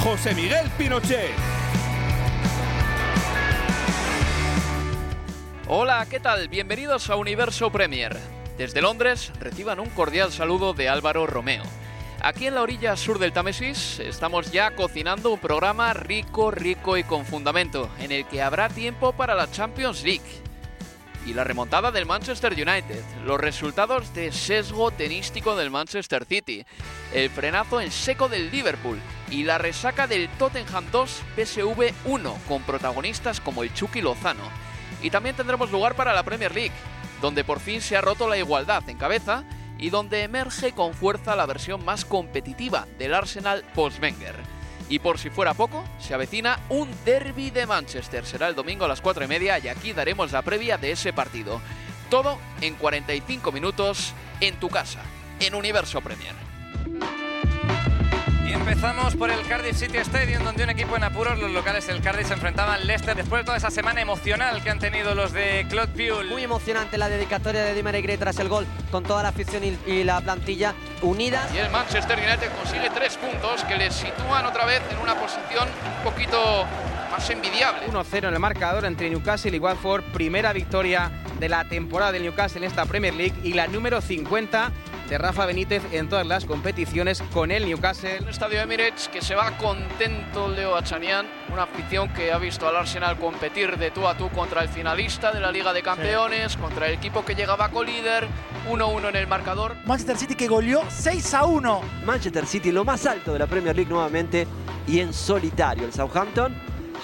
José 0.00 0.34
Miguel 0.34 0.68
Pinochet. 0.76 1.30
Hola, 5.68 6.06
¿qué 6.10 6.20
tal? 6.20 6.48
Bienvenidos 6.48 7.08
a 7.10 7.16
Universo 7.16 7.70
Premier. 7.70 8.16
Desde 8.58 8.82
Londres 8.82 9.32
reciban 9.40 9.80
un 9.80 9.88
cordial 9.90 10.32
saludo 10.32 10.74
de 10.74 10.88
Álvaro 10.88 11.26
Romeo. 11.26 11.62
Aquí 12.20 12.46
en 12.46 12.54
la 12.54 12.62
orilla 12.62 12.96
sur 12.96 13.18
del 13.18 13.32
Támesis 13.32 13.98
estamos 14.00 14.52
ya 14.52 14.76
cocinando 14.76 15.32
un 15.32 15.40
programa 15.40 15.92
rico, 15.94 16.50
rico 16.50 16.96
y 16.96 17.04
con 17.04 17.24
fundamento, 17.24 17.90
en 17.98 18.12
el 18.12 18.26
que 18.26 18.42
habrá 18.42 18.68
tiempo 18.68 19.12
para 19.12 19.34
la 19.34 19.50
Champions 19.50 20.02
League. 20.04 20.42
Y 21.24 21.34
la 21.34 21.44
remontada 21.44 21.92
del 21.92 22.06
Manchester 22.06 22.52
United, 22.52 23.02
los 23.24 23.40
resultados 23.40 24.12
de 24.12 24.32
sesgo 24.32 24.90
tenístico 24.90 25.54
del 25.54 25.70
Manchester 25.70 26.24
City, 26.24 26.64
el 27.14 27.30
frenazo 27.30 27.80
en 27.80 27.92
seco 27.92 28.28
del 28.28 28.50
Liverpool 28.50 28.98
y 29.30 29.44
la 29.44 29.58
resaca 29.58 30.06
del 30.06 30.28
Tottenham 30.30 30.84
2 30.90 31.22
PSV 31.36 31.92
1 32.06 32.38
con 32.48 32.62
protagonistas 32.62 33.40
como 33.40 33.62
el 33.62 33.72
Chucky 33.72 34.00
Lozano. 34.00 34.42
Y 35.00 35.10
también 35.10 35.36
tendremos 35.36 35.70
lugar 35.70 35.94
para 35.94 36.12
la 36.12 36.24
Premier 36.24 36.54
League, 36.54 36.74
donde 37.20 37.44
por 37.44 37.60
fin 37.60 37.80
se 37.80 37.96
ha 37.96 38.00
roto 38.00 38.28
la 38.28 38.38
igualdad 38.38 38.88
en 38.88 38.98
cabeza 38.98 39.44
y 39.78 39.90
donde 39.90 40.22
emerge 40.22 40.72
con 40.72 40.92
fuerza 40.92 41.36
la 41.36 41.46
versión 41.46 41.84
más 41.84 42.04
competitiva 42.04 42.86
del 42.98 43.14
Arsenal 43.14 43.64
post-Wenger. 43.74 44.61
Y 44.92 44.98
por 44.98 45.18
si 45.18 45.30
fuera 45.30 45.54
poco, 45.54 45.82
se 45.98 46.12
avecina 46.12 46.60
un 46.68 46.86
derby 47.06 47.48
de 47.48 47.64
Manchester. 47.64 48.26
Será 48.26 48.48
el 48.48 48.54
domingo 48.54 48.84
a 48.84 48.88
las 48.88 49.00
4 49.00 49.24
y 49.24 49.26
media 49.26 49.58
y 49.58 49.68
aquí 49.68 49.94
daremos 49.94 50.32
la 50.32 50.42
previa 50.42 50.76
de 50.76 50.92
ese 50.92 51.14
partido. 51.14 51.62
Todo 52.10 52.38
en 52.60 52.74
45 52.74 53.52
minutos 53.52 54.12
en 54.40 54.54
tu 54.56 54.68
casa, 54.68 55.00
en 55.40 55.54
Universo 55.54 56.02
Premier. 56.02 56.34
Y 58.44 58.52
empezamos 58.52 59.14
por 59.16 59.30
el 59.30 59.40
Cardiff 59.46 59.76
City 59.76 59.98
Stadium, 59.98 60.42
donde 60.44 60.64
un 60.64 60.70
equipo 60.70 60.96
en 60.96 61.04
apuros, 61.04 61.38
los 61.38 61.50
locales 61.50 61.86
del 61.86 62.00
Cardiff, 62.00 62.28
se 62.28 62.34
enfrentaban 62.34 62.74
al 62.74 62.86
Leicester 62.86 63.14
después 63.14 63.42
de 63.42 63.44
toda 63.44 63.56
esa 63.56 63.70
semana 63.70 64.00
emocional 64.00 64.62
que 64.62 64.70
han 64.70 64.78
tenido 64.78 65.14
los 65.14 65.32
de 65.32 65.66
Claude 65.68 65.92
Puel. 65.92 66.28
Muy 66.28 66.42
emocionante 66.42 66.98
la 66.98 67.08
dedicatoria 67.08 67.62
de 67.62 67.74
Di 67.74 67.82
Maria 67.82 68.18
tras 68.18 68.38
el 68.40 68.48
gol, 68.48 68.66
con 68.90 69.04
toda 69.04 69.22
la 69.22 69.28
afición 69.28 69.62
y, 69.64 69.78
y 69.86 70.04
la 70.04 70.20
plantilla 70.20 70.74
unida. 71.02 71.48
Y 71.54 71.58
el 71.58 71.70
Manchester 71.70 72.18
United 72.18 72.50
consigue 72.60 72.90
tres 72.90 73.16
puntos 73.16 73.62
que 73.64 73.76
le 73.76 73.90
sitúan 73.90 74.44
otra 74.44 74.64
vez 74.64 74.82
en 74.90 74.98
una 74.98 75.14
posición 75.14 75.68
un 75.98 76.04
poquito 76.04 76.66
más 77.12 77.28
envidiable. 77.30 77.86
1-0 77.86 78.28
en 78.28 78.34
el 78.34 78.40
marcador 78.40 78.84
entre 78.86 79.08
Newcastle 79.10 79.54
y 79.54 79.58
Watford. 79.60 80.02
Primera 80.12 80.52
victoria 80.52 81.10
de 81.38 81.48
la 81.48 81.64
temporada 81.64 82.12
del 82.12 82.22
Newcastle 82.22 82.64
en 82.64 82.64
esta 82.64 82.86
Premier 82.86 83.14
League 83.14 83.34
y 83.44 83.52
la 83.52 83.66
número 83.66 84.00
50 84.00 84.72
de 85.12 85.18
Rafa 85.18 85.44
Benítez 85.44 85.82
en 85.92 86.08
todas 86.08 86.26
las 86.26 86.46
competiciones 86.46 87.22
con 87.34 87.50
el 87.50 87.66
Newcastle. 87.66 88.16
El 88.16 88.28
estadio 88.28 88.62
Emirates 88.62 89.08
que 89.08 89.20
se 89.20 89.34
va 89.34 89.58
contento 89.58 90.48
Leo 90.48 90.74
Achanian, 90.74 91.26
una 91.52 91.64
afición 91.64 92.08
que 92.14 92.32
ha 92.32 92.38
visto 92.38 92.66
al 92.66 92.76
Arsenal 92.76 93.18
competir 93.18 93.76
de 93.76 93.90
tú 93.90 94.08
a 94.08 94.16
tú 94.16 94.30
contra 94.30 94.62
el 94.62 94.70
finalista 94.70 95.30
de 95.30 95.40
la 95.40 95.52
Liga 95.52 95.74
de 95.74 95.82
Campeones, 95.82 96.52
sí. 96.52 96.58
contra 96.58 96.86
el 96.86 96.94
equipo 96.94 97.26
que 97.26 97.34
llegaba 97.34 97.68
co-líder, 97.68 98.26
1-1 98.70 99.10
en 99.10 99.16
el 99.16 99.26
marcador. 99.26 99.76
Manchester 99.84 100.16
City 100.16 100.34
que 100.34 100.48
goleó 100.48 100.82
6 100.88 101.34
a 101.34 101.44
1. 101.44 101.80
Manchester 102.06 102.46
City 102.46 102.72
lo 102.72 102.82
más 102.82 103.04
alto 103.04 103.34
de 103.34 103.38
la 103.38 103.46
Premier 103.46 103.76
League 103.76 103.90
nuevamente 103.90 104.46
y 104.88 105.00
en 105.00 105.12
solitario 105.12 105.84
el 105.84 105.92
Southampton 105.92 106.56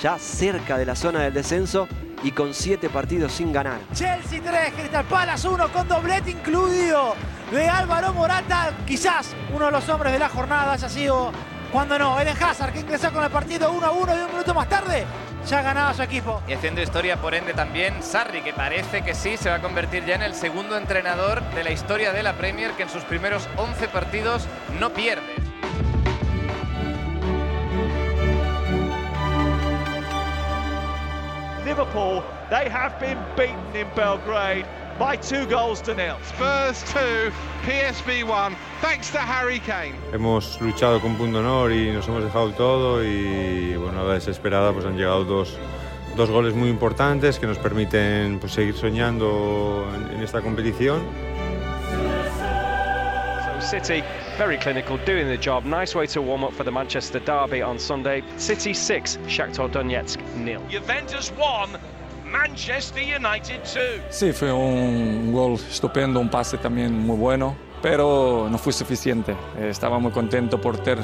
ya 0.03 0.19
cerca 0.19 0.79
de 0.79 0.87
la 0.87 0.97
zona 0.97 1.21
del 1.21 1.35
descenso 1.35 1.87
y 2.23 2.31
con 2.31 2.55
7 2.55 2.89
partidos 2.89 3.33
sin 3.33 3.53
ganar. 3.53 3.81
Chelsea 3.93 4.41
3, 4.43 4.73
Crystal 4.73 5.05
Palace 5.05 5.47
1 5.47 5.69
con 5.69 5.87
doblete 5.87 6.31
incluido 6.31 7.15
de 7.51 7.69
Álvaro 7.69 8.13
Morata. 8.13 8.73
Quizás 8.87 9.35
uno 9.53 9.67
de 9.67 9.73
los 9.73 9.89
hombres 9.89 10.13
de 10.13 10.19
la 10.19 10.29
jornada 10.29 10.73
haya 10.73 10.89
sido, 10.89 11.33
cuando 11.73 11.99
no, 11.99 12.21
Eden 12.21 12.37
Hazard 12.43 12.73
que 12.73 12.81
ingresó 12.81 13.13
con 13.13 13.25
el 13.25 13.31
partido 13.31 13.73
1 13.73 13.87
a 13.87 13.91
1 13.91 14.17
y 14.17 14.21
un 14.21 14.31
minuto 14.33 14.55
más 14.55 14.69
tarde 14.69 15.07
ya 15.47 15.63
ganaba 15.63 15.95
su 15.95 16.03
equipo. 16.03 16.43
Y 16.47 16.53
haciendo 16.53 16.83
historia 16.83 17.17
por 17.17 17.35
ende 17.35 17.55
también 17.55 18.03
Sarri, 18.03 18.43
que 18.43 18.53
parece 18.53 19.03
que 19.03 19.15
sí 19.15 19.37
se 19.37 19.49
va 19.49 19.57
a 19.57 19.63
convertir 19.63 20.05
ya 20.05 20.15
en 20.15 20.23
el 20.23 20.35
segundo 20.35 20.77
entrenador 20.77 21.43
de 21.55 21.65
la 21.65 21.71
historia 21.71 22.13
de 22.13 22.23
la 22.23 22.35
Premier 22.35 22.73
que 22.73 22.83
en 22.83 22.91
sus 22.91 23.03
primeros 23.05 23.49
11 23.57 23.89
partidos 23.89 24.47
no 24.79 24.91
pierde. 24.91 25.35
Liverpool, 31.65 32.23
they 32.49 32.69
have 32.69 32.99
been 32.99 33.19
beaten 33.37 33.77
in 33.77 33.87
Belgrade 33.95 34.65
by 34.99 35.17
two 35.17 35.47
goals 35.47 35.81
to 35.83 35.95
nil. 35.95 36.17
Spurs 36.25 36.83
2, 36.93 37.33
PSV 37.65 38.25
1, 38.25 38.57
thanks 38.81 39.11
to 39.11 39.19
Harry 39.19 39.61
Kane. 39.61 39.95
Hemos 40.13 40.61
luchado 40.61 41.01
con 41.01 41.17
punto 41.17 41.39
honor 41.39 41.73
y 41.73 41.93
nos 41.93 42.09
hemos 42.09 42.25
dejado 42.25 42.53
todo 42.53 43.05
y 43.05 43.77
bueno, 43.77 44.01
a 44.01 44.05
la 44.05 44.15
desesperada 44.15 44.73
pues 44.73 44.85
han 44.85 44.97
llegado 44.97 45.25
dos, 45.25 45.57
dos 46.17 46.31
goles 46.31 46.55
muy 46.55 46.69
importantes 46.69 47.39
que 47.39 47.47
nos 47.47 47.59
permiten 47.59 48.39
pues, 48.41 48.53
seguir 48.53 48.75
soñando 48.75 49.89
en, 49.95 50.17
en 50.17 50.23
esta 50.23 50.41
competición. 50.41 51.03
So 53.61 53.61
City 53.61 54.03
very 54.39 54.57
clinical, 54.57 54.99
doing 54.99 55.27
the 55.27 55.37
job. 55.37 55.65
Nice 55.65 55.97
way 55.97 56.07
to 56.07 56.23
warm 56.23 56.45
up 56.45 56.53
for 56.53 56.63
the 56.63 56.71
Manchester 56.71 57.19
Derby 57.19 57.61
on 57.61 57.77
Sunday. 57.77 58.23
City 58.37 58.73
6, 58.73 59.19
Shakhtar 59.27 59.69
Donetsk 59.69 60.21
nil. 60.37 60.61
Juventus 60.71 61.33
1, 61.33 61.77
Manchester 62.31 63.03
United 63.03 63.61
2. 63.61 63.75
Sí, 64.11 64.33
fue 64.33 64.53
un 64.53 65.33
gol 65.33 65.55
estupendo, 65.55 66.21
un 66.21 66.29
pase 66.29 66.59
también 66.59 66.93
muy 66.93 67.17
bueno, 67.17 67.57
pero 67.83 68.49
no 68.51 68.59
fue 68.59 68.73
suficiente. 68.73 69.37
Estaba 69.59 69.99
muy 69.99 70.13
contento 70.13 70.61
por 70.61 70.79
ter 70.79 70.99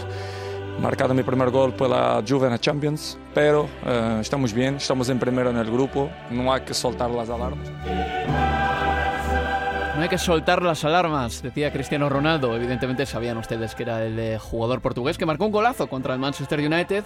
marcado 0.80 1.14
mi 1.14 1.22
primer 1.22 1.50
gol 1.50 1.72
por 1.72 1.88
la 1.88 2.22
Juve 2.26 2.46
en 2.46 2.52
la 2.52 2.58
Champions, 2.58 3.18
pero 3.32 3.68
eh, 3.86 4.18
estamos 4.20 4.52
bien, 4.52 4.76
estamos 4.76 5.08
en 5.08 5.18
primero 5.18 5.50
en 5.50 5.56
el 5.56 5.70
grupo, 5.70 6.10
no 6.30 6.52
hay 6.52 6.62
que 6.62 6.74
soltar 6.74 7.10
las 7.10 7.30
alarmas. 7.30 7.70
No 9.96 10.02
hay 10.02 10.08
que 10.08 10.18
soltar 10.18 10.60
las 10.60 10.84
alarmas, 10.84 11.40
decía 11.40 11.72
Cristiano 11.72 12.08
Ronaldo. 12.08 12.56
Evidentemente 12.56 13.06
sabían 13.06 13.38
ustedes 13.38 13.76
que 13.76 13.84
era 13.84 14.04
el 14.04 14.18
eh, 14.18 14.38
jugador 14.38 14.80
portugués 14.80 15.16
que 15.16 15.24
marcó 15.24 15.46
un 15.46 15.52
golazo 15.52 15.86
contra 15.86 16.14
el 16.14 16.18
Manchester 16.18 16.58
United. 16.58 17.04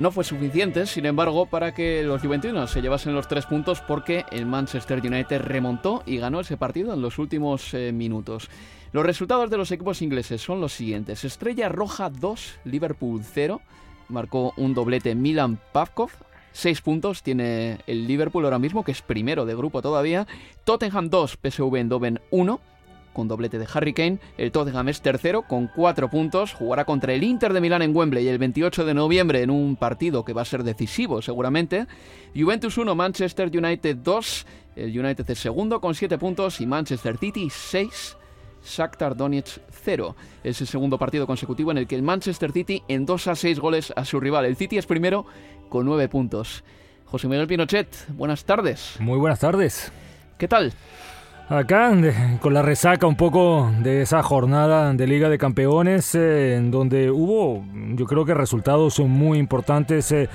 No 0.00 0.10
fue 0.10 0.24
suficiente, 0.24 0.86
sin 0.86 1.04
embargo, 1.04 1.44
para 1.44 1.74
que 1.74 2.02
los 2.02 2.22
juventinos 2.22 2.70
se 2.70 2.80
llevasen 2.80 3.14
los 3.14 3.28
tres 3.28 3.44
puntos 3.44 3.82
porque 3.82 4.24
el 4.32 4.46
Manchester 4.46 4.98
United 5.04 5.42
remontó 5.42 6.02
y 6.06 6.16
ganó 6.16 6.40
ese 6.40 6.56
partido 6.56 6.94
en 6.94 7.02
los 7.02 7.18
últimos 7.18 7.74
eh, 7.74 7.92
minutos. 7.92 8.48
Los 8.92 9.04
resultados 9.04 9.50
de 9.50 9.58
los 9.58 9.70
equipos 9.70 10.00
ingleses 10.00 10.40
son 10.40 10.58
los 10.58 10.72
siguientes. 10.72 11.22
Estrella 11.26 11.68
Roja 11.68 12.08
2, 12.08 12.60
Liverpool 12.64 13.20
0. 13.22 13.60
marcó 14.08 14.54
un 14.56 14.72
doblete 14.72 15.14
Milan 15.14 15.60
Pavkov. 15.70 16.12
Seis 16.50 16.80
puntos 16.80 17.22
tiene 17.22 17.80
el 17.86 18.06
Liverpool 18.06 18.46
ahora 18.46 18.58
mismo, 18.58 18.82
que 18.84 18.92
es 18.92 19.02
primero 19.02 19.44
de 19.44 19.54
grupo 19.54 19.82
todavía. 19.82 20.26
Tottenham 20.64 21.10
2, 21.10 21.36
PSV 21.42 21.76
Eindhoven 21.76 22.20
1 22.30 22.58
con 23.12 23.28
doblete 23.28 23.58
de 23.58 23.66
Harry 23.72 23.92
Kane. 23.92 24.18
El 24.38 24.52
Tottenham 24.52 24.88
es 24.88 25.00
tercero 25.00 25.42
con 25.42 25.68
cuatro 25.68 26.08
puntos. 26.10 26.52
Jugará 26.54 26.84
contra 26.84 27.12
el 27.12 27.22
Inter 27.22 27.52
de 27.52 27.60
Milán 27.60 27.82
en 27.82 27.94
Wembley 27.94 28.26
el 28.28 28.38
28 28.38 28.84
de 28.84 28.94
noviembre 28.94 29.42
en 29.42 29.50
un 29.50 29.76
partido 29.76 30.24
que 30.24 30.32
va 30.32 30.42
a 30.42 30.46
ser 30.46 30.64
decisivo 30.64 31.22
seguramente. 31.22 31.86
Juventus 32.34 32.78
1, 32.78 32.94
Manchester 32.94 33.50
United 33.56 33.96
2. 33.96 34.46
El 34.76 34.98
United 34.98 35.28
es 35.28 35.38
segundo 35.38 35.80
con 35.80 35.94
siete 35.94 36.18
puntos 36.18 36.60
y 36.60 36.66
Manchester 36.66 37.16
City 37.18 37.48
6. 37.50 38.16
Shakhtar 38.64 39.16
Donetsk 39.16 39.58
0. 39.84 40.16
Es 40.44 40.60
el 40.60 40.66
segundo 40.66 40.98
partido 40.98 41.26
consecutivo 41.26 41.70
en 41.70 41.78
el 41.78 41.86
que 41.86 41.96
el 41.96 42.02
Manchester 42.02 42.52
City 42.52 42.82
en 42.88 43.06
2 43.06 43.28
a 43.28 43.34
6 43.34 43.58
goles 43.58 43.92
a 43.96 44.04
su 44.04 44.20
rival. 44.20 44.44
El 44.44 44.56
City 44.56 44.78
es 44.78 44.86
primero 44.86 45.26
con 45.68 45.86
9 45.86 46.08
puntos. 46.08 46.62
José 47.06 47.26
Miguel 47.26 47.46
Pinochet, 47.46 47.88
buenas 48.10 48.44
tardes. 48.44 48.96
Muy 49.00 49.18
buenas 49.18 49.40
tardes. 49.40 49.90
¿Qué 50.38 50.46
tal? 50.46 50.72
Acá, 51.50 51.92
con 52.38 52.54
la 52.54 52.62
resaca 52.62 53.08
un 53.08 53.16
poco 53.16 53.72
de 53.82 54.02
esa 54.02 54.22
jornada 54.22 54.92
de 54.92 55.06
Liga 55.08 55.28
de 55.28 55.36
Campeones, 55.36 56.14
eh, 56.14 56.54
en 56.54 56.70
donde 56.70 57.10
hubo, 57.10 57.64
yo 57.96 58.06
creo 58.06 58.24
que 58.24 58.34
resultados 58.34 59.00
muy 59.00 59.38
importantes 59.38 60.12
eh, 60.12 60.28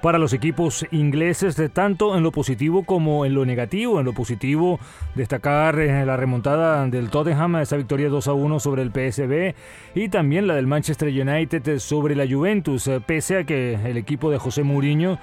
para 0.00 0.16
los 0.16 0.32
equipos 0.32 0.86
ingleses, 0.90 1.56
de 1.56 1.68
tanto 1.68 2.16
en 2.16 2.22
lo 2.22 2.32
positivo 2.32 2.84
como 2.84 3.26
en 3.26 3.34
lo 3.34 3.44
negativo. 3.44 4.00
En 4.00 4.06
lo 4.06 4.14
positivo, 4.14 4.80
destacar 5.14 5.78
eh, 5.78 6.06
la 6.06 6.16
remontada 6.16 6.86
del 6.86 7.10
Tottenham, 7.10 7.56
esa 7.56 7.76
victoria 7.76 8.08
2 8.08 8.28
a 8.28 8.32
1 8.32 8.58
sobre 8.58 8.80
el 8.80 8.92
PSB, 8.92 9.54
y 9.94 10.08
también 10.08 10.46
la 10.46 10.54
del 10.54 10.66
Manchester 10.66 11.08
United 11.08 11.80
sobre 11.80 12.16
la 12.16 12.26
Juventus, 12.26 12.88
pese 13.04 13.36
a 13.36 13.44
que 13.44 13.74
el 13.74 13.98
equipo 13.98 14.30
de 14.30 14.38
José 14.38 14.62
Mourinho 14.62 15.18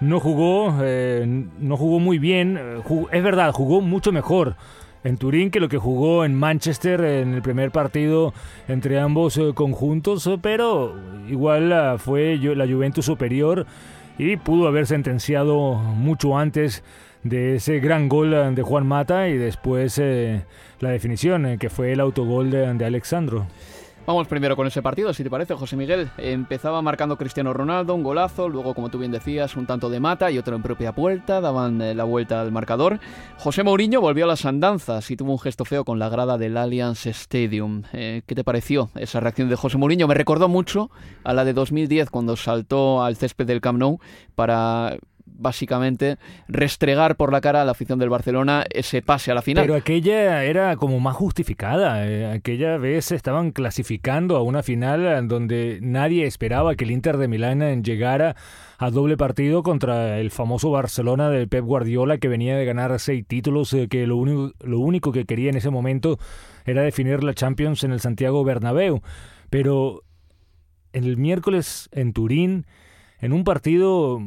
no 0.00 0.20
jugó, 0.20 0.72
no 0.72 1.76
jugó 1.76 2.00
muy 2.00 2.18
bien, 2.18 2.58
es 3.12 3.22
verdad, 3.22 3.52
jugó 3.52 3.82
mucho 3.82 4.10
mejor 4.10 4.56
en 5.06 5.18
Turín 5.18 5.50
que 5.50 5.60
lo 5.60 5.68
que 5.68 5.78
jugó 5.78 6.24
en 6.24 6.34
Manchester 6.34 7.00
en 7.00 7.34
el 7.34 7.42
primer 7.42 7.70
partido 7.70 8.34
entre 8.66 8.98
ambos 8.98 9.36
eh, 9.38 9.52
conjuntos, 9.54 10.26
eh, 10.26 10.36
pero 10.40 10.96
igual 11.28 11.72
ah, 11.72 11.96
fue 11.98 12.36
la 12.36 12.66
Juventus 12.66 13.04
superior 13.04 13.66
y 14.18 14.36
pudo 14.36 14.66
haber 14.66 14.86
sentenciado 14.86 15.74
mucho 15.74 16.36
antes 16.36 16.82
de 17.22 17.56
ese 17.56 17.78
gran 17.78 18.08
gol 18.08 18.54
de 18.54 18.62
Juan 18.62 18.86
Mata 18.86 19.28
y 19.28 19.36
después 19.36 19.98
eh, 19.98 20.42
la 20.80 20.90
definición 20.90 21.58
que 21.58 21.70
fue 21.70 21.92
el 21.92 22.00
autogol 22.00 22.50
de, 22.50 22.72
de 22.74 22.84
Alexandro. 22.84 23.46
Vamos 24.06 24.28
primero 24.28 24.54
con 24.54 24.68
ese 24.68 24.82
partido, 24.82 25.12
si 25.12 25.24
te 25.24 25.30
parece, 25.30 25.54
José 25.54 25.74
Miguel. 25.74 26.08
Empezaba 26.16 26.80
marcando 26.80 27.16
Cristiano 27.16 27.52
Ronaldo, 27.52 27.92
un 27.92 28.04
golazo, 28.04 28.48
luego, 28.48 28.72
como 28.72 28.88
tú 28.88 29.00
bien 29.00 29.10
decías, 29.10 29.56
un 29.56 29.66
tanto 29.66 29.90
de 29.90 29.98
mata 29.98 30.30
y 30.30 30.38
otro 30.38 30.54
en 30.54 30.62
propia 30.62 30.92
puerta, 30.92 31.40
daban 31.40 31.82
eh, 31.82 31.92
la 31.92 32.04
vuelta 32.04 32.40
al 32.40 32.52
marcador. 32.52 33.00
José 33.36 33.64
Mourinho 33.64 34.00
volvió 34.00 34.24
a 34.24 34.28
las 34.28 34.46
andanzas 34.46 35.10
y 35.10 35.16
tuvo 35.16 35.32
un 35.32 35.40
gesto 35.40 35.64
feo 35.64 35.84
con 35.84 35.98
la 35.98 36.08
grada 36.08 36.38
del 36.38 36.56
Allianz 36.56 37.04
Stadium. 37.06 37.82
Eh, 37.92 38.22
¿Qué 38.26 38.36
te 38.36 38.44
pareció 38.44 38.90
esa 38.94 39.18
reacción 39.18 39.48
de 39.48 39.56
José 39.56 39.76
Mourinho? 39.76 40.06
Me 40.06 40.14
recordó 40.14 40.46
mucho 40.46 40.88
a 41.24 41.34
la 41.34 41.44
de 41.44 41.52
2010 41.52 42.08
cuando 42.10 42.36
saltó 42.36 43.02
al 43.02 43.16
césped 43.16 43.46
del 43.46 43.60
Camp 43.60 43.80
Nou 43.80 43.98
para 44.36 44.98
básicamente 45.38 46.18
restregar 46.48 47.16
por 47.16 47.32
la 47.32 47.40
cara 47.40 47.62
a 47.62 47.64
la 47.64 47.72
afición 47.72 47.98
del 47.98 48.08
Barcelona 48.08 48.64
ese 48.70 49.02
pase 49.02 49.30
a 49.30 49.34
la 49.34 49.42
final. 49.42 49.64
Pero 49.64 49.76
aquella 49.76 50.44
era 50.44 50.76
como 50.76 51.00
más 51.00 51.16
justificada. 51.16 52.06
Eh, 52.06 52.26
aquella 52.26 52.76
vez 52.76 53.12
estaban 53.12 53.52
clasificando 53.52 54.36
a 54.36 54.42
una 54.42 54.62
final 54.62 55.28
donde 55.28 55.78
nadie 55.82 56.26
esperaba 56.26 56.74
que 56.74 56.84
el 56.84 56.90
Inter 56.90 57.16
de 57.16 57.28
Milán 57.28 57.82
llegara 57.82 58.36
a 58.78 58.90
doble 58.90 59.16
partido 59.16 59.62
contra 59.62 60.18
el 60.18 60.30
famoso 60.30 60.70
Barcelona 60.70 61.30
de 61.30 61.46
Pep 61.46 61.64
Guardiola 61.64 62.18
que 62.18 62.28
venía 62.28 62.56
de 62.56 62.64
ganar 62.64 62.98
seis 62.98 63.24
títulos, 63.26 63.72
eh, 63.72 63.88
que 63.88 64.06
lo 64.06 64.16
único, 64.16 64.52
lo 64.60 64.78
único 64.80 65.12
que 65.12 65.24
quería 65.24 65.50
en 65.50 65.56
ese 65.56 65.70
momento 65.70 66.18
era 66.64 66.82
definir 66.82 67.24
la 67.24 67.34
Champions 67.34 67.84
en 67.84 67.92
el 67.92 68.00
Santiago 68.00 68.44
Bernabéu. 68.44 69.00
Pero 69.50 70.02
el 70.92 71.16
miércoles 71.16 71.88
en 71.92 72.12
Turín, 72.12 72.66
en 73.20 73.32
un 73.32 73.44
partido 73.44 74.20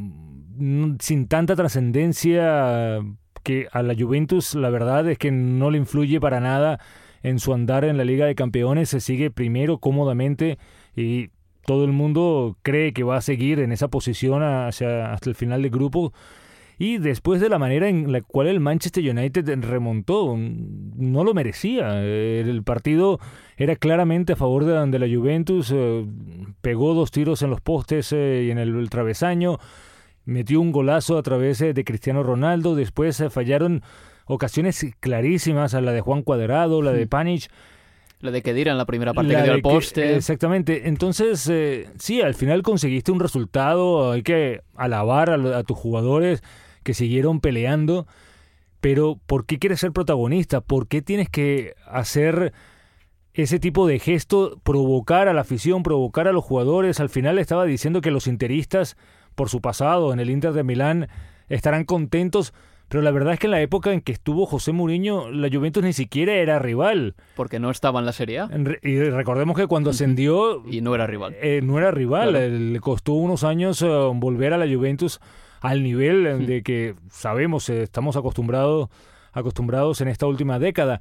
sin 1.00 1.28
tanta 1.28 1.56
trascendencia 1.56 3.00
que 3.44 3.68
a 3.72 3.82
la 3.82 3.96
Juventus 3.96 4.56
la 4.56 4.70
verdad 4.70 5.10
es 5.10 5.18
que 5.18 5.32
no 5.32 5.72
le 5.72 5.78
influye 5.78 6.20
para 6.20 6.40
nada 6.40 6.80
en 7.24 7.40
su 7.40 7.54
andar 7.54 7.86
en 7.86 7.98
la 7.98 8.06
Liga 8.06 8.26
de 8.26 8.36
Campeones, 8.36 8.90
se 8.90 9.00
sigue 9.00 9.32
primero 9.32 9.80
cómodamente 9.80 10.58
y 10.96 11.30
todo 11.66 11.86
el 11.86 11.92
mundo 11.92 12.58
cree 12.64 12.94
que 12.94 13.04
va 13.04 13.18
a 13.18 13.22
seguir 13.22 13.60
en 13.60 13.72
esa 13.72 13.90
posición 13.90 14.44
hasta 14.44 15.20
el 15.24 15.36
final 15.36 15.62
del 15.62 15.72
grupo. 15.72 16.14
Y 16.82 16.98
después 16.98 17.42
de 17.42 17.50
la 17.50 17.60
manera 17.60 17.90
en 17.90 18.12
la 18.12 18.22
cual 18.22 18.48
el 18.48 18.62
Manchester 18.62 19.04
United 19.04 19.54
remontó, 19.66 20.36
no 20.38 21.24
lo 21.26 21.34
merecía. 21.34 22.02
El 22.02 22.64
partido 22.64 23.20
era 23.58 23.76
claramente 23.76 24.34
a 24.34 24.36
favor 24.38 24.64
de, 24.64 24.98
la 24.98 25.08
Juventus, 25.08 25.74
eh, 25.76 26.06
pegó 26.62 26.94
dos 26.94 27.12
tiros 27.12 27.42
en 27.42 27.50
los 27.50 27.60
postes 27.60 28.14
eh, 28.14 28.46
y 28.48 28.52
en 28.52 28.58
el 28.60 28.90
travesaño, 28.90 29.60
metió 30.30 30.62
un 30.62 30.72
golazo 30.72 31.18
a 31.18 31.24
través 31.24 31.60
eh, 31.62 31.74
de 31.74 31.84
Cristiano 31.84 32.24
Ronaldo, 32.24 32.76
después 32.76 33.20
eh, 33.20 33.30
fallaron 33.30 33.82
ocasiones 34.26 34.86
clarísimas, 35.00 35.74
a 35.74 35.82
la 35.82 35.92
de 35.92 36.02
Juan 36.02 36.22
Cuadrado, 36.22 36.82
la 36.82 36.94
de 36.94 37.08
Panic. 37.08 37.50
La 38.22 38.32
de 38.32 38.42
Kedira 38.42 38.72
en 38.72 38.78
la 38.78 38.86
primera 38.86 39.14
parte 39.14 39.34
que 39.34 39.44
dio 39.44 39.54
al 39.54 39.62
poste. 39.62 40.16
exactamente. 40.16 40.88
Entonces, 40.88 41.48
eh, 41.50 41.88
sí, 41.98 42.22
al 42.22 42.36
final 42.36 42.62
conseguiste 42.64 43.12
un 43.12 43.20
resultado. 43.20 44.12
Hay 44.12 44.24
que 44.24 44.62
alabar 44.76 45.32
a, 45.32 45.64
tus 45.64 45.78
jugadores 45.78 46.44
que 46.84 46.94
siguieron 46.94 47.40
peleando. 47.40 48.08
Pero, 48.82 49.20
¿por 49.26 49.46
qué 49.46 49.58
quieres 49.58 49.80
ser 49.80 49.94
protagonista? 49.94 50.62
¿Por 50.62 50.88
qué 50.88 51.02
tienes 51.02 51.30
que 51.30 51.74
hacer 51.88 52.54
ese 53.34 53.58
tipo 53.58 53.88
de 53.88 54.00
gesto, 54.00 54.60
provocar 54.64 55.28
a 55.30 55.34
la 55.34 55.42
afición, 55.42 55.82
provocar 55.82 56.28
a 56.28 56.34
los 56.34 56.44
jugadores? 56.44 57.00
Al 57.00 57.10
final 57.10 57.40
estaba 57.40 57.66
diciendo 57.66 58.02
que 58.02 58.12
los 58.12 58.28
interistas 58.28 58.98
por 59.40 59.48
su 59.48 59.62
pasado 59.62 60.12
en 60.12 60.20
el 60.20 60.30
Inter 60.30 60.52
de 60.52 60.66
Milán 60.66 61.08
estarán 61.48 61.86
contentos, 61.86 62.54
pero 62.90 63.02
la 63.02 63.10
verdad 63.10 63.32
es 63.32 63.40
que 63.40 63.48
en 63.48 63.52
la 63.52 63.62
época 63.62 63.94
en 63.94 64.02
que 64.02 64.12
estuvo 64.12 64.46
José 64.46 64.74
Mourinho, 64.74 65.32
la 65.32 65.48
Juventus 65.50 65.82
ni 65.82 65.94
siquiera 65.94 66.34
era 66.34 66.60
rival. 66.60 67.16
Porque 67.38 67.58
no 67.58 67.72
estaba 67.72 68.02
en 68.02 68.06
la 68.06 68.12
Serie 68.12 68.40
A. 68.40 68.50
Y 68.84 69.00
recordemos 69.00 69.56
que 69.56 69.66
cuando 69.68 69.92
ascendió... 69.92 70.62
y 70.70 70.82
no 70.82 70.94
era 70.94 71.08
rival. 71.08 71.38
Eh, 71.42 71.62
no 71.64 71.78
era 71.78 71.90
rival. 71.90 72.74
Le 72.74 72.80
costó 72.82 73.14
unos 73.14 73.46
años 73.46 73.82
eh, 73.82 73.88
volver 74.14 74.52
a 74.52 74.58
la 74.58 74.68
Juventus 74.68 75.22
al 75.62 75.84
nivel 75.84 76.46
de 76.46 76.62
que 76.62 76.96
sabemos, 77.10 77.70
eh, 77.70 77.84
estamos 77.84 78.18
acostumbrados, 78.18 78.90
acostumbrados 79.32 80.02
en 80.02 80.10
esta 80.10 80.26
última 80.26 80.60
década. 80.60 81.00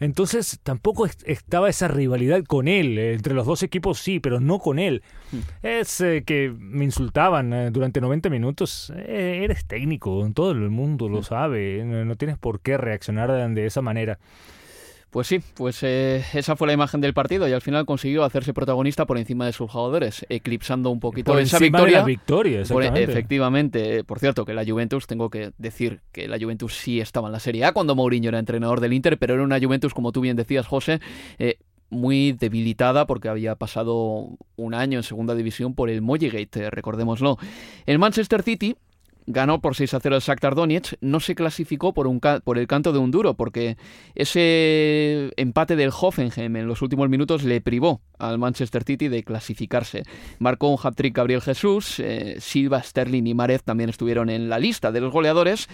Entonces 0.00 0.60
tampoco 0.62 1.06
estaba 1.06 1.68
esa 1.68 1.88
rivalidad 1.88 2.42
con 2.44 2.68
él. 2.68 2.98
Eh, 2.98 3.14
entre 3.14 3.34
los 3.34 3.46
dos 3.46 3.62
equipos 3.62 3.98
sí, 3.98 4.20
pero 4.20 4.40
no 4.40 4.58
con 4.58 4.78
él. 4.78 5.02
Hmm. 5.32 5.38
Es 5.62 6.00
eh, 6.00 6.24
que 6.26 6.52
me 6.56 6.84
insultaban 6.84 7.52
eh, 7.52 7.70
durante 7.70 8.00
90 8.00 8.30
minutos. 8.30 8.92
eres 8.96 9.64
técnico, 9.66 10.28
todo 10.34 10.52
el 10.52 10.70
mundo 10.70 11.08
lo 11.08 11.20
hmm. 11.20 11.24
sabe. 11.24 11.84
No, 11.84 12.16
tienes 12.16 12.38
por 12.38 12.60
qué 12.60 12.76
reaccionar 12.76 13.50
de 13.54 13.66
esa 13.66 13.82
manera. 13.82 14.18
Pues 15.14 15.28
sí, 15.28 15.38
pues 15.54 15.80
eh, 15.84 16.24
esa 16.34 16.56
fue 16.56 16.66
la 16.66 16.72
imagen 16.72 17.00
del 17.00 17.14
partido 17.14 17.46
y 17.46 17.52
al 17.52 17.60
final 17.60 17.86
consiguió 17.86 18.24
hacerse 18.24 18.52
protagonista 18.52 19.06
por 19.06 19.16
encima 19.16 19.46
de 19.46 19.52
sus 19.52 19.70
jugadores, 19.70 20.26
eclipsando 20.28 20.90
un 20.90 20.98
poquito 20.98 21.30
por 21.30 21.40
esa 21.40 21.60
victoria. 21.60 22.00
De 22.00 22.04
victoria 22.04 22.62
efectivamente, 22.62 24.02
por 24.02 24.18
cierto, 24.18 24.44
que 24.44 24.54
la 24.54 24.64
Juventus, 24.64 25.06
tengo 25.06 25.30
que 25.30 25.52
decir 25.56 26.00
que 26.10 26.26
la 26.26 26.36
Juventus 26.36 26.74
sí 26.74 26.98
estaba 26.98 27.28
en 27.28 27.32
la 27.32 27.38
Serie 27.38 27.64
A 27.64 27.70
cuando 27.70 27.94
Mourinho 27.94 28.30
era 28.30 28.40
entrenador 28.40 28.80
del 28.80 28.92
Inter, 28.92 29.16
pero 29.16 29.34
era 29.34 29.44
una 29.44 29.60
Juventus, 29.60 29.94
como 29.94 30.10
tú 30.10 30.20
bien 30.20 30.34
decías, 30.36 30.66
José, 30.66 30.98
eh, 31.38 31.58
muy 31.90 32.32
debilitada 32.32 33.06
porque 33.06 33.28
había 33.28 33.54
pasado 33.54 34.30
un 34.56 34.74
año 34.74 34.98
en 34.98 35.04
segunda 35.04 35.36
división 35.36 35.76
por 35.76 35.90
el 35.90 36.02
Mollegate, 36.02 36.70
recordémoslo. 36.70 37.38
El 37.86 38.00
Manchester 38.00 38.42
City 38.42 38.74
ganó 39.26 39.60
por 39.60 39.74
6 39.74 39.94
a 39.94 40.00
0 40.00 40.16
el 40.16 40.22
Shakhtar 40.22 40.54
Donetsk, 40.54 40.94
no 41.00 41.20
se 41.20 41.34
clasificó 41.34 41.92
por, 41.92 42.08
el 42.58 42.66
canto 42.66 42.92
de 42.92 42.98
un 42.98 43.10
duro, 43.10 43.34
porque 43.34 43.76
ese 44.14 45.32
empate 45.36 45.76
del 45.76 45.90
Hoffenheim 45.98 46.56
en 46.56 46.66
los 46.66 46.82
últimos 46.82 47.08
minutos 47.08 47.44
le 47.44 47.60
privó 47.60 48.00
al 48.18 48.38
Manchester 48.38 48.84
City 48.84 49.08
de 49.08 49.22
clasificarse. 49.22 50.02
Marcó 50.38 50.68
un 50.68 50.78
hat-trick 50.82 51.16
Gabriel 51.16 51.40
Jesús, 51.40 52.00
eh, 52.00 52.36
Silva, 52.40 52.82
Sterling 52.82 53.26
y 53.26 53.34
Marez 53.34 53.62
también 53.62 53.90
estuvieron 53.90 54.30
en 54.30 54.48
la 54.48 54.58
lista 54.58 54.92
de 54.92 55.00
los 55.00 55.12
goleadores. 55.12 55.68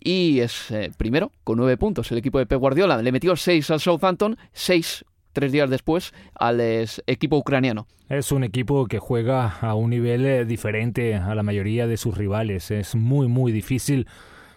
Y 0.00 0.40
es 0.40 0.70
eh, 0.70 0.92
primero 0.96 1.32
con 1.42 1.58
nueve 1.58 1.76
puntos 1.76 2.12
el 2.12 2.18
equipo 2.18 2.38
de 2.38 2.46
Pep 2.46 2.60
Guardiola. 2.60 3.02
Le 3.02 3.10
metió 3.10 3.34
seis 3.34 3.68
al 3.70 3.80
Southampton, 3.80 4.38
seis 4.52 5.04
tres 5.38 5.52
días 5.52 5.70
después 5.70 6.12
al 6.34 6.60
equipo 7.06 7.36
ucraniano. 7.36 7.86
Es 8.08 8.32
un 8.32 8.42
equipo 8.42 8.86
que 8.86 8.98
juega 8.98 9.58
a 9.60 9.74
un 9.74 9.90
nivel 9.90 10.26
eh, 10.26 10.44
diferente 10.44 11.14
a 11.14 11.32
la 11.36 11.44
mayoría 11.44 11.86
de 11.86 11.96
sus 11.96 12.18
rivales. 12.18 12.72
Es 12.72 12.96
muy, 12.96 13.28
muy 13.28 13.52
difícil 13.52 14.08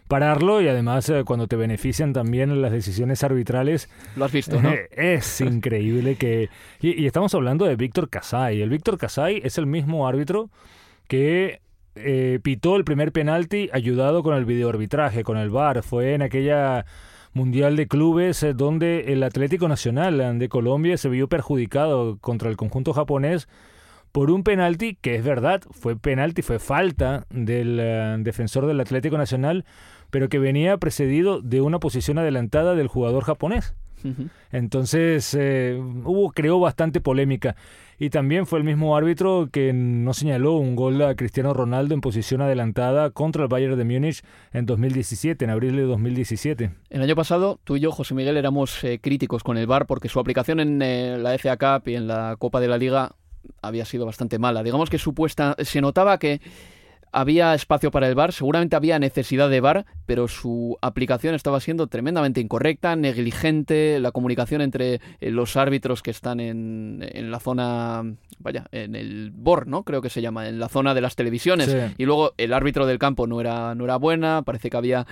pararlo 0.07 0.59
y 0.59 0.67
además 0.67 1.07
eh, 1.09 1.23
cuando 1.23 1.47
te 1.47 1.55
benefician 1.55 2.13
también 2.13 2.61
las 2.63 2.71
decisiones 2.71 3.23
arbitrales. 3.23 3.89
Lo 4.15 4.25
has 4.25 4.31
visto, 4.31 4.59
¿no? 4.59 4.71
es 4.91 5.41
increíble 5.41 6.15
que... 6.15 6.49
Y, 6.81 7.05
estamos 7.05 7.35
hablando 7.35 7.65
de 7.65 7.75
Víctor 7.75 8.09
Casay. 8.09 8.61
El 8.63 8.69
Víctor 8.69 8.97
Casay 8.97 9.39
es 9.43 9.59
el 9.59 9.67
mismo 9.67 10.07
árbitro 10.07 10.49
que 11.07 11.61
eh, 11.93 12.39
pitó 12.41 12.75
el 12.75 12.85
primer 12.85 13.11
penalti 13.11 13.69
ayudado 13.71 14.23
con 14.23 14.35
el 14.35 14.45
videoarbitraje, 14.45 15.23
con 15.23 15.37
el 15.37 15.51
VAR. 15.51 15.83
Fue 15.83 16.15
en 16.15 16.23
aquella 16.23 16.85
Mundial 17.33 17.75
de 17.75 17.87
Clubes 17.87 18.43
eh, 18.43 18.53
donde 18.53 19.13
el 19.13 19.23
Atlético 19.23 19.67
Nacional 19.67 20.37
de 20.37 20.49
Colombia 20.49 20.97
se 20.97 21.09
vio 21.09 21.27
perjudicado 21.27 22.17
contra 22.19 22.49
el 22.49 22.57
conjunto 22.57 22.93
japonés 22.93 23.47
por 24.11 24.29
un 24.29 24.43
penalti 24.43 24.95
que 24.95 25.15
es 25.15 25.23
verdad, 25.23 25.61
fue 25.71 25.95
penalti, 25.95 26.41
fue 26.41 26.59
falta 26.59 27.25
del 27.29 27.79
eh, 27.79 28.15
defensor 28.19 28.65
del 28.65 28.79
Atlético 28.81 29.17
Nacional, 29.17 29.65
pero 30.09 30.27
que 30.27 30.39
venía 30.39 30.77
precedido 30.77 31.41
de 31.41 31.61
una 31.61 31.79
posición 31.79 32.17
adelantada 32.17 32.75
del 32.75 32.87
jugador 32.87 33.23
japonés. 33.23 33.73
Entonces 34.51 35.35
eh, 35.39 35.79
hubo, 35.79 36.31
creó 36.31 36.59
bastante 36.59 37.01
polémica. 37.01 37.55
Y 37.99 38.09
también 38.09 38.47
fue 38.47 38.57
el 38.57 38.65
mismo 38.65 38.97
árbitro 38.97 39.49
que 39.51 39.73
no 39.73 40.13
señaló 40.13 40.53
un 40.53 40.75
gol 40.75 41.01
a 41.03 41.15
Cristiano 41.15 41.53
Ronaldo 41.53 41.93
en 41.93 42.01
posición 42.01 42.41
adelantada 42.41 43.11
contra 43.11 43.43
el 43.43 43.47
Bayern 43.47 43.77
de 43.77 43.83
Múnich 43.83 44.23
en 44.53 44.65
2017, 44.65 45.45
en 45.45 45.51
abril 45.51 45.75
de 45.75 45.83
2017. 45.83 46.71
El 46.89 47.01
año 47.03 47.15
pasado, 47.15 47.59
tú 47.63 47.75
y 47.75 47.79
yo, 47.79 47.91
José 47.91 48.15
Miguel, 48.15 48.37
éramos 48.37 48.83
eh, 48.83 48.99
críticos 48.99 49.43
con 49.43 49.57
el 49.57 49.67
VAR 49.67 49.85
porque 49.85 50.09
su 50.09 50.19
aplicación 50.19 50.59
en 50.59 51.21
la 51.21 51.37
FA 51.37 51.57
Cup 51.57 51.89
y 51.89 51.95
en 51.95 52.07
la 52.07 52.37
Copa 52.39 52.59
de 52.59 52.67
la 52.67 52.79
Liga 52.79 53.15
había 53.61 53.85
sido 53.85 54.05
bastante 54.05 54.39
mala. 54.39 54.63
Digamos 54.63 54.89
que 54.89 54.97
supuesta 54.97 55.55
se 55.59 55.81
notaba 55.81 56.17
que 56.17 56.41
había 57.11 57.53
espacio 57.53 57.91
para 57.91 58.07
el 58.07 58.15
VAR, 58.15 58.33
seguramente 58.33 58.75
había 58.75 58.99
necesidad 58.99 59.49
de 59.49 59.61
VAR, 59.61 59.85
pero 60.05 60.27
su 60.27 60.77
aplicación 60.81 61.35
estaba 61.35 61.59
siendo 61.59 61.87
tremendamente 61.87 62.41
incorrecta, 62.41 62.95
negligente, 62.95 63.99
la 63.99 64.11
comunicación 64.11 64.61
entre 64.61 65.01
eh, 65.19 65.31
los 65.31 65.55
árbitros 65.57 66.01
que 66.01 66.11
están 66.11 66.39
en, 66.39 67.07
en 67.11 67.31
la 67.31 67.39
zona, 67.39 68.03
vaya, 68.39 68.65
en 68.71 68.95
el 68.95 69.31
BOR, 69.31 69.67
¿no? 69.67 69.83
Creo 69.83 70.01
que 70.01 70.09
se 70.09 70.21
llama, 70.21 70.47
en 70.47 70.59
la 70.59 70.69
zona 70.69 70.93
de 70.93 71.01
las 71.01 71.15
televisiones. 71.15 71.75
Y 71.97 72.05
luego 72.05 72.33
el 72.37 72.53
árbitro 72.53 72.85
del 72.85 72.99
campo 72.99 73.27
no 73.27 73.41
era, 73.41 73.75
no 73.75 73.83
era 73.83 73.97
buena, 73.97 74.41
parece 74.43 74.69
que 74.69 74.77
había 74.77 75.05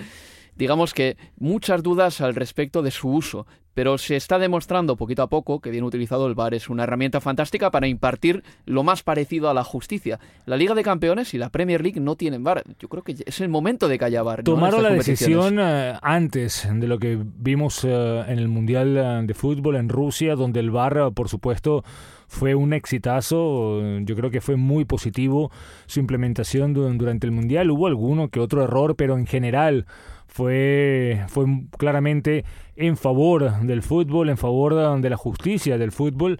digamos 0.59 0.93
que 0.93 1.15
muchas 1.37 1.81
dudas 1.81 2.19
al 2.19 2.35
respecto 2.35 2.81
de 2.83 2.91
su 2.91 3.09
uso, 3.09 3.47
pero 3.73 3.97
se 3.97 4.17
está 4.17 4.37
demostrando 4.39 4.97
poquito 4.97 5.23
a 5.23 5.29
poco 5.29 5.61
que 5.61 5.71
bien 5.71 5.85
utilizado 5.85 6.27
el 6.27 6.35
VAR 6.35 6.53
es 6.53 6.69
una 6.69 6.83
herramienta 6.83 7.21
fantástica 7.21 7.71
para 7.71 7.87
impartir 7.87 8.43
lo 8.65 8.83
más 8.83 9.01
parecido 9.01 9.49
a 9.49 9.53
la 9.53 9.63
justicia. 9.63 10.19
La 10.45 10.57
Liga 10.57 10.75
de 10.75 10.83
Campeones 10.83 11.33
y 11.33 11.37
la 11.37 11.49
Premier 11.49 11.81
League 11.81 12.01
no 12.01 12.17
tienen 12.17 12.43
VAR. 12.43 12.63
Yo 12.77 12.89
creo 12.89 13.03
que 13.03 13.15
es 13.25 13.39
el 13.39 13.47
momento 13.47 13.87
de 13.87 13.97
que 13.97 14.03
haya 14.03 14.21
VAR. 14.21 14.43
Tomaron 14.43 14.83
la 14.83 14.89
decisión 14.89 15.59
eh, 15.61 15.93
antes 16.01 16.67
de 16.69 16.87
lo 16.87 16.99
que 16.99 17.17
vimos 17.23 17.85
eh, 17.85 18.23
en 18.27 18.37
el 18.37 18.49
Mundial 18.49 18.97
eh, 18.97 19.21
de 19.25 19.33
Fútbol 19.33 19.77
en 19.77 19.87
Rusia, 19.87 20.35
donde 20.35 20.59
el 20.59 20.71
VAR, 20.71 21.13
por 21.13 21.29
supuesto, 21.29 21.85
fue 22.27 22.55
un 22.55 22.73
exitazo. 22.73 23.79
Yo 24.01 24.13
creo 24.17 24.29
que 24.29 24.41
fue 24.41 24.57
muy 24.57 24.83
positivo 24.83 25.51
su 25.85 26.01
implementación 26.01 26.73
durante 26.73 27.25
el 27.25 27.31
Mundial. 27.31 27.71
Hubo 27.71 27.87
alguno 27.87 28.27
que 28.27 28.41
otro 28.41 28.61
error, 28.61 28.97
pero 28.97 29.17
en 29.17 29.25
general 29.25 29.85
fue, 30.29 31.25
fue 31.27 31.45
claramente 31.77 32.45
en 32.75 32.95
favor 32.95 33.61
del 33.61 33.81
fútbol, 33.81 34.29
en 34.29 34.37
favor 34.37 35.01
de 35.01 35.09
la 35.09 35.17
justicia 35.17 35.77
del 35.77 35.91
fútbol. 35.91 36.39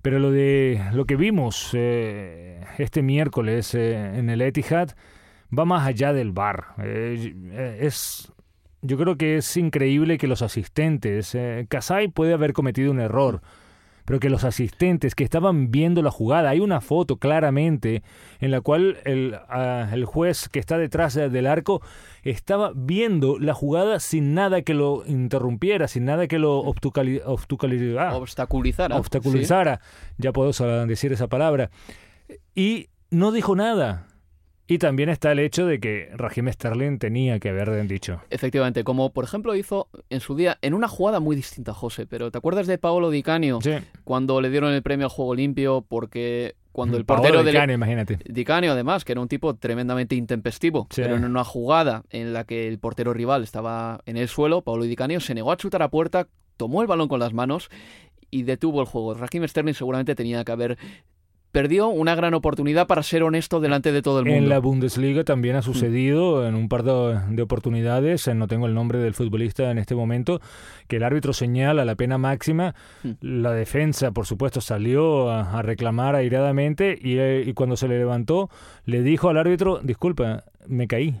Pero 0.00 0.18
lo 0.18 0.30
de 0.30 0.80
lo 0.92 1.04
que 1.04 1.16
vimos 1.16 1.70
eh, 1.72 2.60
este 2.78 3.02
miércoles 3.02 3.74
eh, 3.74 4.18
en 4.18 4.30
el 4.30 4.42
Etihad 4.42 4.90
va 5.56 5.64
más 5.64 5.86
allá 5.86 6.12
del 6.12 6.32
bar. 6.32 6.74
Eh, 6.78 7.78
es, 7.80 8.32
yo 8.82 8.96
creo 8.96 9.16
que 9.16 9.38
es 9.38 9.56
increíble 9.56 10.16
que 10.18 10.26
los 10.26 10.42
asistentes, 10.42 11.36
Kasai 11.68 12.08
puede 12.08 12.34
haber 12.34 12.52
cometido 12.52 12.90
un 12.92 13.00
error 13.00 13.40
pero 14.04 14.20
que 14.20 14.30
los 14.30 14.44
asistentes 14.44 15.14
que 15.14 15.24
estaban 15.24 15.70
viendo 15.70 16.02
la 16.02 16.10
jugada, 16.10 16.50
hay 16.50 16.60
una 16.60 16.80
foto 16.80 17.16
claramente 17.16 18.02
en 18.40 18.50
la 18.50 18.60
cual 18.60 18.98
el, 19.04 19.36
ah, 19.48 19.88
el 19.92 20.04
juez 20.04 20.48
que 20.48 20.58
está 20.58 20.78
detrás 20.78 21.14
del 21.14 21.46
arco 21.46 21.82
estaba 22.22 22.72
viendo 22.74 23.38
la 23.38 23.54
jugada 23.54 24.00
sin 24.00 24.34
nada 24.34 24.62
que 24.62 24.74
lo 24.74 25.04
interrumpiera, 25.06 25.88
sin 25.88 26.04
nada 26.04 26.26
que 26.26 26.38
lo 26.38 26.58
obstaculizara. 26.58 28.14
Obstaculizara, 28.96 29.80
ya 30.18 30.32
puedo 30.32 30.52
decir 30.86 31.12
esa 31.12 31.28
palabra. 31.28 31.70
Y 32.54 32.88
no 33.10 33.32
dijo 33.32 33.56
nada. 33.56 34.06
Y 34.66 34.78
también 34.78 35.10
está 35.10 35.32
el 35.32 35.40
hecho 35.40 35.66
de 35.66 35.78
que 35.78 36.08
Raheem 36.14 36.50
Sterling 36.50 36.98
tenía 36.98 37.38
que 37.38 37.50
haber 37.50 37.86
dicho. 37.86 38.20
Efectivamente, 38.30 38.82
como 38.82 39.12
por 39.12 39.24
ejemplo 39.24 39.54
hizo 39.54 39.88
en 40.08 40.20
su 40.20 40.34
día, 40.34 40.58
en 40.62 40.72
una 40.72 40.88
jugada 40.88 41.20
muy 41.20 41.36
distinta, 41.36 41.74
José, 41.74 42.06
pero 42.06 42.30
¿te 42.30 42.38
acuerdas 42.38 42.66
de 42.66 42.78
Paolo 42.78 43.10
Di 43.10 43.22
Canio? 43.22 43.58
Sí. 43.62 43.72
Cuando 44.04 44.40
le 44.40 44.48
dieron 44.48 44.72
el 44.72 44.82
premio 44.82 45.06
al 45.06 45.10
juego 45.10 45.34
limpio 45.34 45.84
porque 45.86 46.56
cuando 46.72 46.96
el 46.96 47.04
portero 47.04 47.44
de 47.44 47.52
Canio, 47.52 47.74
imagínate. 47.74 48.18
Di 48.24 48.44
Canio, 48.44 48.72
además, 48.72 49.04
que 49.04 49.12
era 49.12 49.20
un 49.20 49.28
tipo 49.28 49.54
tremendamente 49.54 50.16
intempestivo, 50.16 50.88
pero 50.96 51.14
en 51.14 51.24
una 51.24 51.44
jugada 51.44 52.02
en 52.10 52.32
la 52.32 52.44
que 52.44 52.66
el 52.66 52.78
portero 52.78 53.12
rival 53.12 53.44
estaba 53.44 54.00
en 54.06 54.16
el 54.16 54.28
suelo, 54.28 54.62
Paolo 54.62 54.84
Di 54.84 54.96
Canio 54.96 55.20
se 55.20 55.34
negó 55.34 55.52
a 55.52 55.56
chutar 55.58 55.82
a 55.82 55.90
puerta, 55.90 56.26
tomó 56.56 56.80
el 56.80 56.88
balón 56.88 57.08
con 57.08 57.20
las 57.20 57.34
manos 57.34 57.68
y 58.30 58.42
detuvo 58.42 58.80
el 58.80 58.86
juego. 58.86 59.14
Raheem 59.14 59.46
Sterling 59.46 59.74
seguramente 59.74 60.14
tenía 60.16 60.42
que 60.42 60.50
haber 60.50 60.78
perdió 61.54 61.88
una 61.88 62.16
gran 62.16 62.34
oportunidad 62.34 62.88
para 62.88 63.02
ser 63.04 63.22
honesto 63.22 63.60
delante 63.60 63.92
de 63.92 64.02
todo 64.02 64.18
el 64.18 64.26
mundo. 64.26 64.38
En 64.38 64.48
la 64.48 64.58
Bundesliga 64.58 65.22
también 65.22 65.54
ha 65.54 65.60
mm. 65.60 65.62
sucedido 65.62 66.46
en 66.46 66.56
un 66.56 66.68
par 66.68 66.82
de, 66.82 67.42
oportunidades, 67.42 68.28
no 68.34 68.48
tengo 68.48 68.66
el 68.66 68.74
nombre 68.74 68.98
del 68.98 69.14
futbolista 69.14 69.70
en 69.70 69.78
este 69.78 69.94
momento, 69.94 70.40
que 70.88 70.96
el 70.96 71.04
árbitro 71.04 71.32
señala 71.32 71.84
la 71.84 71.94
pena 71.94 72.18
máxima, 72.18 72.74
mm. 73.04 73.10
la 73.20 73.52
defensa 73.52 74.10
por 74.10 74.26
supuesto 74.26 74.60
salió 74.60 75.30
a, 75.30 75.62
reclamar 75.62 76.16
airadamente 76.16 76.98
y, 77.00 77.18
eh, 77.18 77.44
y 77.46 77.54
cuando 77.54 77.76
se 77.76 77.86
le 77.86 77.98
levantó 77.98 78.50
le 78.84 79.02
dijo 79.02 79.28
al 79.30 79.38
árbitro, 79.38 79.78
disculpa, 79.82 80.42
me 80.66 80.88
caí. 80.88 81.14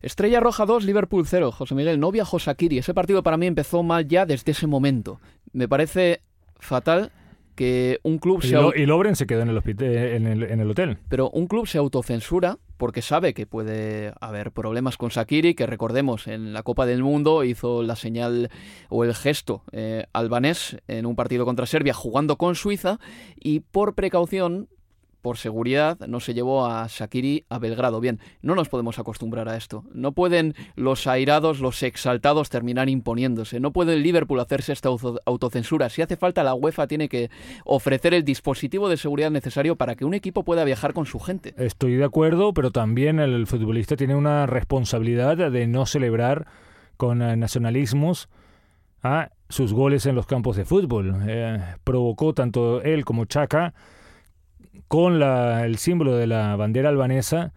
Estrella 0.00 0.38
Roja 0.38 0.64
2, 0.64 0.84
Liverpool 0.84 1.26
0. 1.26 1.50
José 1.50 1.74
Miguel, 1.74 1.98
no 1.98 2.12
viajó 2.12 2.38
Sakiri. 2.38 2.78
Ese 2.78 2.94
partido 2.94 3.24
para 3.24 3.36
mí 3.36 3.46
empezó 3.46 3.82
mal 3.82 4.06
ya 4.06 4.24
desde 4.24 4.52
ese 4.52 4.68
momento. 4.68 5.20
Me 5.52 5.66
parece 5.66 6.20
fatal 6.60 7.10
que 7.56 7.98
un 8.04 8.18
club 8.18 8.40
y 8.44 8.48
se... 8.48 8.56
y 8.76 8.86
Lobren 8.86 9.16
se 9.16 9.26
quedó 9.26 9.42
en 9.42 9.48
el, 9.48 9.62
en, 9.80 10.26
el, 10.26 10.42
en 10.44 10.60
el 10.60 10.70
hotel. 10.70 10.98
Pero 11.08 11.30
un 11.30 11.48
club 11.48 11.66
se 11.66 11.78
autocensura 11.78 12.58
porque 12.76 13.02
sabe 13.02 13.34
que 13.34 13.46
puede 13.46 14.12
haber 14.20 14.52
problemas 14.52 14.96
con 14.96 15.10
Sakiri, 15.10 15.54
que 15.54 15.66
recordemos, 15.66 16.28
en 16.28 16.52
la 16.52 16.62
Copa 16.62 16.86
del 16.86 17.02
Mundo 17.02 17.42
hizo 17.42 17.82
la 17.82 17.96
señal 17.96 18.50
o 18.88 19.04
el 19.04 19.14
gesto 19.14 19.64
eh, 19.72 20.04
albanés 20.12 20.76
en 20.86 21.06
un 21.06 21.16
partido 21.16 21.44
contra 21.44 21.66
Serbia 21.66 21.94
jugando 21.94 22.36
con 22.36 22.54
Suiza 22.54 22.98
y 23.34 23.60
por 23.60 23.94
precaución 23.94 24.68
por 25.26 25.38
seguridad, 25.38 25.98
no 26.06 26.20
se 26.20 26.34
llevó 26.34 26.66
a 26.66 26.86
Shakiri 26.88 27.46
a 27.48 27.58
Belgrado. 27.58 27.98
Bien, 27.98 28.20
no 28.42 28.54
nos 28.54 28.68
podemos 28.68 29.00
acostumbrar 29.00 29.48
a 29.48 29.56
esto. 29.56 29.82
No 29.92 30.12
pueden 30.12 30.54
los 30.76 31.08
airados, 31.08 31.58
los 31.58 31.82
exaltados 31.82 32.48
terminar 32.48 32.88
imponiéndose. 32.88 33.58
No 33.58 33.72
puede 33.72 33.94
el 33.94 34.04
Liverpool 34.04 34.38
hacerse 34.38 34.72
esta 34.72 34.88
autocensura. 35.24 35.88
Si 35.88 36.00
hace 36.00 36.16
falta, 36.16 36.44
la 36.44 36.54
UEFA 36.54 36.86
tiene 36.86 37.08
que 37.08 37.28
ofrecer 37.64 38.14
el 38.14 38.22
dispositivo 38.22 38.88
de 38.88 38.96
seguridad 38.98 39.32
necesario 39.32 39.74
para 39.74 39.96
que 39.96 40.04
un 40.04 40.14
equipo 40.14 40.44
pueda 40.44 40.62
viajar 40.62 40.92
con 40.92 41.06
su 41.06 41.18
gente. 41.18 41.54
Estoy 41.56 41.96
de 41.96 42.04
acuerdo, 42.04 42.54
pero 42.54 42.70
también 42.70 43.18
el 43.18 43.48
futbolista 43.48 43.96
tiene 43.96 44.14
una 44.14 44.46
responsabilidad 44.46 45.50
de 45.50 45.66
no 45.66 45.86
celebrar 45.86 46.46
con 46.96 47.20
eh, 47.20 47.36
nacionalismos 47.36 48.28
a 49.02 49.32
sus 49.48 49.72
goles 49.72 50.06
en 50.06 50.14
los 50.14 50.26
campos 50.26 50.54
de 50.54 50.64
fútbol. 50.64 51.16
Eh, 51.26 51.58
provocó 51.82 52.32
tanto 52.32 52.80
él 52.80 53.04
como 53.04 53.24
Chaka 53.24 53.74
con 54.88 55.22
el 55.22 55.76
símbolo 55.78 56.16
de 56.16 56.26
la 56.26 56.56
bandera 56.56 56.88
albanesa 56.88 57.52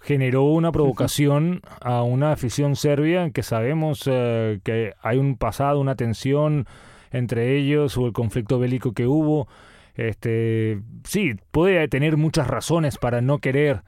generó 0.00 0.44
una 0.44 0.70
provocación 0.70 1.62
a 1.80 2.02
una 2.02 2.30
afición 2.30 2.76
serbia 2.76 3.30
que 3.30 3.42
sabemos 3.42 4.02
eh, 4.06 4.60
que 4.62 4.94
hay 5.02 5.18
un 5.18 5.36
pasado, 5.36 5.80
una 5.80 5.96
tensión 5.96 6.66
entre 7.10 7.56
ellos 7.56 7.96
o 7.98 8.06
el 8.06 8.12
conflicto 8.12 8.58
bélico 8.58 8.92
que 8.92 9.06
hubo. 9.06 9.48
Este, 9.96 10.80
sí, 11.04 11.34
puede 11.50 11.88
tener 11.88 12.16
muchas 12.16 12.46
razones 12.46 12.98
para 12.98 13.20
no 13.20 13.38
querer 13.38 13.82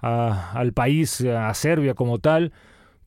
al 0.00 0.72
país, 0.72 1.20
a 1.20 1.54
Serbia 1.54 1.94
como 1.94 2.18
tal, 2.18 2.52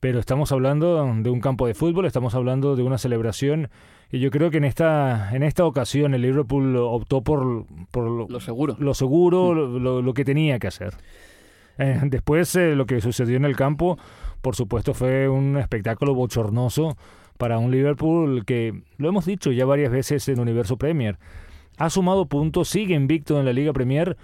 pero 0.00 0.18
estamos 0.18 0.50
hablando 0.50 1.04
de 1.14 1.30
un 1.30 1.40
campo 1.40 1.66
de 1.66 1.74
fútbol, 1.74 2.06
estamos 2.06 2.34
hablando 2.34 2.74
de 2.74 2.82
una 2.82 2.96
celebración 2.96 3.68
y 4.10 4.20
yo 4.20 4.30
creo 4.30 4.50
que 4.50 4.58
en 4.58 4.64
esta, 4.64 5.34
en 5.34 5.42
esta 5.42 5.64
ocasión 5.64 6.14
el 6.14 6.22
Liverpool 6.22 6.76
optó 6.76 7.22
por, 7.22 7.66
por 7.90 8.30
lo, 8.30 8.40
seguro, 8.40 8.76
lo, 8.78 8.94
seguro 8.94 9.52
lo, 9.54 10.14
que 10.14 10.24
tenía 10.24 10.58
que 10.58 10.68
hacer. 10.68 10.94
Eh, 11.78 12.00
después 12.04 12.54
eh, 12.54 12.74
lo 12.76 12.86
que 12.86 13.00
sucedió 13.00 13.36
en 13.36 13.44
el 13.44 13.56
campo, 13.56 13.98
por 14.42 14.54
supuesto, 14.54 14.94
fue 14.94 15.28
un 15.28 15.56
espectáculo 15.56 16.14
bochornoso 16.14 16.96
para 17.36 17.58
un 17.58 17.70
Liverpool 17.70 18.44
que, 18.44 18.82
lo 18.96 19.08
hemos 19.08 19.26
dicho 19.26 19.50
ya 19.50 19.64
varias 19.64 19.90
veces 19.90 20.28
en 20.28 20.40
Universo 20.40 20.76
Premier, 20.76 21.18
ha 21.76 21.90
sumado 21.90 22.26
puntos, 22.26 22.68
sigue 22.68 22.94
invicto 22.94 23.38
en 23.38 23.44
la 23.44 23.52
Liga 23.52 23.72
Premier, 23.72 24.16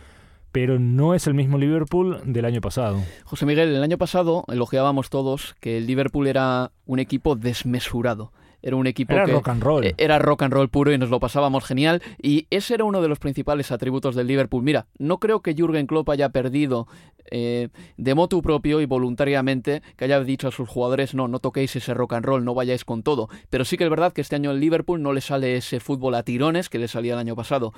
pero 0.52 0.78
no 0.78 1.14
es 1.14 1.26
el 1.26 1.34
mismo 1.34 1.58
Liverpool 1.58 2.20
del 2.24 2.44
año 2.44 2.60
pasado. 2.60 3.02
José 3.24 3.46
Miguel, 3.46 3.74
el 3.74 3.82
año 3.82 3.98
pasado 3.98 4.44
elogiábamos 4.48 5.10
todos 5.10 5.54
que 5.60 5.76
el 5.76 5.86
Liverpool 5.86 6.28
era 6.28 6.70
un 6.86 7.00
equipo 7.00 7.34
desmesurado 7.34 8.32
Era 8.62 8.76
un 8.76 8.86
equipo 8.86 9.12
era 9.12 9.26
que 9.26 9.32
rock 9.32 9.48
and 9.48 9.62
roll. 9.62 9.84
eh, 9.84 9.94
era 9.98 10.18
rock 10.18 10.42
and 10.42 10.54
roll 10.54 10.68
puro 10.68 10.92
y 10.92 10.98
nos 10.98 11.10
lo 11.10 11.18
pasábamos 11.20 11.64
genial. 11.64 12.00
Y 12.22 12.46
ese 12.50 12.74
era 12.74 12.84
uno 12.84 13.02
de 13.02 13.08
los 13.08 13.18
principales 13.18 13.72
atributos 13.72 14.14
del 14.14 14.28
Liverpool. 14.28 14.62
Mira, 14.62 14.86
no 14.98 15.18
creo 15.18 15.40
que 15.40 15.54
Jürgen 15.54 15.86
Klopp 15.86 16.08
haya 16.10 16.28
perdido 16.28 16.86
eh, 17.30 17.68
de 17.96 18.14
motu 18.14 18.42
propio 18.42 18.80
y 18.80 18.86
voluntariamente 18.86 19.82
que 19.96 20.04
haya 20.04 20.20
dicho 20.20 20.48
a 20.48 20.52
sus 20.52 20.68
jugadores 20.68 21.14
no, 21.14 21.28
no 21.28 21.38
toquéis 21.38 21.74
ese 21.74 21.94
rock 21.94 22.12
and 22.14 22.24
roll, 22.24 22.44
no 22.44 22.54
vayáis 22.54 22.84
con 22.84 23.02
todo. 23.02 23.28
Pero 23.50 23.64
sí 23.64 23.76
que 23.76 23.84
es 23.84 23.90
verdad 23.90 24.12
que 24.12 24.20
este 24.20 24.36
año 24.36 24.52
el 24.52 24.60
Liverpool 24.60 25.02
no 25.02 25.12
le 25.12 25.20
sale 25.20 25.56
ese 25.56 25.80
fútbol 25.80 26.14
a 26.14 26.22
tirones 26.22 26.68
que 26.68 26.78
le 26.78 26.88
salía 26.88 27.14
el 27.14 27.18
año 27.18 27.34
pasado. 27.34 27.72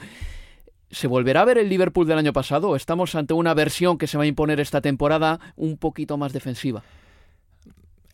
¿Se 0.90 1.06
volverá 1.08 1.40
a 1.40 1.44
ver 1.44 1.58
el 1.58 1.68
Liverpool 1.68 2.06
del 2.06 2.18
año 2.18 2.32
pasado 2.32 2.70
o 2.70 2.76
estamos 2.76 3.14
ante 3.14 3.34
una 3.34 3.54
versión 3.54 3.98
que 3.98 4.06
se 4.06 4.16
va 4.18 4.24
a 4.24 4.26
imponer 4.26 4.60
esta 4.60 4.80
temporada 4.80 5.40
un 5.56 5.76
poquito 5.76 6.16
más 6.16 6.32
defensiva? 6.32 6.82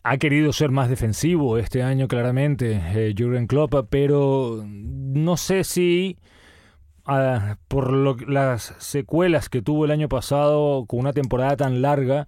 Ha 0.03 0.17
querido 0.17 0.51
ser 0.53 0.71
más 0.71 0.89
defensivo 0.89 1.57
este 1.57 1.83
año 1.83 2.07
claramente 2.07 2.81
eh, 2.93 3.13
Jürgen 3.15 3.47
Klopp, 3.47 3.73
pero 3.89 4.63
no 4.65 5.37
sé 5.37 5.63
si 5.63 6.17
ah, 7.05 7.57
por 7.67 7.91
lo- 7.91 8.15
las 8.27 8.73
secuelas 8.79 9.49
que 9.49 9.61
tuvo 9.61 9.85
el 9.85 9.91
año 9.91 10.09
pasado 10.09 10.85
con 10.85 10.99
una 10.99 11.13
temporada 11.13 11.55
tan 11.55 11.81
larga 11.81 12.27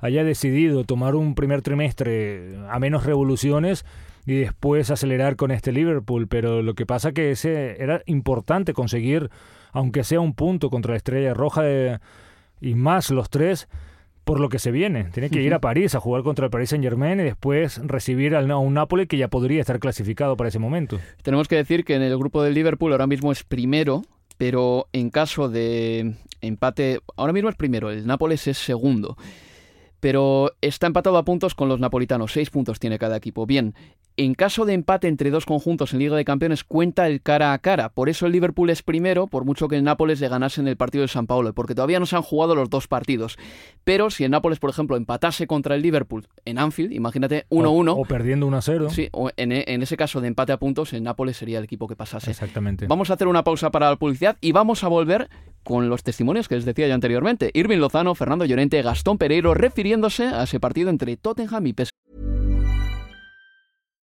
haya 0.00 0.24
decidido 0.24 0.84
tomar 0.84 1.14
un 1.14 1.34
primer 1.36 1.62
trimestre 1.62 2.56
a 2.68 2.78
menos 2.80 3.06
revoluciones 3.06 3.84
y 4.26 4.34
después 4.34 4.90
acelerar 4.90 5.36
con 5.36 5.50
este 5.52 5.70
Liverpool, 5.72 6.26
pero 6.28 6.62
lo 6.62 6.74
que 6.74 6.86
pasa 6.86 7.12
que 7.12 7.30
ese 7.32 7.80
era 7.82 8.02
importante 8.06 8.72
conseguir 8.72 9.30
aunque 9.72 10.04
sea 10.04 10.20
un 10.20 10.34
punto 10.34 10.70
contra 10.70 10.92
la 10.92 10.96
Estrella 10.98 11.34
Roja 11.34 11.62
de- 11.62 11.98
y 12.60 12.74
más 12.74 13.10
los 13.10 13.30
tres 13.30 13.68
por 14.24 14.40
lo 14.40 14.48
que 14.48 14.58
se 14.58 14.70
viene. 14.70 15.04
Tiene 15.04 15.30
que 15.30 15.42
ir 15.42 15.54
a 15.54 15.60
París 15.60 15.94
a 15.94 16.00
jugar 16.00 16.22
contra 16.22 16.44
el 16.44 16.50
Paris 16.50 16.70
Saint 16.70 16.84
Germain 16.84 17.18
y 17.20 17.24
después 17.24 17.78
recibir 17.78 18.36
a 18.36 18.58
un 18.58 18.74
Napoli 18.74 19.06
que 19.06 19.16
ya 19.16 19.28
podría 19.28 19.60
estar 19.60 19.80
clasificado 19.80 20.36
para 20.36 20.48
ese 20.48 20.58
momento. 20.58 21.00
Tenemos 21.22 21.48
que 21.48 21.56
decir 21.56 21.84
que 21.84 21.94
en 21.94 22.02
el 22.02 22.16
grupo 22.16 22.42
del 22.42 22.54
Liverpool 22.54 22.92
ahora 22.92 23.06
mismo 23.06 23.32
es 23.32 23.42
primero, 23.42 24.02
pero 24.38 24.88
en 24.92 25.10
caso 25.10 25.48
de 25.48 26.14
empate, 26.40 27.00
ahora 27.16 27.32
mismo 27.32 27.48
es 27.48 27.56
primero, 27.56 27.90
el 27.90 28.06
Nápoles 28.06 28.46
es 28.46 28.58
segundo. 28.58 29.16
Pero 30.00 30.50
está 30.60 30.88
empatado 30.88 31.16
a 31.16 31.24
puntos 31.24 31.54
con 31.54 31.68
los 31.68 31.78
napolitanos, 31.78 32.32
seis 32.32 32.50
puntos 32.50 32.80
tiene 32.80 32.98
cada 32.98 33.16
equipo. 33.16 33.46
Bien, 33.46 33.74
en 34.16 34.34
caso 34.34 34.64
de 34.66 34.74
empate 34.74 35.08
entre 35.08 35.30
dos 35.30 35.46
conjuntos 35.46 35.92
en 35.92 35.98
Liga 36.00 36.16
de 36.16 36.24
Campeones 36.24 36.64
cuenta 36.64 37.06
el 37.06 37.22
cara 37.22 37.52
a 37.52 37.58
cara. 37.58 37.88
Por 37.88 38.08
eso 38.08 38.26
el 38.26 38.32
Liverpool 38.32 38.70
es 38.70 38.82
primero, 38.82 39.26
por 39.26 39.44
mucho 39.44 39.68
que 39.68 39.76
el 39.76 39.84
Nápoles 39.84 40.20
le 40.20 40.28
ganase 40.28 40.60
en 40.60 40.68
el 40.68 40.76
partido 40.76 41.02
de 41.02 41.08
San 41.08 41.26
Paulo, 41.26 41.52
porque 41.54 41.74
todavía 41.74 41.98
no 42.00 42.06
se 42.06 42.16
han 42.16 42.22
jugado 42.22 42.54
los 42.54 42.68
dos 42.70 42.88
partidos. 42.88 43.36
Pero 43.84 44.10
si 44.10 44.24
el 44.24 44.30
Nápoles, 44.30 44.58
por 44.58 44.70
ejemplo, 44.70 44.96
empatase 44.96 45.46
contra 45.46 45.74
el 45.74 45.82
Liverpool 45.82 46.26
en 46.44 46.58
Anfield, 46.58 46.92
imagínate 46.92 47.46
1-1. 47.50 47.90
O, 47.90 48.00
o 48.00 48.04
perdiendo 48.04 48.46
1 48.46 48.56
a 48.56 48.62
0. 48.62 48.90
Sí, 48.90 49.08
o 49.12 49.30
en, 49.36 49.52
e- 49.52 49.64
en 49.68 49.82
ese 49.82 49.96
caso 49.96 50.20
de 50.20 50.28
empate 50.28 50.52
a 50.52 50.58
puntos, 50.58 50.92
el 50.92 51.02
Nápoles 51.02 51.36
sería 51.36 51.58
el 51.58 51.64
equipo 51.64 51.88
que 51.88 51.96
pasase. 51.96 52.30
Exactamente. 52.30 52.86
Vamos 52.86 53.10
a 53.10 53.14
hacer 53.14 53.28
una 53.28 53.44
pausa 53.44 53.70
para 53.70 53.90
la 53.90 53.96
publicidad 53.96 54.36
y 54.40 54.52
vamos 54.52 54.84
a 54.84 54.88
volver 54.88 55.28
con 55.64 55.88
los 55.88 56.02
testimonios 56.02 56.48
que 56.48 56.56
les 56.56 56.64
decía 56.64 56.88
yo 56.88 56.94
anteriormente. 56.94 57.50
Irving 57.54 57.78
Lozano, 57.78 58.14
Fernando 58.14 58.44
Llorente, 58.44 58.82
Gastón 58.82 59.16
Pereiro, 59.16 59.54
refiriéndose 59.54 60.24
a 60.26 60.42
ese 60.42 60.58
partido 60.58 60.90
entre 60.90 61.16
Tottenham 61.16 61.66
y 61.68 61.72
PSV. 61.72 61.90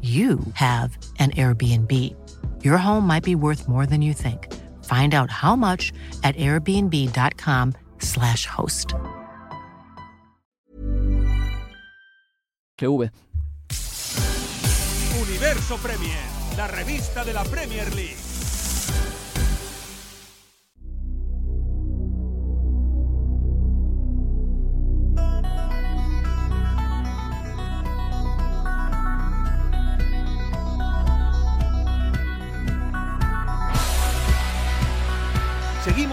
you 0.00 0.40
have 0.54 0.96
an 1.18 1.32
Airbnb. 1.32 1.92
Your 2.64 2.78
home 2.78 3.06
might 3.06 3.22
be 3.22 3.34
worth 3.34 3.68
more 3.68 3.84
than 3.84 4.00
you 4.00 4.14
think. 4.14 4.50
Find 4.84 5.14
out 5.14 5.30
how 5.30 5.56
much 5.56 5.92
at 6.24 6.34
airbnb.com/slash 6.36 8.46
host. 8.46 8.94
SV. 12.80 13.10
Universo 15.20 15.76
Premier, 15.76 16.16
la 16.56 16.66
revista 16.66 17.24
de 17.24 17.34
la 17.34 17.44
Premier 17.44 17.94
League. 17.94 18.29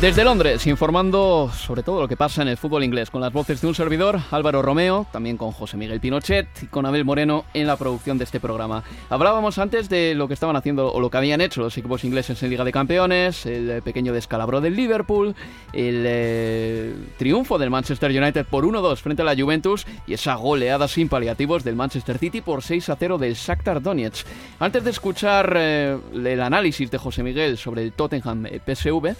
Desde 0.00 0.24
Londres, 0.24 0.66
informando 0.66 1.50
sobre 1.56 1.82
todo 1.82 2.02
lo 2.02 2.06
que 2.06 2.18
pasa 2.18 2.42
en 2.42 2.48
el 2.48 2.58
fútbol 2.58 2.84
inglés, 2.84 3.10
con 3.10 3.22
las 3.22 3.32
voces 3.32 3.62
de 3.62 3.66
un 3.66 3.74
servidor, 3.74 4.20
Álvaro 4.30 4.60
Romeo, 4.60 5.06
también 5.10 5.38
con 5.38 5.52
José 5.52 5.78
Miguel 5.78 6.00
Pinochet 6.00 6.46
y 6.62 6.66
con 6.66 6.84
Abel 6.84 7.06
Moreno 7.06 7.46
en 7.54 7.66
la 7.66 7.78
producción 7.78 8.18
de 8.18 8.24
este 8.24 8.38
programa. 8.38 8.84
Hablábamos 9.08 9.56
antes 9.56 9.88
de 9.88 10.14
lo 10.14 10.28
que 10.28 10.34
estaban 10.34 10.54
haciendo 10.54 10.92
o 10.92 11.00
lo 11.00 11.08
que 11.08 11.16
habían 11.16 11.40
hecho 11.40 11.62
los 11.62 11.78
equipos 11.78 12.04
ingleses 12.04 12.42
en 12.42 12.50
Liga 12.50 12.62
de 12.62 12.72
Campeones, 12.72 13.46
el 13.46 13.70
eh, 13.70 13.80
pequeño 13.80 14.12
descalabro 14.12 14.60
del 14.60 14.76
Liverpool, 14.76 15.34
el 15.72 16.04
eh, 16.06 16.94
triunfo 17.16 17.56
del 17.56 17.70
Manchester 17.70 18.10
United 18.10 18.44
por 18.44 18.66
1-2 18.66 18.98
frente 18.98 19.22
a 19.22 19.24
la 19.24 19.34
Juventus 19.34 19.86
y 20.06 20.12
esa 20.12 20.34
goleada 20.34 20.88
sin 20.88 21.08
paliativos 21.08 21.64
del 21.64 21.74
Manchester 21.74 22.18
City 22.18 22.42
por 22.42 22.60
6-0 22.60 23.16
del 23.16 23.32
Shakhtar 23.32 23.80
Donetsk. 23.80 24.26
Antes 24.60 24.84
de 24.84 24.90
escuchar 24.90 25.54
eh, 25.56 25.96
el 26.14 26.40
análisis 26.42 26.90
de 26.90 26.98
José 26.98 27.22
Miguel 27.22 27.56
sobre 27.56 27.82
el 27.82 27.92
Tottenham 27.92 28.44
eh, 28.44 28.60
PSV, 28.60 29.16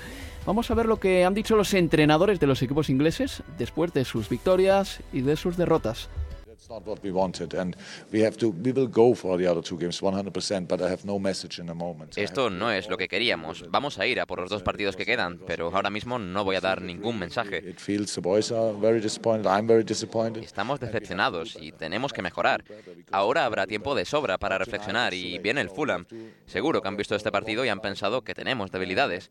Vamos 0.47 0.71
a 0.71 0.75
ver 0.75 0.87
lo 0.87 1.01
que 1.01 1.25
han 1.25 1.35
dicho 1.35 1.57
los 1.57 1.75
entrenadores 1.75 2.39
de 2.39 2.47
los 2.47 2.63
equipos 2.63 2.89
ingleses 2.89 3.43
después 3.59 3.93
de 3.93 4.05
sus 4.05 4.29
victorias 4.29 5.01
y 5.13 5.23
de 5.23 5.35
sus 5.35 5.57
derrotas. 5.57 6.09
It's 6.57 6.71
not 6.71 6.87
what 6.87 7.03
we 7.03 7.13
wanted, 7.13 7.55
and 7.55 7.77
we 8.11 8.23
have 8.25 8.39
to. 8.39 8.49
We 8.49 8.73
will 8.73 8.89
go 8.89 9.15
for 9.15 9.37
the 9.37 9.47
other 9.47 9.61
two 9.63 9.77
games 9.77 10.01
100%, 10.01 10.67
but 10.67 10.81
I 10.81 10.91
have 10.91 11.05
no 11.05 11.19
message 11.19 11.61
in 11.61 11.67
the 11.67 11.75
moment. 11.75 12.17
Esto 12.17 12.49
no 12.49 12.71
es 12.71 12.89
lo 12.89 12.97
que 12.97 13.09
queríamos. 13.09 13.67
Vamos 13.71 13.99
a 13.99 14.07
ir 14.07 14.19
a 14.21 14.27
por 14.27 14.41
los 14.41 14.49
dos 14.49 14.63
partidos 14.63 14.97
que 14.97 15.05
quedan, 15.05 15.39
pero 15.47 15.71
ahora 15.75 15.91
mismo 15.91 16.19
no 16.19 16.45
voy 16.45 16.57
a 16.57 16.61
dar 16.61 16.81
ningún 16.81 17.19
mensaje. 17.19 17.59
It 17.59 17.79
feels 17.79 18.15
the 18.15 18.23
boys 18.23 18.51
are 18.51 18.73
very 18.73 19.01
disappointed. 19.01 19.47
I'm 19.47 19.67
very 19.67 19.85
disappointed. 19.85 20.43
Estamos 20.43 20.81
decepcionados 20.81 21.59
y 21.61 21.73
tenemos 21.73 22.15
que 22.15 22.23
mejorar. 22.23 22.65
Ahora 23.13 23.45
habrá 23.45 23.67
tiempo 23.67 23.95
de 23.95 24.07
sobra 24.07 24.39
para 24.39 24.57
reflexionar 24.57 25.13
y 25.13 25.39
viene 25.39 25.61
el 25.61 25.69
Fulham. 25.69 26.07
Seguro 26.47 26.81
que 26.81 26.89
han 26.89 26.97
visto 26.97 27.15
este 27.15 27.31
partido 27.31 27.67
y 27.67 27.69
han 27.69 27.81
pensado 27.81 28.23
que 28.23 28.35
tenemos 28.35 28.71
debilidades. 28.71 29.31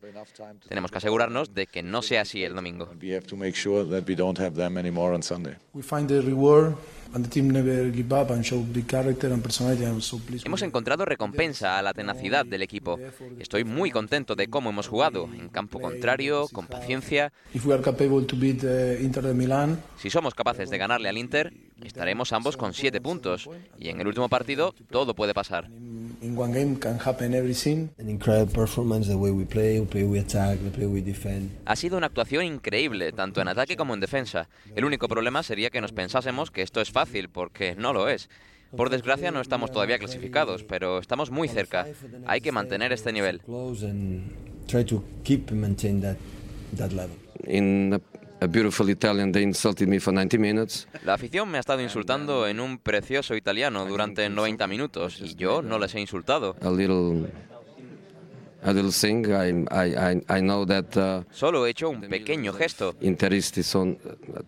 Tenemos 0.68 0.92
que 0.92 0.98
asegurarnos 0.98 1.54
de 1.54 1.66
que 1.66 1.82
no 1.82 2.02
sea 2.02 2.20
así 2.20 2.44
el 2.44 2.54
domingo. 2.54 2.88
We 3.02 3.16
have 3.16 3.26
to 3.26 3.36
make 3.36 3.56
sure 3.56 3.84
that 3.84 4.08
we 4.08 4.14
don't 4.14 4.38
have 4.38 4.54
them 4.54 4.78
anymore 4.78 5.12
on 5.12 5.22
Sunday. 5.22 5.56
We 5.74 5.82
find 5.82 6.08
the 6.08 6.20
reward 6.20 6.76
Hemos 10.44 10.62
encontrado 10.62 11.04
recompensa 11.04 11.78
a 11.78 11.82
la 11.82 11.94
tenacidad 11.94 12.44
del 12.44 12.62
equipo. 12.62 12.98
Estoy 13.38 13.64
muy 13.64 13.90
contento 13.90 14.34
de 14.34 14.48
cómo 14.48 14.70
hemos 14.70 14.88
jugado, 14.88 15.28
en 15.32 15.48
campo 15.48 15.80
contrario, 15.80 16.48
con 16.52 16.66
paciencia. 16.66 17.32
Milán, 19.34 19.80
Si 19.98 20.10
somos 20.10 20.34
capaces 20.34 20.70
de 20.70 20.78
ganarle 20.78 21.08
al 21.08 21.18
Inter, 21.18 21.52
estaremos 21.84 22.32
ambos 22.32 22.56
con 22.56 22.74
siete 22.74 23.00
puntos. 23.00 23.48
Y 23.78 23.88
en 23.88 24.00
el 24.00 24.06
último 24.06 24.28
partido, 24.28 24.74
todo 24.90 25.14
puede 25.14 25.34
pasar. 25.34 25.68
Ha 31.64 31.76
sido 31.76 31.96
una 31.96 32.06
actuación 32.06 32.44
increíble, 32.44 33.12
tanto 33.12 33.40
en 33.40 33.48
ataque 33.48 33.76
como 33.76 33.94
en 33.94 34.00
defensa. 34.00 34.48
El 34.74 34.84
único 34.84 35.08
problema 35.08 35.42
sería 35.42 35.70
que 35.70 35.80
nos 35.80 35.92
pensásemos 35.92 36.50
que 36.50 36.62
esto 36.62 36.80
es 36.80 36.90
fácil, 36.90 37.28
porque 37.28 37.74
no 37.74 37.92
lo 37.92 38.08
es. 38.08 38.28
Por 38.76 38.90
desgracia 38.90 39.30
no 39.30 39.40
estamos 39.40 39.70
todavía 39.70 39.98
clasificados, 39.98 40.64
pero 40.64 40.98
estamos 40.98 41.30
muy 41.30 41.48
cerca. 41.48 41.86
Hay 42.26 42.40
que 42.40 42.52
mantener 42.52 42.92
este 42.92 43.12
nivel. 43.12 43.40
In 47.46 48.00
a 48.40 48.46
beautiful 48.46 48.88
Italian. 48.88 49.32
They 49.32 49.42
insulted 49.42 49.88
me 49.88 49.98
for 49.98 50.12
90 50.12 50.38
minutes. 50.38 50.86
La 51.04 51.14
afición 51.14 51.50
me 51.50 51.58
ha 51.58 51.60
estado 51.60 51.80
insultando 51.80 52.46
en 52.46 52.60
un 52.60 52.78
precioso 52.78 53.34
italiano 53.34 53.86
durante 53.86 54.28
90 54.28 54.66
minutos 54.66 55.20
y 55.20 55.34
yo 55.34 55.62
no 55.62 55.78
les 55.78 55.94
he 55.94 56.00
insultado. 56.00 56.56
A 56.62 56.70
little, 56.70 57.28
a 58.62 58.72
little 58.72 58.92
thing. 58.92 59.26
I, 59.26 59.64
I, 59.70 60.22
I, 60.28 60.40
know 60.40 60.66
that 60.66 60.96
uh, 60.96 61.24
Solo 61.30 61.66
he 61.66 61.70
hecho 61.70 61.88
un 61.88 62.02
pequeño 62.02 62.52
gesto. 62.52 62.94
Interisti, 63.00 63.62
on, 63.74 63.98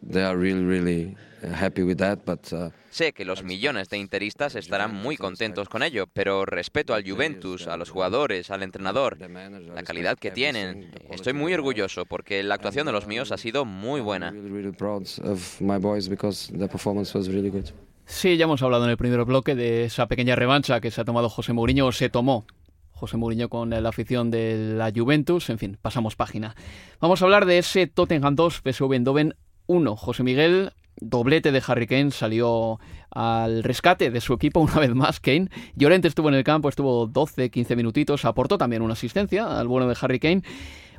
they 0.02 0.22
are 0.22 0.36
really, 0.36 0.64
really 0.64 1.16
happy 1.42 1.82
with 1.82 1.96
that. 1.96 2.18
But 2.24 2.52
uh, 2.52 2.70
Sé 2.90 3.12
que 3.12 3.24
los 3.24 3.44
millones 3.44 3.88
de 3.90 3.98
interistas 3.98 4.54
estarán 4.54 4.94
muy 4.94 5.16
contentos 5.16 5.68
con 5.68 5.82
ello, 5.82 6.06
pero 6.12 6.46
respeto 6.46 6.94
al 6.94 7.08
Juventus, 7.08 7.66
a 7.66 7.76
los 7.76 7.90
jugadores, 7.90 8.50
al 8.50 8.62
entrenador, 8.62 9.18
la 9.20 9.82
calidad 9.82 10.18
que 10.18 10.30
tienen. 10.30 10.90
Estoy 11.10 11.32
muy 11.32 11.52
orgulloso 11.54 12.06
porque 12.06 12.42
la 12.42 12.54
actuación 12.54 12.86
de 12.86 12.92
los 12.92 13.06
míos 13.06 13.30
ha 13.30 13.36
sido 13.36 13.64
muy 13.64 14.00
buena. 14.00 14.30
really, 14.30 14.50
really 14.50 14.72
proud 14.72 15.06
of 15.24 15.60
my 15.60 15.78
boys 15.78 16.08
because 16.08 16.52
the 16.56 16.68
performance 16.68 17.16
was 17.16 17.28
really 17.28 17.50
good. 17.50 17.66
Sí, 18.06 18.38
ya 18.38 18.44
hemos 18.44 18.62
hablado 18.62 18.84
en 18.84 18.90
el 18.90 18.96
primer 18.96 19.22
bloque 19.24 19.54
de 19.54 19.84
esa 19.84 20.06
pequeña 20.06 20.34
revancha 20.34 20.80
que 20.80 20.90
se 20.90 21.00
ha 21.00 21.04
tomado 21.04 21.28
José 21.28 21.52
Mourinho 21.52 21.86
o 21.86 21.92
se 21.92 22.08
tomó 22.08 22.46
José 22.92 23.16
Mourinho 23.16 23.48
con 23.48 23.70
la 23.70 23.88
afición 23.88 24.30
de 24.30 24.74
la 24.76 24.90
Juventus. 24.94 25.50
En 25.50 25.58
fin, 25.58 25.78
pasamos 25.80 26.16
página. 26.16 26.56
Vamos 27.00 27.20
a 27.20 27.26
hablar 27.26 27.44
de 27.44 27.58
ese 27.58 27.86
Tottenham 27.86 28.34
2, 28.34 28.62
PSV 28.64 28.92
Eindhoven 28.94 29.34
1. 29.66 29.96
José 29.96 30.22
Miguel, 30.22 30.72
doblete 31.00 31.52
de 31.52 31.62
Harry 31.66 31.86
Kane, 31.86 32.10
salió 32.10 32.78
al 33.10 33.62
rescate 33.62 34.10
de 34.10 34.20
su 34.20 34.32
equipo 34.34 34.60
una 34.60 34.78
vez 34.78 34.94
más. 34.94 35.20
Kane. 35.20 35.48
Llorente 35.74 36.08
estuvo 36.08 36.28
en 36.28 36.34
el 36.34 36.44
campo, 36.44 36.68
estuvo 36.68 37.06
12, 37.06 37.50
15 37.50 37.76
minutitos, 37.76 38.24
aportó 38.24 38.58
también 38.58 38.82
una 38.82 38.92
asistencia 38.92 39.58
al 39.58 39.68
bueno 39.68 39.88
de 39.88 39.96
Harry 40.00 40.18
Kane. 40.18 40.42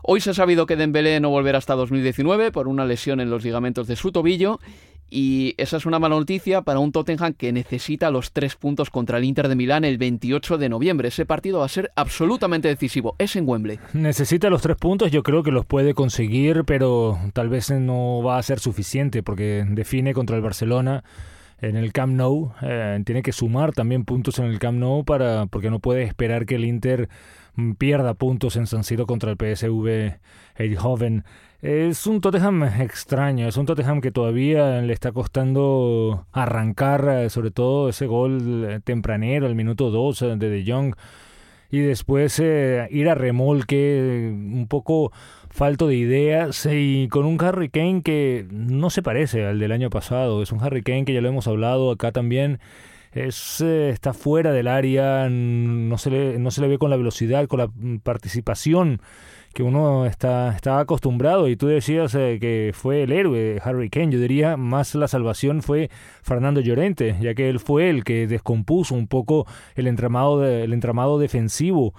Hoy 0.01 0.21
se 0.21 0.29
ha 0.29 0.33
sabido 0.33 0.65
que 0.65 0.75
Dembélé 0.75 1.19
no 1.19 1.29
volverá 1.29 1.57
hasta 1.57 1.75
2019 1.75 2.51
por 2.51 2.67
una 2.67 2.85
lesión 2.85 3.19
en 3.19 3.29
los 3.29 3.43
ligamentos 3.43 3.85
de 3.87 3.95
su 3.95 4.11
tobillo 4.11 4.59
y 5.09 5.55
esa 5.57 5.77
es 5.77 5.85
una 5.85 5.99
mala 5.99 6.15
noticia 6.15 6.61
para 6.61 6.79
un 6.79 6.91
Tottenham 6.91 7.33
que 7.33 7.51
necesita 7.51 8.11
los 8.11 8.31
tres 8.31 8.55
puntos 8.55 8.89
contra 8.89 9.17
el 9.17 9.23
Inter 9.23 9.47
de 9.47 9.55
Milán 9.55 9.85
el 9.85 9.97
28 9.97 10.57
de 10.57 10.69
noviembre. 10.69 11.07
Ese 11.07 11.25
partido 11.25 11.59
va 11.59 11.65
a 11.65 11.69
ser 11.69 11.91
absolutamente 11.95 12.67
decisivo. 12.67 13.15
Es 13.17 13.35
en 13.35 13.47
Wembley. 13.47 13.79
Necesita 13.93 14.49
los 14.49 14.61
tres 14.61 14.77
puntos, 14.77 15.11
yo 15.11 15.23
creo 15.23 15.43
que 15.43 15.51
los 15.51 15.65
puede 15.65 15.93
conseguir, 15.93 16.63
pero 16.65 17.17
tal 17.33 17.49
vez 17.49 17.71
no 17.71 18.21
va 18.23 18.37
a 18.37 18.43
ser 18.43 18.59
suficiente 18.59 19.23
porque 19.23 19.65
define 19.67 20.13
contra 20.13 20.35
el 20.35 20.41
Barcelona 20.41 21.03
en 21.61 21.75
el 21.75 21.93
Camp 21.93 22.13
Nou. 22.13 22.51
Eh, 22.61 23.01
tiene 23.05 23.21
que 23.21 23.31
sumar 23.31 23.73
también 23.73 24.05
puntos 24.05 24.39
en 24.39 24.45
el 24.45 24.59
Camp 24.59 24.77
Nou 24.79 25.03
para 25.03 25.45
porque 25.47 25.69
no 25.69 25.79
puede 25.79 26.03
esperar 26.03 26.45
que 26.45 26.55
el 26.55 26.65
Inter 26.65 27.09
mm, 27.55 27.73
pierda 27.73 28.13
puntos 28.13 28.55
en 28.55 28.67
San 28.67 28.83
Siro 28.83 29.05
contra 29.05 29.31
el 29.31 29.37
PSV 29.37 30.19
Eindhoven. 30.55 31.23
Es 31.61 32.07
un 32.07 32.21
Tottenham 32.21 32.63
extraño, 32.63 33.49
es 33.49 33.57
un 33.57 33.65
Tottenham 33.65 33.99
que 33.99 34.11
todavía 34.11 34.81
le 34.81 34.93
está 34.93 35.11
costando 35.11 36.25
arrancar, 36.31 37.05
eh, 37.09 37.29
sobre 37.29 37.51
todo 37.51 37.89
ese 37.89 38.05
gol 38.05 38.65
eh, 38.65 38.79
tempranero, 38.81 39.45
el 39.45 39.55
minuto 39.55 39.91
2 39.91 40.37
de 40.37 40.49
De 40.49 40.63
Jong, 40.65 40.95
y 41.69 41.79
después 41.79 42.39
eh, 42.39 42.87
ir 42.91 43.09
a 43.09 43.15
remolque, 43.15 44.31
un 44.33 44.67
poco 44.69 45.11
falto 45.49 45.87
de 45.87 45.95
ideas, 45.95 46.67
y 46.71 47.07
con 47.09 47.25
un 47.25 47.41
Harry 47.43 47.69
Kane 47.69 48.01
que 48.03 48.45
no 48.51 48.89
se 48.89 49.01
parece 49.01 49.45
al 49.45 49.59
del 49.59 49.71
año 49.71 49.89
pasado, 49.89 50.41
es 50.41 50.51
un 50.51 50.61
Harry 50.63 50.83
Kane 50.83 51.05
que 51.05 51.13
ya 51.13 51.21
lo 51.21 51.29
hemos 51.29 51.47
hablado 51.47 51.91
acá 51.91 52.11
también, 52.11 52.59
es, 53.11 53.61
eh, 53.61 53.89
está 53.89 54.13
fuera 54.13 54.51
del 54.51 54.67
área, 54.67 55.27
no 55.29 55.97
se, 55.97 56.11
le, 56.11 56.39
no 56.39 56.51
se 56.51 56.61
le 56.61 56.67
ve 56.67 56.77
con 56.77 56.89
la 56.89 56.97
velocidad, 56.97 57.47
con 57.47 57.59
la 57.59 57.69
participación 58.03 59.01
que 59.53 59.63
uno 59.63 60.05
está, 60.05 60.55
está 60.55 60.79
acostumbrado 60.79 61.47
y 61.47 61.55
tú 61.55 61.67
decías 61.67 62.13
eh, 62.13 62.37
que 62.39 62.71
fue 62.73 63.03
el 63.03 63.11
héroe 63.11 63.59
Harry 63.63 63.89
Kane, 63.89 64.11
yo 64.11 64.19
diría 64.19 64.57
más 64.57 64.93
la 64.93 65.07
salvación 65.07 65.63
fue 65.63 65.89
Fernando 66.21 66.61
Llorente, 66.61 67.15
ya 67.19 67.33
que 67.33 67.49
él 67.49 67.59
fue 67.59 67.89
el 67.89 68.03
que 68.03 68.27
descompuso 68.27 68.93
un 68.93 69.07
poco 69.07 69.47
el 69.75 69.87
entramado, 69.87 70.45
el 70.45 70.71
entramado 70.71 71.17
defensivo 71.17 71.95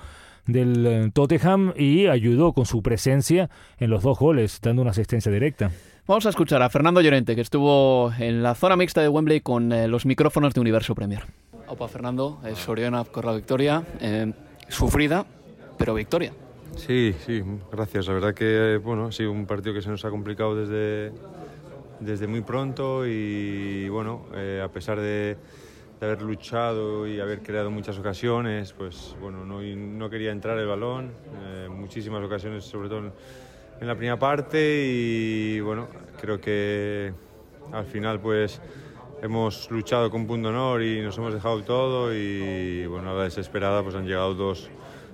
del 0.53 0.87
eh, 0.87 1.11
Tottenham 1.13 1.73
y 1.77 2.07
ayudó 2.07 2.53
con 2.53 2.67
su 2.67 2.83
presencia 2.83 3.51
en 3.79 3.91
los 3.91 4.03
dos 4.03 4.19
goles, 4.19 4.61
dando 4.63 4.83
una 4.83 4.91
asistencia 4.93 5.31
directa. 5.33 5.71
Vamos 6.07 6.27
a 6.27 6.31
escuchar 6.31 6.61
a 6.63 6.69
Fernando 6.71 7.01
Llorente, 7.01 7.35
que 7.35 7.41
estuvo 7.41 8.13
en 8.19 8.43
la 8.43 8.55
zona 8.55 8.77
mixta 8.77 9.01
de 9.01 9.09
Wembley 9.09 9.41
con 9.41 9.73
eh, 9.73 9.87
los 9.87 10.07
micrófonos 10.07 10.55
de 10.55 10.61
Universo 10.61 10.95
Premier. 10.95 11.23
Opa, 11.69 11.87
Fernando, 11.87 12.41
eh, 12.45 12.57
Soriana 12.57 13.05
por 13.05 13.25
la 13.25 13.33
victoria. 13.33 13.85
eh, 14.01 14.33
sufrida, 14.69 15.27
pero 15.79 15.95
victoria. 15.95 16.33
Sí, 16.77 17.15
sí, 17.27 17.43
gracias. 17.71 18.07
La 18.07 18.15
verdad 18.15 18.35
que 18.35 18.81
bueno, 18.83 19.07
ha 19.07 19.13
sido 19.13 19.33
un 19.33 19.47
partido 19.47 19.75
que 19.75 19.83
se 19.83 19.89
nos 19.91 20.05
ha 20.05 20.11
complicado 20.11 20.55
desde, 20.57 21.13
desde 22.01 22.27
muy 22.27 22.41
pronto 22.43 23.07
y 23.07 23.89
bueno, 23.89 24.23
eh, 24.35 24.63
a 24.65 24.69
pesar 24.69 25.01
de, 25.01 25.37
de 26.01 26.07
haber 26.07 26.23
luchado 26.23 27.07
y 27.07 27.21
haber 27.21 27.43
creado 27.43 27.71
muchas 27.71 27.99
ocasiones, 27.99 28.73
pues 28.73 29.15
bueno, 29.21 29.45
no, 29.45 29.61
no 29.61 30.09
quería 30.09 30.33
entrar 30.33 30.59
el 30.59 30.67
balón, 30.67 31.13
eh, 31.43 31.69
muchísimas 31.69 32.25
ocasiones, 32.25 32.65
sobre 32.65 32.89
todo 32.89 33.01
en, 33.01 33.13
en 33.83 33.87
la 33.87 33.95
primera 33.95 34.19
parte 34.19 34.83
y 34.87 35.61
bueno, 35.61 35.89
creo 36.19 36.41
que 36.41 37.13
al 37.71 37.85
final 37.85 38.19
pues 38.19 38.63
hemos 39.23 39.71
luchado 39.71 40.11
con 40.11 40.27
punto 40.27 40.49
honor 40.49 40.83
y 40.83 41.03
nos 41.03 41.19
hemos 41.19 41.35
dejado 41.35 41.63
todo 41.65 42.15
y 42.15 42.87
bueno, 42.87 43.11
a 43.11 43.15
la 43.15 43.25
desesperada 43.25 43.83
pues 43.83 43.95
han 43.95 44.07
llegado 44.07 44.35
dos, 44.35 44.71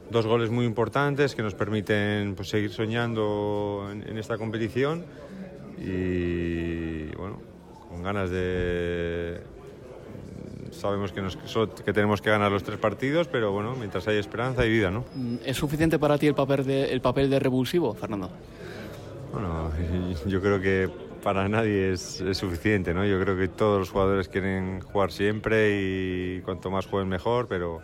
dos 0.08 0.24
goles 0.24 0.50
muy 0.50 0.66
importantes 0.66 1.34
que 1.34 1.42
nos 1.42 1.54
permiten 1.54 2.36
pues, 2.36 2.48
seguir 2.48 2.70
soñando 2.70 3.88
en, 3.90 4.08
en 4.08 4.18
esta 4.18 4.38
competición 4.38 5.04
y 5.78 7.06
bueno, 7.16 7.40
con 7.88 8.04
ganas 8.04 8.30
de... 8.30 9.55
Sabemos 10.76 11.12
que, 11.12 11.22
nos, 11.22 11.36
que 11.36 11.92
tenemos 11.92 12.20
que 12.20 12.30
ganar 12.30 12.52
los 12.52 12.62
tres 12.62 12.78
partidos, 12.78 13.28
pero 13.28 13.52
bueno, 13.52 13.74
mientras 13.76 14.06
hay 14.08 14.18
esperanza 14.18 14.62
hay 14.62 14.70
vida, 14.70 14.90
¿no? 14.90 15.04
Mm, 15.14 15.36
¿Es 15.44 15.56
suficiente 15.56 15.98
para 15.98 16.18
ti 16.18 16.26
el 16.26 16.34
papel 16.34 16.64
de, 16.64 16.92
el 16.92 17.00
papel 17.00 17.30
de 17.30 17.38
revulsivo, 17.38 17.94
Fernando? 17.94 18.30
Bueno, 19.32 19.70
yo 20.26 20.40
creo 20.40 20.60
que 20.60 20.88
para 21.22 21.48
nadie 21.48 21.92
es, 21.92 22.20
es 22.20 22.38
suficiente, 22.38 22.94
¿no? 22.94 23.04
Yo 23.04 23.20
creo 23.20 23.36
que 23.36 23.48
todos 23.48 23.80
los 23.80 23.90
jugadores 23.90 24.28
quieren 24.28 24.80
jugar 24.80 25.10
siempre 25.10 25.80
y 25.80 26.40
cuanto 26.42 26.70
más 26.70 26.86
jueguen 26.86 27.08
mejor, 27.08 27.48
pero, 27.48 27.80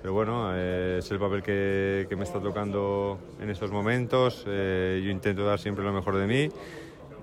pero 0.00 0.14
bueno, 0.14 0.52
eh, 0.54 0.96
es 1.00 1.10
el 1.10 1.18
papel 1.18 1.42
que, 1.42 2.06
que 2.08 2.16
me 2.16 2.24
está 2.24 2.40
tocando 2.40 3.18
en 3.40 3.50
estos 3.50 3.70
momentos. 3.70 4.44
Eh, 4.46 5.02
yo 5.04 5.10
intento 5.10 5.44
dar 5.44 5.58
siempre 5.58 5.84
lo 5.84 5.92
mejor 5.92 6.16
de 6.16 6.26
mí 6.26 6.48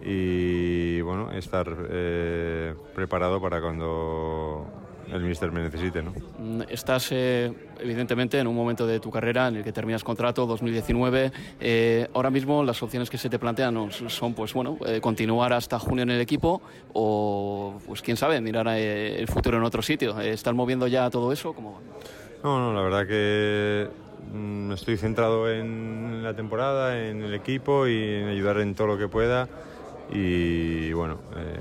y 0.03 1.01
bueno, 1.01 1.31
estar 1.31 1.67
eh, 1.89 2.75
preparado 2.93 3.41
para 3.41 3.59
cuando 3.59 4.67
el 5.11 5.21
míster 5.21 5.51
me 5.51 5.61
necesite. 5.61 6.01
¿no? 6.01 6.13
Mm, 6.39 6.61
estás 6.69 7.09
eh, 7.11 7.51
evidentemente 7.79 8.39
en 8.39 8.47
un 8.47 8.55
momento 8.55 8.87
de 8.87 8.99
tu 8.99 9.11
carrera 9.11 9.47
en 9.47 9.57
el 9.57 9.63
que 9.63 9.71
terminas 9.71 10.03
contrato 10.03 10.45
2019. 10.45 11.31
Eh, 11.59 12.07
ahora 12.13 12.29
mismo 12.29 12.63
las 12.63 12.81
opciones 12.81 13.09
que 13.09 13.17
se 13.17 13.29
te 13.29 13.39
plantean 13.39 13.91
son 13.91 14.33
pues 14.33 14.53
bueno 14.53 14.77
eh, 14.85 14.99
continuar 15.01 15.53
hasta 15.53 15.79
junio 15.79 16.03
en 16.03 16.11
el 16.11 16.21
equipo 16.21 16.61
o 16.93 17.79
pues 17.85 18.01
quién 18.01 18.17
sabe 18.17 18.41
mirar 18.41 18.67
el 18.67 19.27
futuro 19.27 19.57
en 19.57 19.63
otro 19.63 19.81
sitio. 19.81 20.19
¿Estás 20.19 20.53
moviendo 20.53 20.87
ya 20.87 21.09
todo 21.09 21.31
eso? 21.31 21.53
¿Cómo? 21.53 21.81
No, 22.43 22.59
no, 22.59 22.73
la 22.73 22.81
verdad 22.81 23.07
que 23.07 23.87
mm, 24.33 24.71
estoy 24.73 24.97
centrado 24.97 25.51
en 25.51 26.23
la 26.23 26.35
temporada, 26.35 27.07
en 27.07 27.23
el 27.23 27.33
equipo 27.33 27.87
y 27.87 27.97
en 27.97 28.27
ayudar 28.27 28.59
en 28.59 28.75
todo 28.75 28.87
lo 28.87 28.97
que 28.97 29.07
pueda. 29.07 29.47
Y 30.11 30.93
bueno, 30.93 31.17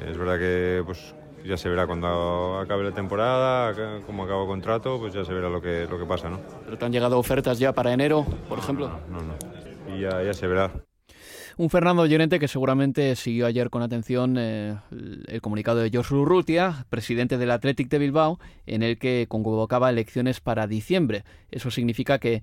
es 0.07 0.19
verdad 0.19 0.39
que 0.39 0.83
pues 0.85 1.15
ya 1.45 1.57
se 1.57 1.69
verá 1.69 1.87
cuando 1.87 2.59
acabe 2.59 2.85
la 2.85 2.93
temporada, 2.93 4.01
como 4.07 4.25
acabo 4.25 4.47
contrato, 4.47 4.99
pues 4.99 5.13
ya 5.13 5.25
se 5.25 5.33
verá 5.33 5.49
lo 5.49 5.61
que, 5.61 5.87
lo 5.89 5.99
que 5.99 6.07
pasa, 6.07 6.31
¿no? 6.31 6.41
¿Pero 6.65 6.79
te 6.79 6.85
han 6.85 6.93
llegado 6.93 7.19
ofertas 7.19 7.59
ya 7.59 7.73
para 7.73 7.93
enero, 7.93 8.25
por 8.49 8.59
ejemplo? 8.59 8.91
No, 9.11 9.21
no, 9.21 9.35
Y 9.95 10.01
ya, 10.01 10.23
ya 10.23 10.33
se 10.33 10.47
verá. 10.47 10.73
Un 11.57 11.71
Fernando 11.71 12.05
Llorente 12.05 12.41
que 12.41 12.49
seguramente 12.49 13.15
siguió 13.15 13.47
ayer 13.47 13.71
con 13.71 13.83
atención 13.83 14.37
eh, 14.39 14.77
el 14.91 15.41
comunicado 15.41 15.79
de 15.79 15.91
Josu 15.93 16.23
Urrutia, 16.23 16.87
presidente 16.91 17.39
del 17.39 17.53
Athletic 17.53 17.89
de 17.89 17.99
Bilbao, 17.99 18.41
en 18.67 18.83
el 18.83 18.99
que 18.99 19.27
convocaba 19.29 19.91
elecciones 19.91 20.41
para 20.41 20.67
diciembre. 20.67 21.23
Eso 21.53 21.71
significa 21.71 22.19
que 22.19 22.43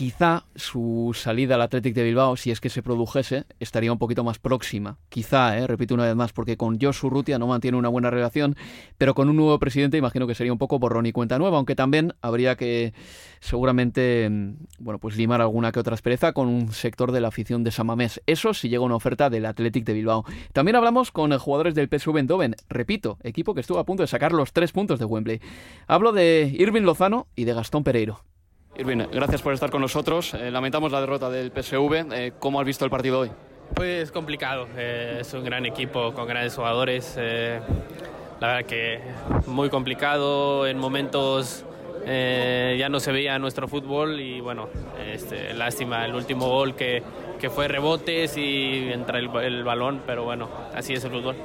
quizá 0.00 0.46
su 0.56 1.12
salida 1.14 1.56
al 1.56 1.60
Athletic 1.60 1.94
de 1.94 2.04
Bilbao, 2.04 2.34
si 2.34 2.50
es 2.50 2.58
que 2.58 2.70
se 2.70 2.82
produjese, 2.82 3.44
estaría 3.58 3.92
un 3.92 3.98
poquito 3.98 4.24
más 4.24 4.38
próxima. 4.38 4.96
Quizá, 5.10 5.58
¿eh? 5.58 5.66
repito 5.66 5.92
una 5.92 6.06
vez 6.06 6.16
más, 6.16 6.32
porque 6.32 6.56
con 6.56 6.80
Josu 6.80 7.10
Rutia 7.10 7.38
no 7.38 7.46
mantiene 7.46 7.76
una 7.76 7.90
buena 7.90 8.08
relación, 8.08 8.56
pero 8.96 9.12
con 9.12 9.28
un 9.28 9.36
nuevo 9.36 9.58
presidente 9.58 9.98
imagino 9.98 10.26
que 10.26 10.34
sería 10.34 10.54
un 10.54 10.58
poco 10.58 10.78
borrón 10.78 11.04
y 11.04 11.12
cuenta 11.12 11.38
nueva, 11.38 11.58
aunque 11.58 11.74
también 11.74 12.14
habría 12.22 12.56
que 12.56 12.94
seguramente, 13.40 14.26
mm, 14.30 14.54
bueno, 14.78 14.98
pues 14.98 15.18
limar 15.18 15.42
alguna 15.42 15.70
que 15.70 15.80
otra 15.80 15.92
aspereza 15.92 16.32
con 16.32 16.48
un 16.48 16.72
sector 16.72 17.12
de 17.12 17.20
la 17.20 17.28
afición 17.28 17.62
de 17.62 17.70
Samamés. 17.70 18.22
Eso 18.26 18.54
si 18.54 18.70
llega 18.70 18.82
una 18.82 18.96
oferta 18.96 19.28
del 19.28 19.44
Athletic 19.44 19.84
de 19.84 19.92
Bilbao. 19.92 20.24
También 20.54 20.76
hablamos 20.76 21.10
con 21.12 21.36
jugadores 21.36 21.74
del 21.74 21.90
PSV 21.90 22.16
Eindhoven, 22.16 22.56
repito, 22.70 23.18
equipo 23.22 23.52
que 23.52 23.60
estuvo 23.60 23.78
a 23.78 23.84
punto 23.84 24.02
de 24.02 24.06
sacar 24.06 24.32
los 24.32 24.54
tres 24.54 24.72
puntos 24.72 24.98
de 24.98 25.04
Wembley. 25.04 25.42
Hablo 25.86 26.12
de 26.12 26.50
Irving 26.58 26.84
Lozano 26.84 27.26
y 27.36 27.44
de 27.44 27.52
Gastón 27.52 27.84
Pereiro. 27.84 28.29
Irvin, 28.76 29.06
gracias 29.12 29.42
por 29.42 29.52
estar 29.52 29.70
con 29.70 29.80
nosotros. 29.80 30.32
Eh, 30.34 30.50
lamentamos 30.50 30.92
la 30.92 31.00
derrota 31.00 31.28
del 31.28 31.50
PSV. 31.50 32.12
Eh, 32.12 32.32
¿Cómo 32.38 32.60
has 32.60 32.66
visto 32.66 32.84
el 32.84 32.90
partido 32.90 33.20
hoy? 33.20 33.30
Pues 33.74 34.12
complicado. 34.12 34.68
Eh, 34.76 35.18
es 35.20 35.34
un 35.34 35.44
gran 35.44 35.66
equipo 35.66 36.12
con 36.14 36.26
grandes 36.26 36.54
jugadores. 36.54 37.16
la 37.16 38.46
verdad 38.46 38.64
que 38.66 39.00
muy 39.46 39.68
complicado. 39.68 40.66
En 40.66 40.78
momentos 40.78 41.64
ya 42.06 42.88
no 42.88 42.98
se 42.98 43.12
veía 43.12 43.38
nuestro 43.38 43.68
fútbol 43.68 44.20
y 44.20 44.40
bueno, 44.40 44.68
este, 45.06 45.52
lástima 45.52 46.06
el 46.06 46.14
último 46.14 46.48
gol 46.48 46.74
que, 46.74 47.02
que 47.38 47.50
fue 47.50 47.68
rebotes 47.68 48.38
y 48.38 48.90
entra 48.90 49.18
el, 49.18 49.28
el 49.42 49.64
balón, 49.64 50.02
pero 50.06 50.24
bueno, 50.24 50.48
así 50.74 50.94
es 50.94 51.04
el 51.04 51.10
fútbol. 51.10 51.36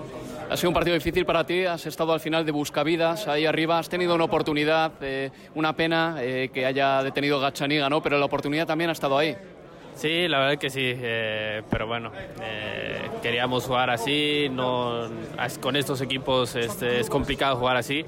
Ha 0.47 0.57
sido 0.57 0.69
un 0.69 0.75
partido 0.75 0.93
difícil 0.93 1.25
para 1.25 1.43
ti, 1.43 1.65
has 1.65 1.87
estado 1.87 2.13
al 2.13 2.19
final 2.19 2.45
de 2.45 2.51
buscavidas 2.51 3.27
ahí 3.27 3.47
arriba, 3.47 3.79
has 3.79 3.89
tenido 3.89 4.13
una 4.13 4.25
oportunidad, 4.25 4.91
eh, 5.01 5.31
una 5.55 5.75
pena 5.75 6.17
eh, 6.19 6.49
que 6.53 6.67
haya 6.67 7.01
detenido 7.01 7.39
Gachaniga, 7.39 7.89
¿no? 7.89 8.01
Pero 8.03 8.19
la 8.19 8.25
oportunidad 8.25 8.67
también 8.67 8.91
ha 8.91 8.93
estado 8.93 9.17
ahí. 9.17 9.35
Sí, 9.95 10.27
la 10.27 10.39
verdad 10.39 10.57
que 10.59 10.69
sí, 10.69 10.81
eh, 10.83 11.63
pero 11.69 11.87
bueno, 11.87 12.11
queríamos 13.23 13.63
jugar 13.63 13.89
así, 13.89 14.47
no, 14.51 15.09
con 15.61 15.75
estos 15.77 16.01
equipos 16.01 16.55
este, 16.55 16.99
es 16.99 17.09
complicado 17.09 17.55
jugar 17.55 17.77
así 17.77 18.05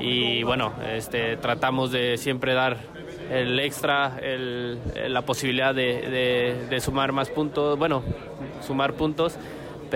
y 0.00 0.42
bueno, 0.44 0.72
este, 0.92 1.36
tratamos 1.36 1.92
de 1.92 2.16
siempre 2.16 2.54
dar 2.54 2.78
el 3.30 3.60
extra, 3.60 4.18
la 5.08 5.22
posibilidad 5.22 5.74
de 5.74 6.78
sumar 6.80 7.12
más 7.12 7.28
puntos, 7.28 7.78
bueno, 7.78 8.02
sumar 8.66 8.94
puntos 8.94 9.38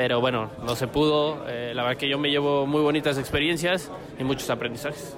pero 0.01 0.19
bueno, 0.19 0.49
no 0.65 0.77
se 0.77 0.87
pudo. 0.87 1.45
Eh, 1.47 1.73
la 1.75 1.83
verdad 1.83 1.99
que 1.99 2.09
yo 2.09 2.19
me 2.19 2.31
llevo 2.31 2.67
muy 2.67 2.81
bonitas 2.81 3.19
experiencias 3.19 3.91
y 4.19 4.25
muchos 4.25 4.49
aprendizajes. 4.49 5.15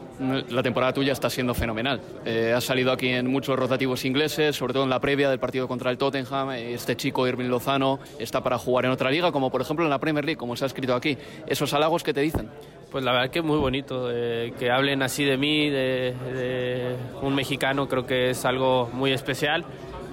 La 0.49 0.61
temporada 0.61 0.93
tuya 0.93 1.13
está 1.13 1.31
siendo 1.31 1.55
fenomenal. 1.55 2.01
Eh, 2.25 2.53
has 2.53 2.65
salido 2.65 2.91
aquí 2.91 3.07
en 3.07 3.29
muchos 3.29 3.57
rotativos 3.57 4.05
ingleses, 4.05 4.57
sobre 4.57 4.73
todo 4.73 4.83
en 4.83 4.91
la 4.91 4.99
previa 4.99 5.31
del 5.31 5.39
partido 5.39 5.69
contra 5.69 5.89
el 5.93 5.99
Tottenham. 5.99 6.51
Este 6.51 6.97
chico, 6.97 7.29
Irving 7.29 7.47
Lozano, 7.47 8.01
está 8.19 8.43
para 8.43 8.59
jugar 8.59 8.87
en 8.87 8.91
otra 8.91 9.09
liga, 9.09 9.31
como 9.31 9.53
por 9.53 9.61
ejemplo 9.61 9.85
en 9.85 9.91
la 9.91 10.01
Premier 10.01 10.25
League, 10.25 10.37
como 10.37 10.57
se 10.57 10.65
ha 10.65 10.67
escrito 10.67 10.97
aquí. 10.97 11.17
¿Esos 11.47 11.73
halagos 11.75 12.03
que 12.03 12.13
te 12.13 12.21
dicen? 12.21 12.51
Pues 12.91 13.05
la 13.05 13.13
verdad 13.13 13.31
que 13.31 13.39
es 13.39 13.45
muy 13.45 13.59
bonito. 13.59 14.09
Eh, 14.11 14.53
que 14.59 14.69
hablen 14.73 15.05
así 15.05 15.25
de 15.25 15.37
mí, 15.37 15.71
de, 15.71 16.13
de 16.35 16.97
un 17.23 17.37
mexicano, 17.37 17.87
creo 17.87 18.05
que 18.05 18.31
es 18.31 18.45
algo 18.45 18.91
muy 18.93 19.13
especial 19.13 19.65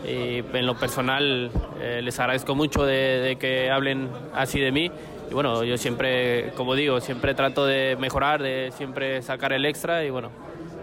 y 0.05 0.37
en 0.53 0.65
lo 0.65 0.75
personal 0.75 1.51
eh, 1.81 2.01
les 2.03 2.19
agradezco 2.19 2.55
mucho 2.55 2.85
de, 2.85 3.37
que 3.39 3.69
hablen 3.69 4.09
así 4.33 4.59
de 4.59 4.71
mí 4.71 4.91
y 5.29 5.33
bueno, 5.33 5.63
yo 5.63 5.77
siempre, 5.77 6.51
como 6.55 6.73
digo, 6.73 6.99
siempre 7.01 7.33
trato 7.35 7.65
de 7.65 7.95
mejorar, 7.99 8.41
de 8.41 8.71
siempre 8.75 9.21
sacar 9.21 9.53
el 9.53 9.65
extra 9.65 10.03
y 10.03 10.09
bueno, 10.09 10.31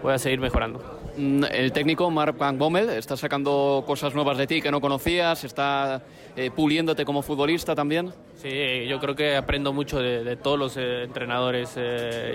voy 0.01 0.13
a 0.13 0.17
seguir 0.17 0.39
mejorando. 0.39 0.79
Mm, 1.17 1.45
el 1.51 1.71
técnico 1.71 2.09
Mark 2.11 2.37
Van 2.37 2.57
Bommel 2.57 2.89
está 2.89 3.17
sacando 3.17 3.83
cosas 3.85 4.13
nuevas 4.13 4.37
de 4.37 4.47
ti 4.47 4.61
que 4.61 4.71
no 4.71 4.79
conocías, 4.79 5.43
está 5.43 6.03
eh, 6.35 6.51
puliéndote 6.55 7.03
como 7.03 7.23
futbolista 7.23 7.75
también. 7.75 8.13
Sí, 8.35 8.85
yo 8.87 8.99
creo 8.99 9.15
que 9.15 9.35
aprendo 9.35 9.73
mucho 9.73 9.99
de, 9.99 10.35
todos 10.37 10.59
los 10.59 10.77
eh, 10.77 11.03
entrenadores. 11.03 11.75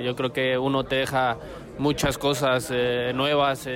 yo 0.04 0.16
creo 0.16 0.32
que 0.32 0.58
uno 0.58 0.84
te 0.84 0.96
deja 0.96 1.38
muchas 1.78 2.18
cosas 2.18 2.70
nuevas 3.14 3.66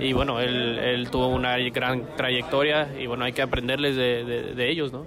y 0.00 0.12
bueno, 0.12 0.40
él, 0.40 1.08
tuvo 1.10 1.28
una 1.28 1.58
gran 1.58 2.16
trayectoria 2.16 2.88
y 2.98 3.06
bueno, 3.06 3.24
hay 3.24 3.32
que 3.32 3.42
aprenderles 3.42 3.96
de, 3.96 4.70
ellos, 4.70 4.92
¿no? 4.92 5.04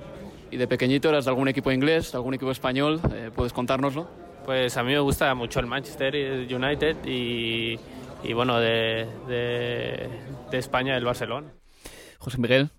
¿Y 0.51 0.57
de 0.57 0.67
pequeñito 0.67 1.09
eras 1.09 1.25
de 1.25 1.31
algún 1.31 1.47
equipo 1.47 1.71
inglés, 1.71 2.11
de 2.11 2.17
algún 2.17 2.35
equipo 2.35 2.51
español? 2.51 3.01
Eh, 3.13 3.31
¿Puedes 3.35 3.53
contárnoslo? 3.53 4.07
Pues 4.45 4.77
a 4.77 4.83
mí 4.83 4.91
me 4.91 4.99
gusta 4.99 5.33
mucho 5.33 5.59
el 5.59 5.65
Manchester 5.65 6.15
United 6.15 6.97
y, 7.05 7.79
y 8.23 8.33
bueno, 8.33 8.59
de, 8.59 9.07
de 9.27 10.57
España 10.57 10.95
el 10.95 11.05
Barcelona. 11.05 11.47
José 12.19 12.37
Miguel, 12.37 12.69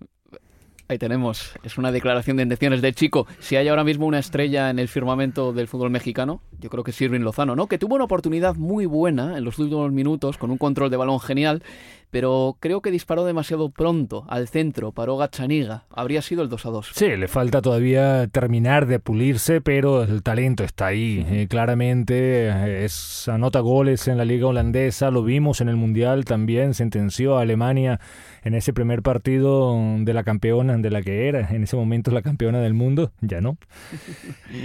Ahí 0.87 0.99
tenemos, 0.99 1.53
es 1.63 1.79
una 1.79 1.91
declaración 1.91 2.37
de 2.37 2.43
intenciones 2.43 2.79
del 2.79 2.93
chico. 2.93 3.25
Si 3.39 3.55
hay 3.55 3.67
ahora 3.67 3.83
mismo 3.83 4.05
una 4.05 4.19
estrella 4.19 4.69
en 4.69 4.77
el 4.77 4.87
firmamento 4.87 5.51
del 5.51 5.67
fútbol 5.67 5.89
mexicano, 5.89 6.41
yo 6.59 6.69
creo 6.69 6.83
que 6.83 6.91
es 6.91 7.01
Irving 7.01 7.21
Lozano, 7.21 7.55
¿no? 7.55 7.65
Que 7.65 7.79
tuvo 7.79 7.95
una 7.95 8.03
oportunidad 8.03 8.55
muy 8.55 8.85
buena 8.85 9.35
en 9.35 9.43
los 9.43 9.57
últimos 9.57 9.91
minutos 9.91 10.37
con 10.37 10.51
un 10.51 10.59
control 10.59 10.91
de 10.91 10.97
balón 10.97 11.19
genial, 11.19 11.63
pero 12.11 12.55
creo 12.59 12.81
que 12.81 12.91
disparó 12.91 13.25
demasiado 13.25 13.69
pronto 13.69 14.25
al 14.29 14.47
centro, 14.47 14.91
paró 14.91 15.17
Gachaniga. 15.17 15.85
Habría 15.89 16.21
sido 16.21 16.43
el 16.43 16.49
2 16.49 16.65
a 16.65 16.69
2. 16.69 16.91
Sí, 16.93 17.07
le 17.17 17.27
falta 17.27 17.61
todavía 17.61 18.27
terminar 18.27 18.85
de 18.85 18.99
pulirse, 18.99 19.61
pero 19.61 20.03
el 20.03 20.23
talento 20.23 20.63
está 20.63 20.85
ahí. 20.85 21.25
Eh, 21.27 21.47
claramente 21.49 22.85
es, 22.85 23.27
anota 23.27 23.59
goles 23.59 24.07
en 24.07 24.17
la 24.17 24.23
liga 24.23 24.47
holandesa, 24.47 25.11
lo 25.11 25.23
vimos 25.23 25.61
en 25.61 25.67
el 25.67 25.75
Mundial 25.75 26.25
también, 26.25 26.73
sentenció 26.73 27.37
a 27.37 27.41
Alemania 27.41 27.99
en 28.43 28.53
ese 28.53 28.71
primer 28.71 29.01
partido 29.01 29.75
de 29.99 30.13
la 30.13 30.23
campeona 30.23 30.74
de 30.81 30.89
la 30.89 31.01
que 31.01 31.27
era, 31.27 31.49
en 31.51 31.63
ese 31.63 31.75
momento 31.75 32.11
la 32.11 32.21
campeona 32.21 32.59
del 32.59 32.73
mundo, 32.73 33.11
ya 33.21 33.41
no. 33.41 33.57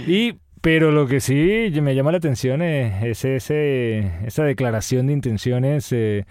Y 0.07 0.35
pero 0.61 0.91
lo 0.91 1.07
que 1.07 1.19
sí 1.19 1.71
me 1.81 1.95
llama 1.95 2.11
la 2.11 2.19
atención 2.19 2.61
es, 2.61 3.25
ese, 3.25 3.97
esa 4.25 4.43
declaración 4.43 5.07
de 5.07 5.13
intenciones, 5.13 5.91
eh, 5.91 6.25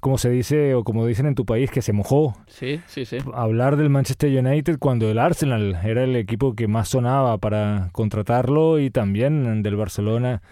como 0.00 0.18
se 0.18 0.28
dice 0.28 0.74
o 0.74 0.84
como 0.84 1.06
dicen 1.06 1.24
en 1.24 1.34
tu 1.34 1.46
país, 1.46 1.70
que 1.70 1.80
se 1.80 1.94
mojó. 1.94 2.36
Sí, 2.46 2.80
sí, 2.86 3.06
sí. 3.06 3.16
Hablar 3.32 3.76
del 3.76 3.88
Manchester 3.88 4.30
United 4.38 4.78
cuando 4.78 5.10
el 5.10 5.18
Arsenal 5.18 5.80
era 5.82 6.04
el 6.04 6.14
equipo 6.16 6.54
que 6.54 6.68
más 6.68 6.90
sonaba 6.90 7.38
para 7.38 7.88
contratarlo 7.92 8.78
y 8.78 8.90
también 8.90 9.62
del 9.62 9.76
Barcelona 9.76 10.42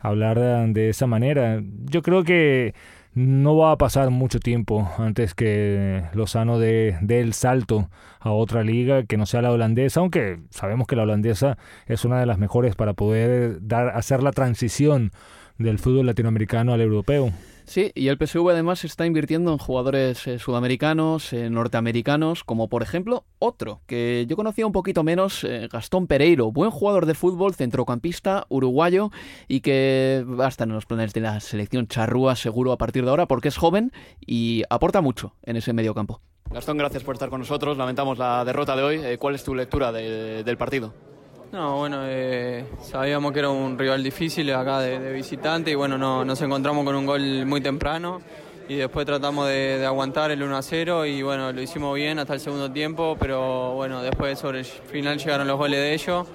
hablar 0.00 0.40
de 0.72 0.88
esa 0.88 1.06
manera. 1.06 1.62
Yo 1.84 2.02
creo 2.02 2.24
que 2.24 2.74
no 3.14 3.56
va 3.56 3.72
a 3.72 3.78
pasar 3.78 4.10
mucho 4.10 4.40
tiempo 4.40 4.90
antes 4.98 5.34
que 5.34 6.04
Lozano 6.14 6.58
dé, 6.58 6.98
el 7.08 7.34
salto 7.34 7.90
a 8.20 8.30
otra 8.30 8.62
liga 8.62 9.04
que 9.04 9.16
no 9.16 9.26
sea 9.26 9.42
la 9.42 9.52
holandesa, 9.52 10.00
aunque 10.00 10.40
sabemos 10.50 10.86
que 10.86 10.96
la 10.96 11.02
holandesa 11.02 11.58
es 11.86 12.04
una 12.04 12.20
de 12.20 12.26
las 12.26 12.38
mejores 12.38 12.74
para 12.74 12.94
poder 12.94 13.58
dar, 13.66 13.88
hacer 13.88 14.22
la 14.22 14.32
transición 14.32 15.12
del 15.58 15.78
fútbol 15.78 16.06
latinoamericano 16.06 16.72
al 16.72 16.80
europeo. 16.80 17.32
Sí, 17.64 17.92
y 17.94 18.08
el 18.08 18.18
PSV 18.18 18.50
además 18.50 18.84
está 18.84 19.06
invirtiendo 19.06 19.52
en 19.52 19.58
jugadores 19.58 20.26
eh, 20.26 20.38
sudamericanos, 20.38 21.32
eh, 21.32 21.48
norteamericanos, 21.48 22.44
como 22.44 22.68
por 22.68 22.82
ejemplo 22.82 23.24
otro 23.38 23.80
que 23.86 24.26
yo 24.28 24.36
conocía 24.36 24.66
un 24.66 24.72
poquito 24.72 25.04
menos, 25.04 25.44
eh, 25.44 25.68
Gastón 25.72 26.06
Pereiro, 26.06 26.50
buen 26.50 26.70
jugador 26.70 27.06
de 27.06 27.14
fútbol, 27.14 27.54
centrocampista, 27.54 28.46
uruguayo 28.48 29.10
y 29.48 29.60
que 29.60 30.24
va 30.28 30.46
a 30.46 30.48
estar 30.48 30.66
en 30.68 30.74
los 30.74 30.86
planes 30.86 31.12
de 31.12 31.20
la 31.20 31.40
selección 31.40 31.86
charrúa 31.86 32.36
seguro 32.36 32.72
a 32.72 32.78
partir 32.78 33.04
de 33.04 33.10
ahora 33.10 33.26
porque 33.26 33.48
es 33.48 33.56
joven 33.56 33.92
y 34.20 34.64
aporta 34.68 35.00
mucho 35.00 35.34
en 35.42 35.56
ese 35.56 35.72
medio 35.72 35.94
campo. 35.94 36.20
Gastón, 36.50 36.76
gracias 36.76 37.02
por 37.04 37.14
estar 37.14 37.30
con 37.30 37.40
nosotros. 37.40 37.78
Lamentamos 37.78 38.18
la 38.18 38.44
derrota 38.44 38.76
de 38.76 38.82
hoy. 38.82 39.16
¿Cuál 39.16 39.36
es 39.36 39.44
tu 39.44 39.54
lectura 39.54 39.90
del 39.90 40.56
partido? 40.58 41.11
No, 41.52 41.76
bueno, 41.76 41.98
eh, 42.06 42.64
sabíamos 42.80 43.30
que 43.30 43.40
era 43.40 43.50
un 43.50 43.78
rival 43.78 44.02
difícil 44.02 44.50
acá 44.54 44.80
de, 44.80 45.12
visitante 45.12 45.70
y 45.70 45.74
bueno, 45.74 45.98
no, 45.98 46.24
nos 46.24 46.40
encontramos 46.40 46.82
con 46.82 46.94
un 46.94 47.04
gol 47.04 47.44
muy 47.44 47.60
temprano 47.60 48.22
y 48.70 48.76
después 48.76 49.04
tratamos 49.04 49.48
de, 49.48 49.84
aguantar 49.84 50.30
el 50.30 50.42
1 50.42 50.56
a 50.56 50.62
0 50.62 51.04
y 51.04 51.20
bueno, 51.20 51.52
lo 51.52 51.60
hicimos 51.60 51.94
bien 51.94 52.18
hasta 52.18 52.32
el 52.32 52.40
segundo 52.40 52.72
tiempo, 52.72 53.18
pero 53.20 53.74
bueno, 53.74 54.02
después 54.02 54.38
sobre 54.38 54.60
el 54.60 54.64
final 54.64 55.18
llegaron 55.18 55.46
los 55.46 55.58
goles 55.58 55.78
de 55.78 55.92
ellos 55.92 56.26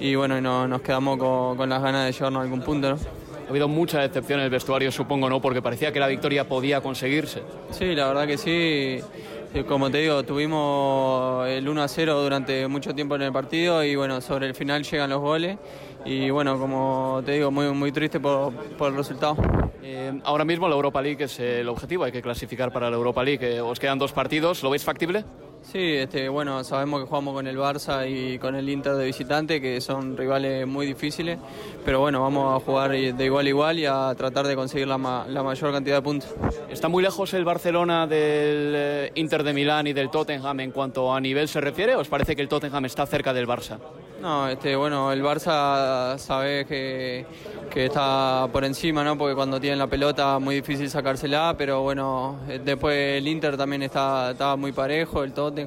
y 0.00 0.14
bueno, 0.16 0.38
no, 0.38 0.68
nos 0.68 0.82
quedamos 0.82 1.16
con, 1.16 1.66
las 1.66 1.82
ganas 1.82 2.04
de 2.04 2.12
llevarnos 2.12 2.40
a 2.40 2.42
algún 2.42 2.60
punto. 2.60 2.88
Ha 2.88 3.50
habido 3.50 3.68
mucha 3.68 4.02
decepción 4.02 4.40
en 4.40 4.44
el 4.44 4.50
vestuario, 4.50 4.92
supongo, 4.92 5.30
¿no? 5.30 5.40
Porque 5.40 5.62
parecía 5.62 5.90
que 5.90 5.98
la 5.98 6.08
victoria 6.08 6.46
podía 6.46 6.82
conseguirse. 6.82 7.40
Sí, 7.70 7.94
la 7.94 8.08
verdad 8.08 8.26
que 8.26 8.36
sí. 8.36 9.00
Como 9.66 9.90
te 9.90 9.98
digo, 9.98 10.22
tuvimos 10.24 11.48
el 11.48 11.68
1 11.68 11.82
a 11.82 11.88
0 11.88 12.22
durante 12.22 12.68
mucho 12.68 12.94
tiempo 12.94 13.16
en 13.16 13.22
el 13.22 13.32
partido 13.32 13.82
y 13.82 13.96
bueno, 13.96 14.20
sobre 14.20 14.46
el 14.46 14.54
final 14.54 14.84
llegan 14.84 15.10
los 15.10 15.20
goles 15.20 15.58
y 16.04 16.30
bueno, 16.30 16.58
como 16.58 17.22
te 17.24 17.32
digo, 17.32 17.50
muy, 17.50 17.72
muy 17.72 17.90
triste 17.90 18.20
por, 18.20 18.52
por 18.76 18.90
el 18.90 18.96
resultado. 18.96 19.36
Eh, 19.82 20.20
ahora 20.24 20.44
mismo 20.44 20.68
la 20.68 20.74
Europa 20.74 21.00
League 21.00 21.24
es 21.24 21.40
el 21.40 21.68
objetivo, 21.68 22.04
hay 22.04 22.12
que 22.12 22.22
clasificar 22.22 22.70
para 22.72 22.90
la 22.90 22.96
Europa 22.96 23.24
League. 23.24 23.56
Eh, 23.56 23.60
os 23.60 23.80
quedan 23.80 23.98
dos 23.98 24.12
partidos, 24.12 24.62
¿lo 24.62 24.70
veis 24.70 24.84
factible? 24.84 25.24
Sí, 25.70 25.96
este, 25.96 26.30
bueno, 26.30 26.64
sabemos 26.64 27.02
que 27.02 27.06
jugamos 27.06 27.34
con 27.34 27.46
el 27.46 27.58
Barça 27.58 28.08
y 28.08 28.38
con 28.38 28.54
el 28.54 28.66
Inter 28.70 28.94
de 28.94 29.04
visitante, 29.04 29.60
que 29.60 29.82
son 29.82 30.16
rivales 30.16 30.66
muy 30.66 30.86
difíciles, 30.86 31.38
pero 31.84 32.00
bueno, 32.00 32.22
vamos 32.22 32.56
a 32.56 32.64
jugar 32.64 32.92
de 32.92 33.24
igual 33.26 33.44
a 33.44 33.48
igual 33.50 33.78
y 33.78 33.84
a 33.84 34.14
tratar 34.16 34.46
de 34.46 34.56
conseguir 34.56 34.88
la, 34.88 35.26
la 35.28 35.42
mayor 35.42 35.70
cantidad 35.70 35.96
de 35.96 36.02
puntos. 36.02 36.34
¿Está 36.70 36.88
muy 36.88 37.02
lejos 37.02 37.34
el 37.34 37.44
Barcelona 37.44 38.06
del 38.06 38.72
eh, 38.74 39.12
Inter 39.16 39.42
de 39.42 39.52
Milán 39.52 39.86
y 39.88 39.92
del 39.92 40.08
Tottenham 40.08 40.60
en 40.60 40.70
cuanto 40.70 41.12
a 41.12 41.20
nivel 41.20 41.48
se 41.48 41.60
refiere? 41.60 41.96
¿O 41.96 42.00
os 42.00 42.08
parece 42.08 42.34
que 42.34 42.40
el 42.40 42.48
Tottenham 42.48 42.86
está 42.86 43.04
cerca 43.04 43.34
del 43.34 43.46
Barça? 43.46 43.76
No, 44.22 44.48
este, 44.48 44.74
bueno, 44.74 45.12
el 45.12 45.22
Barça 45.22 46.18
sabe 46.18 46.64
que, 46.64 47.24
que 47.70 47.84
está 47.84 48.48
por 48.50 48.64
encima, 48.64 49.04
¿no? 49.04 49.16
Porque 49.16 49.34
cuando 49.34 49.60
tienen 49.60 49.78
la 49.78 49.86
pelota 49.86 50.40
muy 50.40 50.56
difícil 50.56 50.90
sacársela, 50.90 51.54
pero 51.56 51.82
bueno, 51.82 52.40
eh, 52.48 52.58
después 52.64 53.18
el 53.18 53.28
Inter 53.28 53.56
también 53.56 53.82
está, 53.82 54.32
está 54.32 54.56
muy 54.56 54.72
parejo, 54.72 55.22
el 55.22 55.32
Tottenham 55.32 55.57
den 55.58 55.66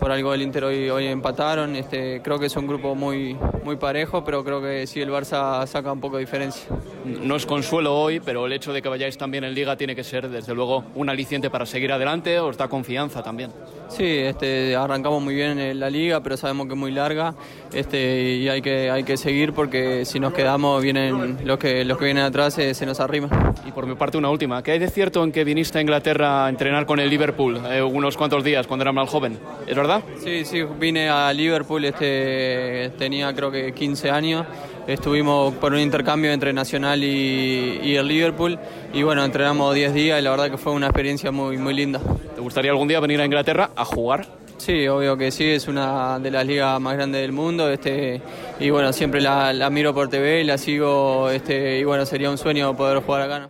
por 0.00 0.10
algo 0.10 0.32
el 0.32 0.40
Inter 0.40 0.64
hoy, 0.64 0.88
hoy 0.88 1.06
empataron. 1.06 1.76
Este, 1.76 2.22
creo 2.22 2.38
que 2.38 2.46
es 2.46 2.56
un 2.56 2.66
grupo 2.66 2.94
muy, 2.94 3.36
muy 3.64 3.76
parejo, 3.76 4.24
pero 4.24 4.42
creo 4.42 4.62
que 4.62 4.86
sí 4.86 5.02
el 5.02 5.10
Barça 5.10 5.66
saca 5.66 5.92
un 5.92 6.00
poco 6.00 6.16
de 6.16 6.22
diferencia. 6.22 6.74
No 7.04 7.36
es 7.36 7.44
consuelo 7.44 7.94
hoy, 7.94 8.18
pero 8.18 8.46
el 8.46 8.52
hecho 8.54 8.72
de 8.72 8.80
que 8.80 8.88
vayáis 8.88 9.18
también 9.18 9.44
en 9.44 9.52
Liga 9.52 9.76
tiene 9.76 9.94
que 9.94 10.02
ser, 10.02 10.30
desde 10.30 10.54
luego, 10.54 10.84
un 10.94 11.10
aliciente 11.10 11.50
para 11.50 11.66
seguir 11.66 11.92
adelante, 11.92 12.40
os 12.40 12.56
da 12.56 12.66
confianza 12.68 13.22
también. 13.22 13.52
Sí, 13.88 14.06
este, 14.06 14.74
arrancamos 14.74 15.22
muy 15.22 15.34
bien 15.34 15.58
en 15.58 15.78
la 15.78 15.90
Liga, 15.90 16.22
pero 16.22 16.36
sabemos 16.38 16.66
que 16.66 16.72
es 16.72 16.78
muy 16.78 16.92
larga 16.92 17.34
este, 17.74 18.36
y 18.36 18.48
hay 18.48 18.62
que, 18.62 18.90
hay 18.90 19.04
que 19.04 19.18
seguir 19.18 19.52
porque 19.52 20.06
si 20.06 20.18
nos 20.18 20.32
quedamos, 20.32 20.82
vienen 20.82 21.38
los 21.44 21.58
que, 21.58 21.84
los 21.84 21.98
que 21.98 22.06
vienen 22.06 22.24
atrás 22.24 22.56
eh, 22.58 22.72
se 22.72 22.86
nos 22.86 23.00
arrima. 23.00 23.28
Y 23.66 23.72
por 23.72 23.86
mi 23.86 23.96
parte, 23.96 24.16
una 24.16 24.30
última. 24.30 24.62
¿Qué 24.62 24.72
hay 24.72 24.78
de 24.78 24.88
cierto 24.88 25.22
en 25.22 25.30
que 25.30 25.44
viniste 25.44 25.76
a 25.76 25.80
Inglaterra 25.82 26.46
a 26.46 26.48
entrenar 26.48 26.86
con 26.86 27.00
el 27.00 27.10
Liverpool 27.10 27.60
eh, 27.70 27.82
unos 27.82 28.16
cuantos 28.16 28.42
días 28.42 28.66
cuando 28.66 28.84
era 28.84 28.92
más 28.92 29.10
joven? 29.10 29.38
¿Es 29.66 29.76
verdad? 29.76 29.89
Sí, 30.22 30.44
sí, 30.44 30.62
vine 30.78 31.08
a 31.08 31.32
Liverpool, 31.32 31.84
este, 31.84 32.90
tenía 32.98 33.34
creo 33.34 33.50
que 33.50 33.72
15 33.72 34.10
años. 34.10 34.46
Estuvimos 34.86 35.54
por 35.54 35.72
un 35.72 35.78
intercambio 35.78 36.32
entre 36.32 36.52
Nacional 36.52 37.04
y, 37.04 37.94
el 37.94 38.08
Liverpool 38.08 38.58
y 38.92 39.02
bueno, 39.02 39.24
entrenamos 39.24 39.74
10 39.74 39.94
días 39.94 40.20
y 40.20 40.22
la 40.22 40.30
verdad 40.30 40.50
que 40.50 40.58
fue 40.58 40.72
una 40.72 40.86
experiencia 40.86 41.30
muy, 41.30 41.58
muy 41.58 41.74
linda. 41.74 42.00
¿Te 42.34 42.40
gustaría 42.40 42.70
algún 42.70 42.88
día 42.88 42.98
venir 43.00 43.20
a 43.20 43.24
Inglaterra 43.24 43.70
a 43.76 43.84
jugar? 43.84 44.26
Sí, 44.56 44.88
obvio 44.88 45.16
que 45.16 45.30
sí, 45.30 45.44
es 45.44 45.68
una 45.68 46.18
de 46.18 46.30
las 46.30 46.46
ligas 46.46 46.80
más 46.80 46.94
grandes 46.94 47.22
del 47.22 47.32
mundo 47.32 47.70
este, 47.70 48.20
y 48.58 48.68
bueno, 48.70 48.92
siempre 48.92 49.20
la, 49.20 49.70
miro 49.70 49.94
por 49.94 50.08
TV 50.08 50.42
y 50.42 50.44
la 50.44 50.58
sigo 50.58 51.30
este, 51.30 51.78
y 51.78 51.84
bueno, 51.84 52.04
sería 52.04 52.30
un 52.30 52.36
sueño 52.36 52.76
poder 52.76 53.02
jugar 53.02 53.22
acá. 53.22 53.48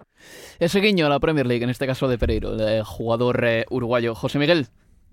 Ese 0.58 0.80
guiño 0.80 1.06
a 1.06 1.08
la 1.08 1.18
Premier 1.18 1.46
League, 1.46 1.64
en 1.64 1.70
este 1.70 1.86
caso 1.86 2.06
de 2.06 2.18
Pereiro, 2.18 2.52
el 2.52 2.84
jugador 2.84 3.44
eh, 3.44 3.64
uruguayo. 3.70 4.14
José 4.14 4.38
Miguel, 4.38 4.68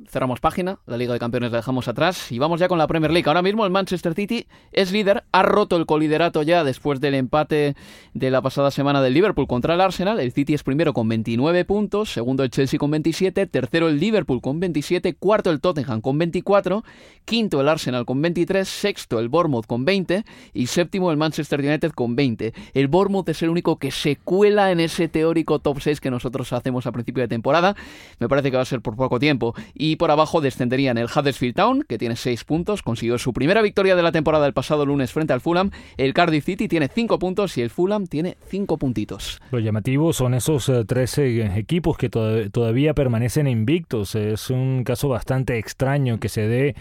cerramos 0.06 0.40
página, 0.40 0.80
la 0.86 0.98
Liga 0.98 1.14
de 1.14 1.20
Campeones 1.20 1.52
la 1.52 1.58
dejamos 1.58 1.88
atrás 1.88 2.32
y 2.32 2.40
vamos 2.40 2.60
ya 2.60 2.68
con 2.68 2.78
la 2.78 2.88
Premier 2.88 3.12
League. 3.12 3.28
Ahora 3.28 3.42
mismo 3.42 3.66
el 3.66 3.72
Manchester 3.72 4.14
City 4.14 4.48
es 4.72 4.92
líder, 4.92 5.24
ha 5.32 5.44
roto 5.44 5.76
el 5.76 5.86
coliderato 5.86 6.44
ya 6.44 6.64
después 6.64 7.02
del 7.02 7.16
empate 7.16 7.76
de 8.14 8.32
la 8.32 8.42
pasada 8.42 8.70
semana 8.70 9.02
del 9.02 9.14
Liverpool 9.14 9.48
contra 9.48 9.74
el 9.74 9.82
Arsenal. 9.82 10.20
El 10.20 10.32
City 10.32 10.54
es 10.54 10.64
primero 10.64 10.94
con 10.94 11.08
29 11.08 11.66
puntos, 11.66 12.14
segundo 12.14 12.44
el 12.44 12.52
Chelsea 12.52 12.80
con 12.80 12.92
27, 12.92 13.48
tercero 13.48 13.88
el 13.88 14.00
Liverpool 14.00 14.42
con 14.42 14.60
27, 14.60 15.16
cuarto 15.16 15.50
el 15.50 15.62
Tottenham 15.62 16.02
con 16.02 16.18
24, 16.18 16.84
quinto 17.26 17.60
el 17.62 17.68
Arsenal 17.68 18.06
con 18.06 18.22
23, 18.22 18.68
sexto 18.68 19.20
el 19.20 19.30
Bournemouth 19.30 19.66
con 19.66 19.84
20 19.84 20.24
y 20.54 20.68
séptimo 20.68 21.12
el 21.12 21.18
Manchester 21.18 21.60
United 21.60 21.92
con 21.92 22.16
20. 22.16 22.54
El 22.74 22.88
Bournemouth 22.88 23.30
es 23.30 23.42
el 23.42 23.50
único 23.50 23.78
que 23.78 23.92
se 23.92 24.16
cuela 24.16 24.72
en 24.72 24.80
ese 24.80 25.08
teórico 25.08 25.60
top 25.60 25.80
6 25.82 26.02
que 26.02 26.12
nosotros 26.12 26.54
hacemos 26.54 26.86
a 26.86 26.92
principio 26.92 27.22
de 27.22 27.28
temporada. 27.28 27.76
Me 28.20 28.30
parece 28.30 28.52
que 28.52 28.58
va 28.58 28.64
a 28.64 28.66
ser 28.66 28.82
por 28.82 28.96
poco 28.96 29.20
tiempo. 29.20 29.56
Y 29.74 29.87
por 29.96 30.12
abajo 30.12 30.42
descenderían 30.42 30.98
el 30.98 31.06
Huddersfield 31.08 31.56
Town, 31.56 31.86
que 31.88 31.98
tiene 31.98 32.16
6 32.16 32.44
puntos, 32.44 32.84
consiguió 32.84 33.18
su 33.18 33.34
primera 33.34 33.62
victoria 33.62 33.96
de 33.96 34.04
la 34.04 34.12
temporada 34.12 34.46
el 34.46 34.54
pasado 34.54 34.86
lunes 34.86 35.12
frente 35.12 35.34
al 35.34 35.42
Fulham. 35.42 35.72
El 35.98 36.14
Cardiff 36.14 36.46
City 36.46 36.68
tiene 36.68 36.88
5 36.88 37.20
puntos 37.20 37.58
y 37.58 37.62
el 37.62 37.70
Fulham 37.70 38.08
tiene 38.08 38.38
5 38.50 38.78
puntitos. 38.78 39.40
Lo 39.52 39.60
llamativo 39.60 40.14
son 40.14 40.34
esos 40.34 40.72
13 40.86 41.28
eh, 41.28 41.58
equipos 41.58 41.98
que 41.98 42.10
todavía 42.10 42.94
permanecen 42.94 43.48
invictos. 43.48 44.16
Es 44.16 44.50
un 44.50 44.84
caso 44.84 45.10
bastante 45.10 45.58
extraño 45.58 46.20
que 46.20 46.30
se 46.30 46.48
dé 46.48 46.76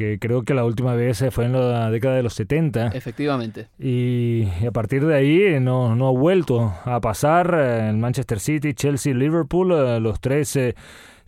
que 0.00 0.18
creo 0.18 0.44
que 0.44 0.54
la 0.54 0.64
última 0.64 0.94
vez 0.94 1.22
fue 1.30 1.44
en 1.44 1.52
la 1.52 1.90
década 1.90 2.16
de 2.16 2.22
los 2.22 2.32
70. 2.32 2.86
Efectivamente. 2.94 3.68
Y 3.78 4.46
a 4.66 4.70
partir 4.70 5.04
de 5.04 5.14
ahí 5.14 5.60
no, 5.60 5.94
no 5.94 6.08
ha 6.08 6.10
vuelto 6.10 6.72
a 6.86 7.02
pasar. 7.02 7.52
El 7.54 7.98
Manchester 7.98 8.40
City, 8.40 8.72
Chelsea, 8.72 9.12
Liverpool, 9.12 9.72
eh, 9.72 10.00
los 10.00 10.18
tres 10.18 10.56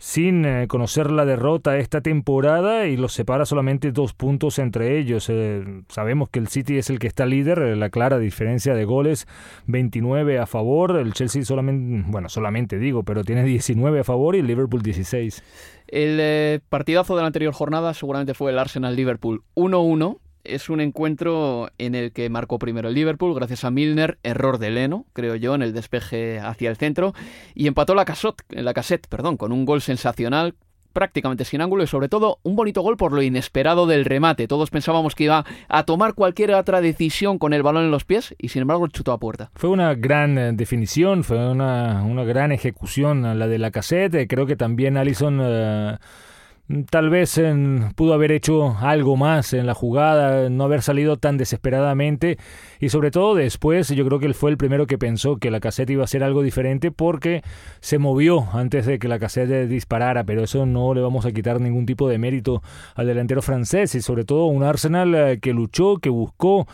sin 0.03 0.43
eh, 0.43 0.67
conocer 0.67 1.09
la 1.11 1.23
derrota 1.23 1.77
esta 1.77 2.01
temporada 2.01 2.87
y 2.87 2.97
los 2.97 3.13
separa 3.13 3.45
solamente 3.45 3.93
dos 3.93 4.13
puntos 4.13 4.59
entre 4.59 4.99
ellos. 4.99 5.29
Eh, 5.29 5.63
sabemos 5.87 6.27
que 6.27 6.39
el 6.39 6.49
City 6.49 6.77
es 6.77 6.89
el 6.89 6.99
que 6.99 7.07
está 7.07 7.25
líder, 7.25 7.59
eh, 7.59 7.75
la 7.77 7.89
clara 7.89 8.19
diferencia 8.19 8.75
de 8.75 8.83
goles, 8.83 9.27
29 9.67 10.39
a 10.39 10.45
favor, 10.45 10.97
el 10.97 11.13
Chelsea 11.13 11.45
solamente, 11.45 12.05
bueno, 12.11 12.27
solamente 12.27 12.79
digo, 12.79 13.03
pero 13.03 13.23
tiene 13.23 13.45
19 13.45 14.01
a 14.01 14.03
favor 14.03 14.35
y 14.35 14.39
el 14.39 14.47
Liverpool 14.47 14.81
16. 14.81 15.41
El 15.87 16.59
partidazo 16.67 17.15
de 17.15 17.21
la 17.21 17.27
anterior 17.27 17.53
jornada 17.53 17.93
seguramente 17.93 18.33
fue 18.33 18.51
el 18.51 18.59
Arsenal-Liverpool 18.59 19.43
1-1 19.55 20.17
es 20.43 20.69
un 20.69 20.81
encuentro 20.81 21.69
en 21.77 21.95
el 21.95 22.11
que 22.11 22.29
marcó 22.29 22.59
primero 22.59 22.89
el 22.89 22.95
Liverpool, 22.95 23.35
gracias 23.35 23.63
a 23.63 23.71
Milner, 23.71 24.19
error 24.23 24.57
de 24.57 24.71
Leno, 24.71 25.05
creo 25.13 25.35
yo, 25.35 25.55
en 25.55 25.61
el 25.61 25.73
despeje 25.73 26.39
hacia 26.39 26.69
el 26.69 26.77
centro, 26.77 27.13
y 27.55 27.67
empató 27.67 27.95
la, 27.95 28.05
cassette, 28.05 28.43
la 28.49 28.73
cassette 28.73 29.07
perdón, 29.07 29.37
con 29.37 29.51
un 29.51 29.65
gol 29.65 29.81
sensacional, 29.81 30.55
prácticamente 30.93 31.43
sin 31.43 31.61
ángulo 31.61 31.83
y 31.83 31.87
sobre 31.87 32.07
todo 32.07 32.39
un 32.43 32.55
bonito 32.55 32.81
gol 32.81 32.97
por 32.97 33.11
lo 33.11 33.21
inesperado 33.21 33.87
del 33.87 34.05
remate. 34.05 34.47
Todos 34.47 34.69
pensábamos 34.69 35.15
que 35.15 35.25
iba 35.25 35.43
a 35.67 35.83
tomar 35.83 36.13
cualquier 36.13 36.53
otra 36.53 36.81
decisión 36.81 37.39
con 37.39 37.53
el 37.53 37.63
balón 37.63 37.85
en 37.85 37.91
los 37.91 38.05
pies 38.05 38.35
y 38.37 38.49
sin 38.49 38.61
embargo 38.61 38.87
chutó 38.87 39.11
a 39.11 39.17
puerta. 39.17 39.49
Fue 39.55 39.71
una 39.71 39.95
gran 39.95 40.37
eh, 40.37 40.51
definición, 40.53 41.23
fue 41.23 41.49
una, 41.49 42.03
una 42.03 42.23
gran 42.23 42.51
ejecución 42.51 43.39
la 43.39 43.47
de 43.47 43.57
la 43.57 43.71
cassette. 43.71 44.27
Creo 44.29 44.45
que 44.45 44.55
también 44.55 44.97
Alison... 44.97 45.39
Eh, 45.41 45.97
Tal 46.89 47.09
vez 47.09 47.41
pudo 47.95 48.13
haber 48.13 48.31
hecho 48.31 48.77
algo 48.79 49.17
más 49.17 49.51
en 49.51 49.67
la 49.67 49.73
jugada, 49.73 50.49
no 50.49 50.63
haber 50.63 50.81
salido 50.81 51.17
tan 51.17 51.37
desesperadamente. 51.37 52.37
Y 52.79 52.87
sobre 52.87 53.11
todo 53.11 53.35
después 53.35 53.89
yo 53.89 54.05
creo 54.05 54.19
que 54.19 54.27
él 54.27 54.33
fue 54.33 54.49
el 54.49 54.55
primero 54.55 54.87
que 54.87 54.97
pensó 54.97 55.37
que 55.37 55.51
la 55.51 55.59
caseta 55.59 55.91
iba 55.91 56.05
a 56.05 56.07
ser 56.07 56.23
algo 56.23 56.41
diferente 56.41 56.89
porque 56.89 57.43
se 57.81 57.97
movió 57.97 58.47
antes 58.53 58.85
de 58.85 58.97
que 58.97 59.09
la 59.09 59.19
caseta 59.19 59.65
disparara, 59.65 60.23
pero 60.23 60.41
eso 60.41 60.65
no 60.65 60.93
le 60.93 61.01
vamos 61.01 61.25
a 61.25 61.33
quitar 61.33 61.59
ningún 61.59 61.85
tipo 61.85 62.07
de 62.07 62.17
mérito 62.17 62.63
al 62.95 63.07
delantero 63.07 63.41
francés 63.41 63.93
y 63.95 64.01
sobre 64.01 64.23
todo 64.23 64.45
un 64.45 64.63
Arsenal 64.63 65.13
eh, 65.15 65.39
que 65.41 65.51
luchó, 65.51 65.97
que 65.97 66.09
buscó 66.09 66.65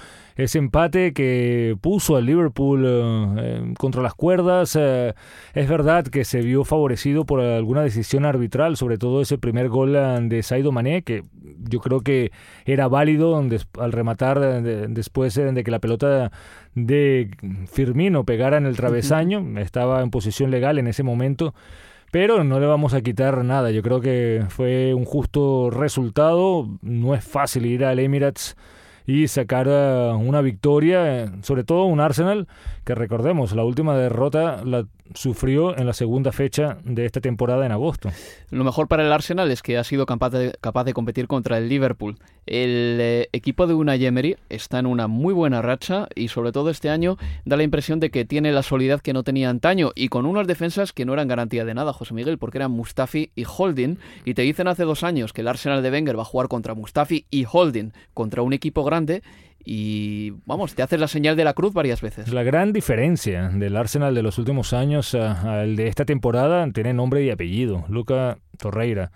ese 0.41 0.57
empate 0.57 1.13
que 1.13 1.75
puso 1.81 2.15
al 2.15 2.25
Liverpool 2.25 2.85
eh, 2.87 3.73
contra 3.77 4.01
las 4.01 4.13
cuerdas. 4.13 4.77
Eh, 4.79 5.13
es 5.53 5.69
verdad 5.69 6.05
que 6.05 6.23
se 6.25 6.41
vio 6.41 6.63
favorecido 6.63 7.25
por 7.25 7.41
alguna 7.41 7.81
decisión 7.81 8.25
arbitral, 8.25 8.77
sobre 8.77 8.97
todo 8.97 9.21
ese 9.21 9.37
primer 9.37 9.69
gol 9.69 9.95
eh, 9.95 10.19
de 10.23 10.43
Saido 10.43 10.71
Mané, 10.71 11.03
que 11.03 11.23
yo 11.69 11.79
creo 11.79 12.01
que 12.01 12.31
era 12.65 12.87
válido 12.87 13.37
al 13.37 13.91
rematar 13.91 14.61
después 14.61 15.35
de 15.35 15.63
que 15.63 15.71
la 15.71 15.79
pelota 15.79 16.31
de 16.75 17.31
Firmino 17.71 18.23
pegara 18.23 18.57
en 18.57 18.65
el 18.65 18.75
travesaño. 18.75 19.59
Estaba 19.59 20.01
en 20.01 20.11
posición 20.11 20.51
legal 20.51 20.77
en 20.79 20.87
ese 20.87 21.03
momento 21.03 21.53
pero 22.11 22.43
no 22.43 22.59
le 22.59 22.65
vamos 22.65 22.95
a 22.95 23.01
quitar 23.01 23.43
nada. 23.45 23.69
Yo 23.69 23.83
creo 23.83 24.01
que 24.01 24.43
fue 24.49 24.95
un 24.95 25.05
justo 25.05 25.69
resultado. 25.69 26.67
No 26.81 27.13
es 27.13 27.23
fácil 27.23 27.67
ir 27.67 27.85
al 27.85 27.99
Emirates 27.99 28.55
y 29.09 29.27
sacar 29.27 29.67
una 29.67 30.41
victoria, 30.41 31.33
sobre 31.41 31.63
todo 31.63 31.85
un 31.85 31.99
Arsenal 31.99 32.47
que 32.85 32.93
recordemos, 32.93 33.53
la 33.53 33.63
última 33.63 33.97
derrota 33.97 34.63
la 34.63 34.85
sufrió 35.13 35.77
en 35.77 35.85
la 35.85 35.93
segunda 35.93 36.31
fecha 36.31 36.77
de 36.83 37.05
esta 37.05 37.21
temporada 37.21 37.65
en 37.65 37.71
agosto. 37.71 38.09
Lo 38.49 38.63
mejor 38.63 38.87
para 38.87 39.05
el 39.05 39.11
Arsenal 39.11 39.51
es 39.51 39.61
que 39.61 39.77
ha 39.77 39.83
sido 39.83 40.05
capaz 40.05 40.29
de, 40.31 40.93
competir 40.93 41.27
contra 41.27 41.57
el 41.57 41.69
Liverpool. 41.69 42.17
El 42.45 42.97
eh, 42.99 43.29
equipo 43.31 43.67
de 43.67 43.73
Unai 43.73 44.03
Emery 44.05 44.37
está 44.49 44.79
en 44.79 44.85
una 44.85 45.07
muy 45.07 45.33
buena 45.33 45.61
racha 45.61 46.07
y 46.15 46.29
sobre 46.29 46.51
todo 46.51 46.69
este 46.69 46.89
año 46.89 47.17
da 47.45 47.57
la 47.57 47.63
impresión 47.63 47.99
de 47.99 48.09
que 48.09 48.25
tiene 48.25 48.51
la 48.51 48.63
solidez 48.63 49.01
que 49.01 49.13
no 49.13 49.23
tenía 49.23 49.49
antaño 49.49 49.91
y 49.95 50.09
con 50.09 50.25
unas 50.25 50.47
defensas 50.47 50.93
que 50.93 51.05
no 51.05 51.13
eran 51.13 51.27
garantía 51.27 51.65
de 51.65 51.73
nada, 51.73 51.93
José 51.93 52.13
Miguel, 52.13 52.37
porque 52.37 52.57
eran 52.57 52.71
Mustafi 52.71 53.31
y 53.35 53.45
Holding 53.45 53.97
y 54.25 54.33
te 54.33 54.41
dicen 54.41 54.67
hace 54.67 54.83
dos 54.83 55.03
años 55.03 55.33
que 55.33 55.41
el 55.41 55.47
Arsenal 55.47 55.83
de 55.83 55.91
Wenger 55.91 56.17
va 56.17 56.23
a 56.23 56.25
jugar 56.25 56.47
contra 56.47 56.73
Mustafi 56.73 57.25
y 57.29 57.45
Holding 57.51 57.93
contra 58.13 58.41
un 58.41 58.53
equipo 58.53 58.83
grande 58.83 59.21
y 59.63 60.31
vamos, 60.45 60.73
te 60.75 60.81
haces 60.81 60.99
la 60.99 61.07
señal 61.07 61.35
de 61.35 61.43
la 61.43 61.53
cruz 61.53 61.73
varias 61.73 62.01
veces. 62.01 62.31
La 62.31 62.43
gran 62.43 62.73
diferencia 62.73 63.49
del 63.49 63.75
Arsenal 63.75 64.15
de 64.15 64.23
los 64.23 64.37
últimos 64.37 64.73
años 64.73 65.13
al 65.15 65.75
de 65.75 65.87
esta 65.87 66.05
temporada 66.05 66.69
tiene 66.71 66.93
nombre 66.93 67.23
y 67.23 67.29
apellido, 67.29 67.85
Luca 67.89 68.37
Torreira. 68.57 69.11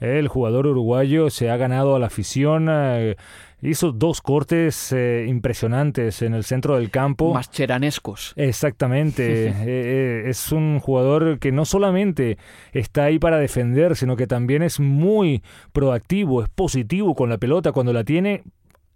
El 0.00 0.28
jugador 0.28 0.66
uruguayo 0.66 1.30
se 1.30 1.50
ha 1.50 1.56
ganado 1.56 1.96
a 1.96 1.98
la 1.98 2.06
afición. 2.06 2.68
Eh, 2.70 3.16
hizo 3.62 3.92
dos 3.92 4.20
cortes 4.20 4.92
eh, 4.92 5.26
impresionantes 5.28 6.22
en 6.22 6.34
el 6.34 6.44
centro 6.44 6.76
del 6.76 6.90
campo. 6.90 7.34
Más 7.34 7.50
cheranescos. 7.50 8.32
Exactamente. 8.36 9.54
Eh, 9.68 10.24
es 10.26 10.52
un 10.52 10.78
jugador 10.78 11.38
que 11.38 11.50
no 11.50 11.64
solamente 11.64 12.38
está 12.72 13.04
ahí 13.04 13.18
para 13.18 13.38
defender, 13.38 13.96
sino 13.96 14.14
que 14.14 14.26
también 14.26 14.62
es 14.62 14.78
muy 14.78 15.42
proactivo, 15.72 16.42
es 16.42 16.48
positivo 16.48 17.14
con 17.14 17.28
la 17.28 17.38
pelota. 17.38 17.72
Cuando 17.72 17.92
la 17.92 18.04
tiene, 18.04 18.44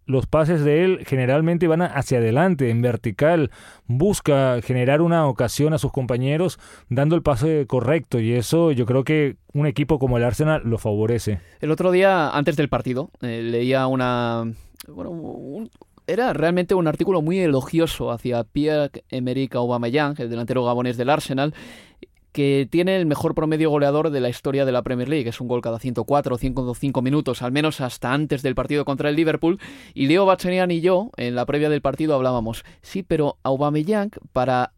los 0.07 0.27
pases 0.27 0.65
de 0.65 0.85
él 0.85 1.05
generalmente 1.07 1.69
van 1.69 1.83
hacia 1.83 2.19
adelante, 2.19 2.71
en 2.71 2.83
vertical, 2.83 3.51
busca 3.87 4.61
generar 4.63 5.03
una 5.03 5.27
ocasión 5.27 5.73
a 5.73 5.79
sus 5.79 5.93
compañeros 5.93 6.59
dando 6.89 7.17
el 7.17 7.23
pase 7.23 7.67
correcto 7.67 8.19
y 8.19 8.33
eso 8.33 8.73
yo 8.73 8.87
creo 8.87 9.05
que 9.05 9.37
un 9.53 9.67
equipo 9.67 9.99
como 9.99 10.17
el 10.17 10.25
Arsenal 10.25 10.63
lo 10.65 10.79
favorece. 10.79 11.41
El 11.61 11.71
otro 11.71 11.91
día, 11.91 12.31
antes 12.31 12.57
del 12.57 12.69
partido, 12.69 13.11
eh, 13.21 13.43
leía 13.43 13.87
una... 13.87 14.53
Bueno, 14.89 15.69
era 16.07 16.33
realmente 16.33 16.75
un 16.75 16.89
artículo 16.89 17.23
muy 17.23 17.39
elogioso 17.39 18.11
hacia 18.11 18.43
Pierre-Emerick 18.43 19.55
Aubameyang, 19.55 20.17
el 20.19 20.29
delantero 20.29 20.65
gabonés 20.65 20.97
del 20.97 21.11
Arsenal, 21.11 21.55
que 22.41 22.67
tiene 22.71 22.97
el 22.97 23.05
mejor 23.05 23.35
promedio 23.35 23.69
goleador 23.69 24.09
de 24.09 24.19
la 24.19 24.31
historia 24.31 24.65
de 24.65 24.73
la 24.73 24.83
Premier 24.83 25.11
League, 25.11 25.29
es 25.29 25.43
un 25.43 25.47
gol 25.47 25.61
cada 25.61 25.79
104 25.79 26.35
o 26.35 26.39
105 26.39 27.03
minutos, 27.03 27.43
al 27.43 27.53
menos 27.53 27.83
hasta 27.83 28.15
antes 28.15 28.41
del 28.41 28.55
partido 28.55 28.87
contra 28.87 29.11
el 29.11 29.17
Liverpool. 29.17 29.61
Y 29.93 30.07
Leo 30.07 30.25
Bachanian 30.25 30.71
y 30.71 30.81
yo, 30.81 31.11
en 31.19 31.35
la 31.35 31.45
previa 31.45 31.69
del 31.69 31.83
partido, 31.83 32.15
hablábamos, 32.15 32.65
sí, 32.81 33.03
pero 33.03 33.37
Aubameyang, 33.43 34.13
para 34.33 34.73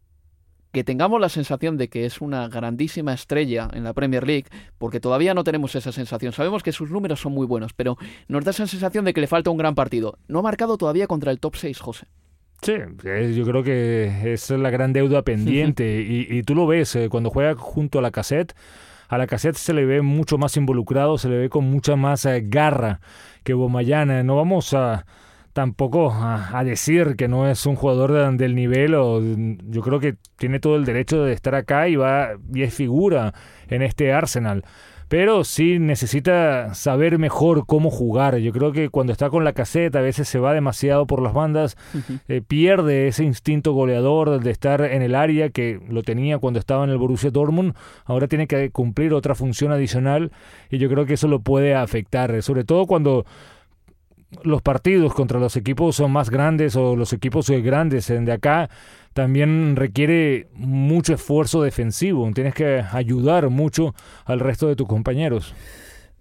que 0.73 0.83
tengamos 0.83 1.21
la 1.21 1.29
sensación 1.29 1.77
de 1.77 1.87
que 1.87 2.05
es 2.05 2.19
una 2.19 2.49
grandísima 2.49 3.13
estrella 3.13 3.69
en 3.71 3.85
la 3.85 3.93
Premier 3.93 4.27
League, 4.27 4.47
porque 4.77 4.99
todavía 4.99 5.33
no 5.33 5.45
tenemos 5.45 5.73
esa 5.75 5.93
sensación. 5.93 6.33
Sabemos 6.33 6.63
que 6.63 6.73
sus 6.73 6.91
números 6.91 7.21
son 7.21 7.31
muy 7.31 7.47
buenos, 7.47 7.71
pero 7.71 7.95
nos 8.27 8.43
da 8.43 8.51
esa 8.51 8.67
sensación 8.67 9.05
de 9.05 9.13
que 9.13 9.21
le 9.21 9.27
falta 9.27 9.51
un 9.51 9.57
gran 9.57 9.73
partido. 9.73 10.17
No 10.27 10.39
ha 10.39 10.41
marcado 10.41 10.77
todavía 10.77 11.07
contra 11.07 11.31
el 11.31 11.39
top 11.39 11.55
6, 11.55 11.79
José. 11.79 12.07
Sí, 12.63 12.73
yo 13.35 13.43
creo 13.45 13.61
que 13.61 14.33
es 14.33 14.49
la 14.49 14.69
gran 14.69 14.93
deuda 14.93 15.21
pendiente 15.21 16.01
y, 16.07 16.41
tú 16.43 16.55
lo 16.55 16.65
ves 16.65 16.95
eh, 16.95 17.09
cuando 17.09 17.29
juega 17.29 17.55
junto 17.55 17.99
a 17.99 18.01
la 18.01 18.11
cassette. 18.11 18.55
A 19.09 19.17
la 19.17 19.27
cassette 19.27 19.57
se 19.57 19.73
le 19.73 19.85
ve 19.85 20.01
mucho 20.01 20.37
más 20.37 20.55
involucrado, 20.57 21.17
se 21.17 21.29
le 21.29 21.37
ve 21.37 21.49
con 21.49 21.65
mucha 21.65 21.95
más 21.95 22.25
eh, 22.25 22.41
garra 22.45 23.01
que 23.43 23.53
Bomayana. 23.53 24.23
No 24.23 24.37
vamos 24.37 24.73
a 24.73 25.05
tampoco 25.51 26.11
a, 26.11 26.63
decir 26.63 27.15
que 27.15 27.27
no 27.27 27.47
es 27.47 27.65
un 27.65 27.75
jugador 27.75 28.35
del 28.35 28.55
nivel 28.55 28.95
o 28.95 29.21
yo 29.21 29.81
creo 29.81 29.99
que 29.99 30.15
tiene 30.37 30.59
todo 30.59 30.77
el 30.77 30.85
derecho 30.85 31.23
de 31.23 31.33
estar 31.33 31.53
acá 31.53 31.87
y 31.87 31.95
va 31.95 32.31
y 32.51 32.63
es 32.63 32.73
figura 32.73 33.35
en 33.67 33.83
este 33.83 34.11
Arsenal 34.11 34.63
pero 35.13 35.43
sí 35.43 35.77
necesita 35.77 36.73
saber 36.73 37.19
mejor 37.19 37.67
cómo 37.67 37.91
jugar. 37.91 38.39
Yo 38.39 38.51
creo 38.51 38.71
que 38.71 38.89
cuando 38.89 39.13
está 39.13 39.29
con 39.29 39.43
la 39.43 39.53
caseta 39.53 39.99
a 39.99 40.01
veces 40.01 40.27
se 40.27 40.39
va 40.39 40.55
demasiado 40.55 41.05
por 41.05 41.21
las 41.21 41.33
bandas, 41.33 41.77
eh, 42.27 42.41
pierde 42.41 43.07
ese 43.07 43.23
instinto 43.23 43.73
goleador 43.73 44.41
de 44.41 44.49
estar 44.49 44.81
en 44.81 45.03
el 45.03 45.13
área 45.13 45.51
que 45.51 45.79
lo 45.87 46.01
tenía 46.01 46.39
cuando 46.39 46.59
estaba 46.59 46.83
en 46.83 46.89
el 46.89 46.97
Borussia 46.97 47.29
Dortmund, 47.29 47.75
ahora 48.05 48.27
tiene 48.27 48.47
que 48.47 48.71
cumplir 48.71 49.13
otra 49.13 49.35
función 49.35 49.71
adicional 49.71 50.31
y 50.71 50.79
yo 50.79 50.89
creo 50.89 51.05
que 51.05 51.13
eso 51.13 51.27
lo 51.27 51.41
puede 51.41 51.75
afectar, 51.75 52.41
sobre 52.41 52.63
todo 52.63 52.87
cuando 52.87 53.23
los 54.43 54.61
partidos 54.61 55.13
contra 55.13 55.39
los 55.39 55.55
equipos 55.55 55.95
son 55.95 56.11
más 56.11 56.29
grandes 56.29 56.75
o 56.75 56.95
los 56.95 57.13
equipos 57.13 57.49
grandes 57.49 58.07
de 58.07 58.31
acá 58.31 58.69
también 59.13 59.75
requiere 59.75 60.47
mucho 60.55 61.13
esfuerzo 61.13 61.61
defensivo. 61.61 62.29
Tienes 62.33 62.55
que 62.55 62.83
ayudar 62.91 63.49
mucho 63.49 63.93
al 64.25 64.39
resto 64.39 64.67
de 64.67 64.75
tus 64.75 64.87
compañeros. 64.87 65.53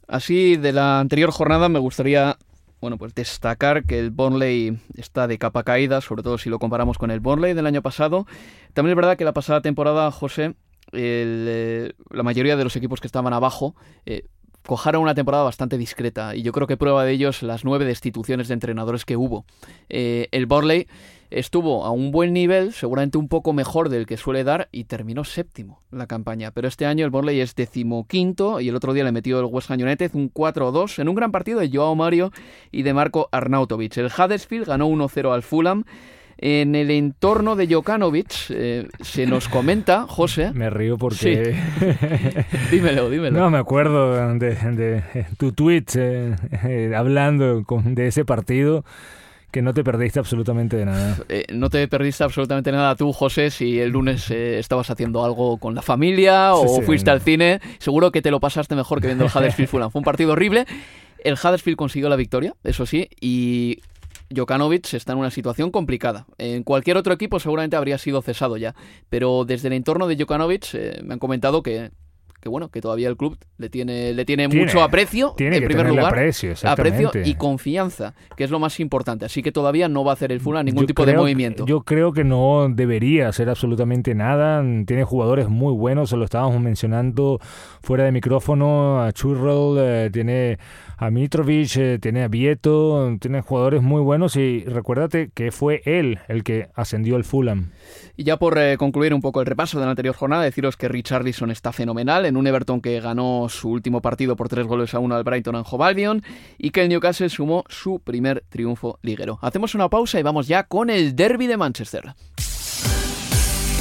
Así, 0.07 0.57
de 0.57 0.73
la 0.73 1.01
anterior 1.01 1.31
jornada 1.31 1.69
me 1.69 1.79
gustaría 1.79 2.37
bueno, 2.83 2.99
pues 2.99 3.15
destacar 3.15 3.85
que 3.85 4.01
el 4.01 4.11
Burnley 4.11 4.77
está 4.97 5.29
de 5.29 5.39
capa 5.39 5.63
caída, 5.63 6.01
sobre 6.01 6.25
todo 6.25 6.37
si 6.37 6.51
lo 6.51 6.59
comparamos 6.59 6.99
con 6.99 7.13
el 7.13 7.21
Burnley 7.21 7.55
del 7.55 7.67
año 7.67 7.81
pasado. 7.81 8.27
También 8.75 8.93
es 8.93 8.97
verdad 8.97 9.17
que 9.17 9.25
la 9.25 9.33
pasada 9.33 9.63
temporada, 9.63 10.11
José, 10.11 10.57
eh, 10.91 11.93
la 12.11 12.23
mayoría 12.25 12.57
de 12.57 12.65
los 12.65 12.75
equipos 12.75 13.01
que 13.01 13.07
estaban 13.07 13.33
abajo 13.33 13.77
eh, 14.05 14.25
cojaron 14.67 15.03
una 15.03 15.15
temporada 15.15 15.45
bastante 15.45 15.79
discreta 15.79 16.35
y 16.35 16.43
yo 16.43 16.53
creo 16.53 16.67
que 16.67 16.77
prueba 16.77 17.05
de 17.05 17.13
ello 17.13 17.31
es 17.31 17.43
las 17.43 17.65
nueve 17.65 17.85
destituciones 17.85 18.49
de 18.49 18.55
entrenadores 18.55 19.05
que 19.05 19.17
hubo. 19.17 19.45
Eh, 19.89 20.29
el 20.33 20.47
Borley 20.47 20.87
estuvo 21.31 21.85
a 21.85 21.91
un 21.91 22.11
buen 22.11 22.33
nivel, 22.33 22.73
seguramente 22.73 23.19
un 23.19 23.29
poco 23.29 23.53
mejor 23.53 23.89
del 23.89 24.07
que 24.07 24.17
suele 24.17 24.45
dar 24.45 24.69
y 24.71 24.85
terminó 24.85 25.25
séptimo 25.25 25.81
la 25.91 26.07
campaña. 26.07 26.51
Pero 26.51 26.69
este 26.69 26.87
año 26.87 27.05
el 27.05 27.11
Borley 27.11 27.41
es 27.41 27.55
decimoquinto 27.55 28.61
y 28.61 28.69
el 28.69 28.77
otro 28.77 28.93
día 28.93 29.05
le 29.05 29.13
metió 29.13 29.41
el 29.41 29.47
West 29.47 29.71
Ham 29.71 29.81
United 29.81 30.11
un 30.15 30.33
4-2 30.33 30.99
en 30.99 31.09
un 31.09 31.15
gran 31.15 31.33
partido 31.33 31.61
de 31.61 31.71
Joao 31.73 31.95
Mario 31.95 32.31
y 32.71 32.83
de 32.83 32.95
Marco 32.95 33.29
Arnautovic. 33.33 33.97
El 33.97 34.07
Huddersfield 34.07 34.67
ganó 34.67 34.89
1-0 34.89 35.33
al 35.33 35.43
Fulham. 35.43 35.85
En 36.45 36.75
el 36.75 36.91
entorno 36.91 37.55
de 37.55 37.73
Jokanovic 37.73 38.51
eh, 38.51 38.89
se 39.01 39.27
nos 39.27 39.47
comenta, 39.47 40.09
José. 40.09 40.51
Me 40.53 40.71
río 40.71 40.99
porque. 40.99 41.57
dímelo, 42.73 43.09
dímelo. 43.09 43.39
No, 43.39 43.49
me 43.49 43.59
acuerdo 43.59 44.17
de, 44.41 45.05
tu 45.39 45.53
tweet 45.53 45.85
eh, 45.95 46.35
eh, 46.65 46.93
hablando 46.97 47.65
de 47.85 48.09
ese 48.09 48.25
partido 48.25 48.85
que 49.53 49.63
no 49.63 49.73
te 49.73 49.85
perdiste 49.85 50.19
absolutamente 50.19 50.77
de 50.77 50.87
nada. 50.87 51.17
no 51.53 51.71
te 51.71 51.87
perdiste 51.87 52.25
absolutamente 52.25 52.73
nada 52.73 52.97
tú, 52.97 53.13
José, 53.13 53.51
si 53.51 53.79
el 53.79 53.91
lunes 53.91 54.29
estabas 54.29 54.91
haciendo 54.91 55.25
algo 55.25 55.59
con 55.59 55.77
la 55.77 55.83
familia 55.83 56.55
o 56.55 56.83
fuiste 56.83 57.13
al 57.13 57.21
cine. 57.21 57.61
Seguro 57.79 58.11
que 58.11 58.21
te 58.21 58.33
lo 58.33 58.41
pasaste 58.41 58.75
mejor 58.75 59.01
que 59.01 59.07
viendo 59.07 59.27
el 59.27 59.31
Huddersfield 59.31 59.71
Fulham. 59.71 59.93
Fue 59.93 60.01
un 60.01 60.05
partido 60.05 60.33
horrible. 60.33 60.67
El 61.23 61.35
Huddersfield 61.35 61.77
consiguió 61.77 62.09
la 62.09 62.17
victoria, 62.17 62.55
eso 62.65 62.85
sí, 62.85 63.09
y 63.21 63.79
Jokanovic 64.35 64.95
está 64.95 65.13
en 65.13 65.19
una 65.19 65.31
situación 65.31 65.71
complicada. 65.71 66.27
En 66.39 66.63
cualquier 66.63 66.97
otro 66.97 67.13
equipo 67.13 67.41
seguramente 67.41 67.77
habría 67.77 67.99
sido 67.99 68.23
cesado 68.23 68.57
ya, 68.57 68.75
pero 69.09 69.45
desde 69.45 69.69
el 69.69 69.75
entorno 69.75 70.07
de 70.07 70.17
Jokanovic 70.17 70.75
eh, 70.75 71.01
me 71.05 71.15
han 71.15 71.19
comentado 71.19 71.63
que 71.63 71.91
que 72.43 72.49
bueno, 72.49 72.71
que 72.71 72.81
todavía 72.81 73.09
el 73.09 73.17
club 73.17 73.39
le 73.57 73.71
tiene, 73.71 74.13
le 74.13 74.25
tiene, 74.25 74.49
mucho 74.49 74.83
aprecio, 74.83 75.35
tiene 75.37 75.59
en 75.59 75.65
primer 75.65 75.87
lugar, 75.87 76.07
aprecio, 76.07 76.55
aprecio, 76.65 77.13
y 77.25 77.37
confianza, 77.37 78.15
que 78.37 78.43
es 78.43 78.51
lo 78.51 78.59
más 78.59 78.81
importante. 78.81 79.25
Así 79.25 79.45
que 79.45 79.53
todavía 79.53 79.89
no 79.89 80.05
va 80.05 80.11
a 80.11 80.15
hacer 80.15 80.33
el 80.33 80.41
Fulham 80.41 80.67
ningún 80.67 80.87
tipo 80.87 81.07
de 81.07 81.15
movimiento. 81.15 81.65
Yo 81.67 81.83
creo 81.83 82.13
que 82.13 82.25
no 82.25 82.69
debería 82.69 83.29
hacer 83.29 83.49
absolutamente 83.49 84.17
nada. 84.17 84.61
Tiene 84.85 85.05
jugadores 85.05 85.49
muy 85.49 85.73
buenos, 85.73 86.11
se 86.11 86.17
lo 86.17 86.25
estábamos 86.25 86.61
mencionando 86.61 87.39
fuera 87.81 88.05
de 88.05 88.11
micrófono, 88.11 89.01
a 89.01 89.13
Churrell, 89.13 89.77
eh, 89.79 90.11
tiene 90.13 90.59
a 90.97 91.11
Mitrovic, 91.11 91.77
eh, 91.77 91.99
tiene 92.01 92.25
a 92.25 92.29
Vieto, 92.29 93.17
tiene 93.21 93.41
jugadores 93.41 93.83
muy 93.83 94.01
buenos 94.01 94.35
y 94.35 94.65
recuérdate 94.65 95.31
que 95.33 95.53
fue 95.53 95.81
él 95.85 96.19
el 96.27 96.43
que 96.43 96.71
ascendió 96.75 97.17
el 97.17 97.23
Fulham. 97.23 97.71
Y 98.17 98.25
ya 98.25 98.39
por 98.39 98.59
eh, 98.59 98.77
concluir 98.77 99.15
un 99.15 99.21
poco 99.21 99.41
el 99.41 99.47
repaso 99.47 99.79
de 99.79 99.85
la 99.85 99.91
anterior 99.91 100.15
jornada, 100.15 100.43
deciros 100.43 100.77
que 100.77 100.89
Richarlison 100.89 101.51
está 101.51 101.73
fenomenal 101.73 102.27
en 102.27 102.37
un 102.37 102.47
Everton 102.47 102.81
que 102.81 103.01
ganó 103.01 103.49
su 103.49 103.71
último 103.71 104.03
partido 104.03 104.37
por 104.37 104.49
tres 104.49 104.67
goles 104.67 104.95
a 104.95 104.99
uno 104.99 105.15
al 105.15 105.25
Brighton 105.25 105.57
en 105.57 105.65
Hove 105.69 105.93
y 106.59 106.71
que 106.71 106.83
el 106.83 106.89
Newcastle 106.89 107.29
sumó 107.29 107.65
su 107.69 108.01
primer 108.01 108.45
triunfo 108.49 108.99
liguero. 109.03 109.39
Hacemos 109.43 109.75
una 109.75 109.89
pausa 109.89 110.19
y 110.19 110.23
vamos 110.23 110.47
ya 110.47 110.65
con 110.65 110.91
el 110.91 111.17
derby 111.17 111.47
de 111.47 111.57
Manchester. 111.57 112.15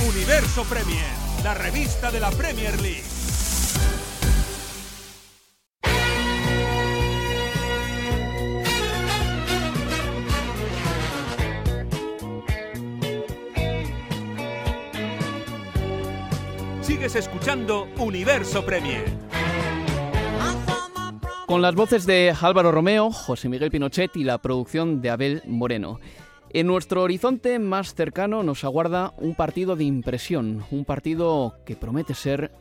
Universo 0.09 0.63
Premier, 0.63 1.05
la 1.43 1.53
revista 1.53 2.11
de 2.11 2.19
la 2.19 2.31
Premier 2.31 2.79
League. 2.81 3.03
Escuchando 17.41 17.87
Universo 17.97 18.63
Premier. 18.63 19.03
Con 21.47 21.63
las 21.63 21.73
voces 21.73 22.05
de 22.05 22.35
Álvaro 22.39 22.71
Romeo, 22.71 23.09
José 23.09 23.49
Miguel 23.49 23.71
Pinochet 23.71 24.15
y 24.15 24.23
la 24.23 24.37
producción 24.37 25.01
de 25.01 25.09
Abel 25.09 25.41
Moreno. 25.47 25.99
En 26.51 26.67
nuestro 26.67 27.01
horizonte 27.01 27.57
más 27.57 27.95
cercano 27.95 28.43
nos 28.43 28.63
aguarda 28.63 29.15
un 29.17 29.33
partido 29.33 29.75
de 29.75 29.85
impresión, 29.85 30.63
un 30.69 30.85
partido 30.85 31.55
que 31.65 31.75
promete 31.75 32.13
ser 32.13 32.51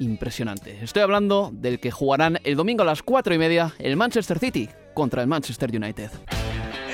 impresionante. 0.00 0.82
Estoy 0.82 1.02
hablando 1.02 1.50
del 1.52 1.78
que 1.78 1.92
jugarán 1.92 2.40
el 2.42 2.56
domingo 2.56 2.82
a 2.82 2.86
las 2.86 3.04
4 3.04 3.32
y 3.32 3.38
media 3.38 3.74
el 3.78 3.96
Manchester 3.96 4.40
City 4.40 4.68
contra 4.92 5.22
el 5.22 5.28
Manchester 5.28 5.70
United. 5.72 6.10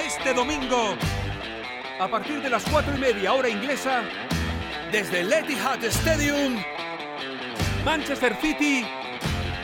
Este 0.06 0.34
domingo, 0.34 0.94
a 1.98 2.08
partir 2.08 2.42
de 2.42 2.50
las 2.50 2.62
4 2.70 2.94
y 2.94 3.00
media 3.00 3.32
hora 3.32 3.48
inglesa, 3.48 4.02
desde 4.92 5.22
el 5.22 5.32
Etihad 5.32 5.82
Stadium, 5.82 6.58
Manchester 7.86 8.36
City 8.40 8.84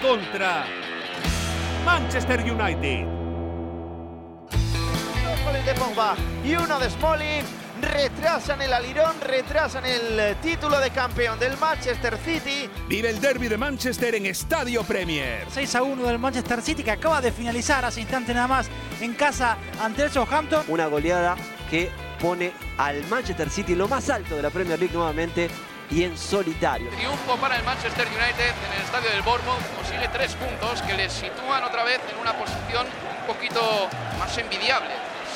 contra 0.01 0.65
Manchester 1.85 2.41
United. 2.41 3.05
Goles 5.45 5.67
de 5.67 5.75
Pogba 5.75 6.15
y 6.45 6.55
uno 6.55 6.79
de 6.79 6.89
Smalling. 6.89 7.45
Retrasan 7.81 8.63
el 8.63 8.73
alirón, 8.73 9.21
retrasan 9.21 9.85
el 9.85 10.37
título 10.37 10.79
de 10.79 10.91
campeón 10.91 11.37
del 11.41 11.57
Manchester 11.59 12.17
City. 12.25 12.71
Vive 12.87 13.11
el 13.11 13.21
derby 13.21 13.49
de 13.49 13.59
Manchester 13.59 14.15
en 14.15 14.27
Estadio 14.27 14.85
Premier. 14.85 15.45
6 15.51 15.75
a 15.75 15.83
1 15.83 16.05
del 16.05 16.21
Manchester 16.21 16.63
City 16.63 16.85
que 16.85 16.93
acaba 16.93 17.21
de 17.21 17.33
finalizar 17.33 17.85
hace 17.85 18.03
instante 18.03 18.33
nada 18.33 18.47
más 18.47 18.71
en 19.01 19.15
casa 19.15 19.59
ante 19.83 20.05
el 20.05 20.13
Southampton. 20.13 20.65
Una 20.69 20.87
goleada 20.87 21.35
que 21.69 21.91
pone 22.21 22.53
al 22.79 23.05
Manchester 23.07 23.51
City 23.51 23.75
lo 23.75 23.89
más 23.89 24.09
alto 24.11 24.37
de 24.37 24.43
la 24.43 24.51
Premier 24.51 24.79
League 24.79 24.95
nuevamente 24.95 25.51
y 25.93 26.05
en 26.05 26.17
solitario. 26.17 26.89
Triunfo 26.91 27.37
para 27.37 27.57
el 27.57 27.65
Manchester 27.65 28.07
United 28.07 28.55
en 28.67 28.73
el 28.77 28.83
estadio 28.85 29.11
del 29.11 29.23
Bournemouth. 29.23 29.63
Consigue 29.77 30.09
tres 30.13 30.35
puntos 30.35 30.81
que 30.83 30.95
les 30.95 31.13
sitúan 31.13 31.63
otra 31.65 31.85
vez 31.85 32.01
en 32.11 32.19
una 32.19 32.33
posición 32.33 32.87
un 32.87 33.27
poquito 33.27 33.89
más 34.19 34.37
envidiable. 34.39 34.91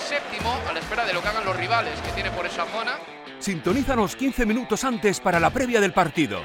Séptimo 0.08 0.58
a 0.68 0.72
la 0.72 0.80
espera 0.80 1.04
de 1.04 1.12
lo 1.12 1.20
que 1.20 1.28
hagan 1.28 1.44
los 1.44 1.56
rivales 1.56 2.00
que 2.00 2.10
tiene 2.12 2.30
por 2.30 2.46
esa 2.46 2.64
zona. 2.66 2.98
Sintonízanos 3.38 4.16
15 4.16 4.46
minutos 4.46 4.82
antes 4.84 5.20
para 5.20 5.38
la 5.38 5.50
previa 5.50 5.80
del 5.80 5.92
partido. 5.92 6.40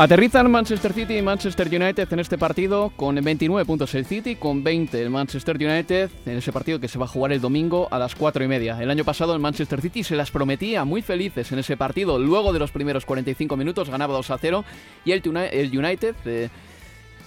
Aterrizan 0.00 0.50
Manchester 0.50 0.94
City 0.94 1.18
y 1.18 1.20
Manchester 1.20 1.68
United 1.68 2.10
en 2.10 2.20
este 2.20 2.38
partido 2.38 2.90
con 2.96 3.16
29 3.16 3.66
puntos 3.66 3.94
el 3.94 4.06
City, 4.06 4.34
con 4.34 4.64
20 4.64 4.98
el 4.98 5.10
Manchester 5.10 5.56
United 5.56 6.08
en 6.24 6.38
ese 6.38 6.52
partido 6.52 6.80
que 6.80 6.88
se 6.88 6.98
va 6.98 7.04
a 7.04 7.08
jugar 7.08 7.32
el 7.32 7.42
domingo 7.42 7.86
a 7.90 7.98
las 7.98 8.14
4 8.14 8.42
y 8.42 8.48
media. 8.48 8.82
El 8.82 8.90
año 8.90 9.04
pasado 9.04 9.34
el 9.34 9.40
Manchester 9.40 9.82
City 9.82 10.02
se 10.02 10.16
las 10.16 10.30
prometía 10.30 10.86
muy 10.86 11.02
felices 11.02 11.52
en 11.52 11.58
ese 11.58 11.76
partido. 11.76 12.18
Luego 12.18 12.54
de 12.54 12.58
los 12.58 12.70
primeros 12.70 13.04
45 13.04 13.58
minutos 13.58 13.90
ganaba 13.90 14.14
2 14.14 14.30
a 14.30 14.38
0 14.38 14.64
y 15.04 15.12
el, 15.12 15.20
United... 15.78 16.14
Eh, 16.24 16.48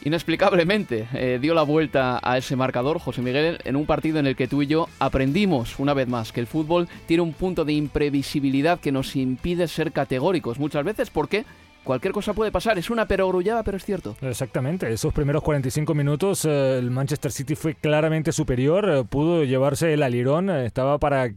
inexplicablemente 0.06 1.08
eh, 1.14 1.40
dio 1.42 1.54
la 1.54 1.62
vuelta 1.62 2.20
a 2.22 2.38
ese 2.38 2.58
marcador, 2.58 3.00
José 3.00 3.22
Miguel, 3.22 3.60
en 3.64 3.78
un 3.78 3.86
partido 3.86 4.20
en 4.20 4.28
el 4.28 4.36
que 4.36 4.50
tú 4.50 4.62
y 4.62 4.68
yo 4.68 4.90
aprendimos 5.00 5.80
una 5.80 5.94
vez 5.94 6.10
más 6.10 6.34
que 6.34 6.42
el 6.42 6.48
fútbol 6.48 6.90
tiene 7.06 7.24
un 7.24 7.32
punto 7.32 7.64
de 7.64 7.72
imprevisibilidad 7.72 8.82
que 8.82 8.92
nos 8.92 9.16
impide 9.16 9.70
ser 9.70 9.94
categóricos 9.94 10.60
muchas 10.60 10.84
veces 10.84 11.10
porque 11.10 11.46
cualquier 11.84 12.14
cosa 12.14 12.34
puede 12.34 12.52
pasar. 12.52 12.78
Es 12.78 12.90
una 12.90 13.08
perogrullada, 13.08 13.64
pero 13.64 13.78
es 13.78 13.86
cierto. 13.86 14.16
Exactamente. 14.22 14.92
Esos 14.92 15.14
primeros 15.14 15.44
45 15.44 15.94
minutos, 15.94 16.46
eh, 16.46 16.78
el 16.80 16.92
Manchester 16.92 17.32
City 17.32 17.56
fue 17.56 17.76
claramente 17.76 18.32
superior. 18.32 18.90
eh, 18.90 19.04
pudo 19.04 19.44
llevarse 19.44 19.94
el 19.94 20.04
alirón. 20.04 20.50
eh, 20.50 20.66
estaba 20.66 20.98
para 21.00 21.30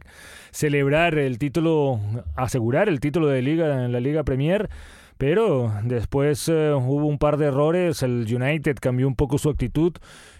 celebrar 0.51 1.17
el 1.17 1.37
título, 1.37 1.99
asegurar 2.35 2.89
el 2.89 2.99
título 2.99 3.27
de 3.27 3.41
liga 3.41 3.85
en 3.85 3.91
la 3.91 3.99
Liga 3.99 4.23
Premier. 4.23 4.69
Pero 5.17 5.73
después 5.83 6.47
eh, 6.47 6.73
hubo 6.73 7.05
un 7.05 7.17
par 7.17 7.37
de 7.37 7.47
errores. 7.47 8.03
El 8.03 8.27
United 8.29 8.77
cambió 8.79 9.07
un 9.07 9.15
poco 9.15 9.37
su 9.37 9.49
actitud. 9.49 9.93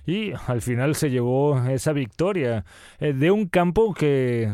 Y 0.05 0.31
al 0.47 0.61
final 0.61 0.95
se 0.95 1.09
llevó 1.09 1.61
esa 1.67 1.93
victoria 1.93 2.63
eh, 2.99 3.13
de 3.13 3.31
un 3.31 3.47
campo 3.47 3.93
que 3.93 4.53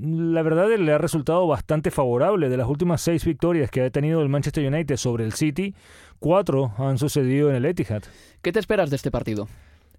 la 0.00 0.42
verdad 0.42 0.68
le 0.76 0.92
ha 0.92 0.98
resultado 0.98 1.46
bastante 1.46 1.90
favorable. 1.90 2.48
De 2.48 2.56
las 2.56 2.68
últimas 2.68 3.00
seis 3.00 3.24
victorias 3.24 3.70
que 3.70 3.82
ha 3.82 3.90
tenido 3.90 4.22
el 4.22 4.28
Manchester 4.28 4.66
United 4.66 4.96
sobre 4.96 5.24
el 5.24 5.32
City, 5.32 5.74
cuatro 6.18 6.72
han 6.76 6.98
sucedido 6.98 7.48
en 7.50 7.56
el 7.56 7.64
Etihad. 7.64 8.02
¿Qué 8.42 8.52
te 8.52 8.58
esperas 8.58 8.90
de 8.90 8.96
este 8.96 9.10
partido? 9.10 9.48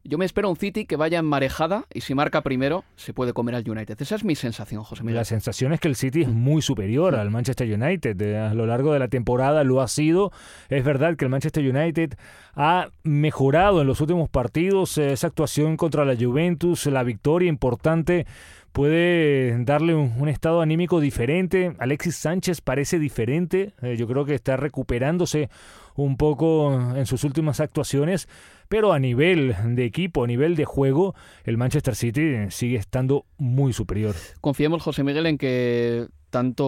Yo 0.04 0.18
me 0.18 0.26
espero 0.26 0.50
un 0.50 0.56
City 0.56 0.86
que 0.86 0.96
vaya 0.96 1.20
en 1.20 1.26
marejada 1.26 1.86
y 1.94 2.02
si 2.02 2.16
marca 2.16 2.42
primero 2.42 2.84
se 2.96 3.14
puede 3.14 3.34
comer 3.34 3.54
al 3.54 3.70
United. 3.70 4.02
Esa 4.02 4.16
es 4.16 4.24
mi 4.24 4.34
sensación, 4.34 4.84
José 4.84 5.04
Miguel. 5.04 5.18
La 5.18 5.26
sensación 5.26 5.74
es 5.74 5.80
que 5.80 5.88
el 5.88 5.96
City 5.96 6.24
es 6.24 6.28
muy 6.28 6.64
superior 6.64 7.14
al 7.14 7.30
Manchester 7.30 7.72
United. 7.72 8.20
Eh, 8.20 8.38
A 8.40 8.54
lo 8.56 8.66
largo 8.66 8.94
de 8.94 9.00
la 9.00 9.10
temporada 9.10 9.64
lo 9.64 9.80
ha 9.80 9.88
sido. 9.88 10.32
Es 10.70 10.84
verdad 10.84 11.16
que 11.18 11.26
el 11.26 11.30
Manchester 11.32 11.64
United 11.64 12.16
ha 12.56 12.90
mejorado 13.04 13.82
en 13.82 13.88
los 13.88 14.02
últimos 14.02 14.28
partidos. 14.28 14.98
eh, 14.98 15.12
Esa 15.14 15.28
actuación 15.28 15.78
contra 15.78 16.04
la 16.04 16.16
Juventus, 16.16 16.88
la 16.88 17.04
victoria 17.04 17.48
importante 17.48 18.26
puede 18.72 19.64
darle 19.64 19.96
un, 19.96 20.30
estado 20.30 20.62
anímico 20.62 21.00
diferente. 21.00 21.76
Alexis 21.80 22.16
Sánchez 22.16 22.62
parece 22.62 23.00
diferente. 23.00 23.74
Eh, 23.82 23.96
yo 23.98 24.08
creo 24.08 24.26
que 24.26 24.34
está 24.34 24.58
recuperándose 24.58 25.50
un 25.96 26.18
poco 26.18 26.74
en 26.96 27.06
sus 27.06 27.24
últimas 27.24 27.60
actuaciones. 27.60 28.28
Pero 28.70 28.94
a 28.94 29.00
nivel 29.00 29.56
de 29.76 29.84
equipo, 29.84 30.24
a 30.24 30.28
nivel 30.28 30.56
de 30.56 30.66
juego, 30.66 31.14
el 31.44 31.58
Manchester 31.58 31.96
City 31.96 32.50
sigue 32.50 32.78
estando 32.78 33.26
muy 33.38 33.74
superior. 33.74 34.16
Confiemos, 34.40 34.82
José 34.82 35.04
Miguel, 35.04 35.26
en 35.26 35.38
que 35.38 36.08
tanto, 36.32 36.66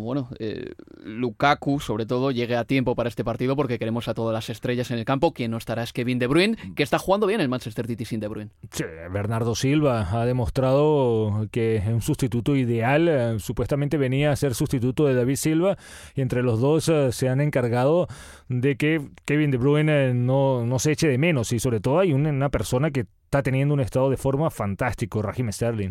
bueno, 0.00 0.28
eh, 0.38 0.74
Lukaku, 1.02 1.80
sobre 1.80 2.06
todo, 2.06 2.30
llegue 2.30 2.54
a 2.54 2.64
tiempo 2.64 2.94
para 2.94 3.08
este 3.08 3.24
partido 3.24 3.56
porque 3.56 3.78
queremos 3.78 4.06
a 4.06 4.14
todas 4.14 4.32
las 4.32 4.50
estrellas 4.50 4.90
en 4.92 4.98
el 4.98 5.04
campo. 5.04 5.32
Quien 5.32 5.50
no 5.50 5.56
estará 5.56 5.82
es 5.82 5.92
Kevin 5.92 6.18
De 6.20 6.28
Bruyne, 6.28 6.56
que 6.76 6.84
está 6.84 6.98
jugando 6.98 7.26
bien 7.26 7.40
el 7.40 7.48
Manchester 7.48 7.86
City 7.86 8.04
sin 8.04 8.20
De 8.20 8.28
Bruyne. 8.28 8.50
Bernardo 9.10 9.54
Silva 9.56 10.08
ha 10.12 10.24
demostrado 10.24 11.48
que 11.50 11.76
es 11.76 11.86
un 11.86 12.02
sustituto 12.02 12.54
ideal. 12.54 13.08
eh, 13.08 13.36
Supuestamente 13.38 13.96
venía 13.96 14.30
a 14.30 14.36
ser 14.36 14.54
sustituto 14.54 15.06
de 15.06 15.14
David 15.14 15.36
Silva 15.36 15.76
y 16.14 16.20
entre 16.20 16.42
los 16.42 16.60
dos 16.60 16.88
eh, 16.88 17.10
se 17.12 17.28
han 17.28 17.40
encargado 17.40 18.06
de 18.48 18.76
que 18.76 19.08
Kevin 19.24 19.50
De 19.50 19.56
Bruyne 19.56 20.14
no, 20.14 20.64
no 20.64 20.78
se 20.78 20.92
eche 20.92 21.08
de 21.08 21.18
menos 21.18 21.52
y 21.52 21.58
sobre 21.58 21.80
todo 21.80 21.98
hay 21.98 22.12
una 22.12 22.50
persona 22.50 22.90
que 22.90 23.06
está 23.28 23.42
teniendo 23.42 23.74
un 23.74 23.80
estado 23.80 24.08
de 24.08 24.16
forma 24.16 24.48
fantástico, 24.48 25.20
Raheem 25.20 25.52
Sterling. 25.52 25.90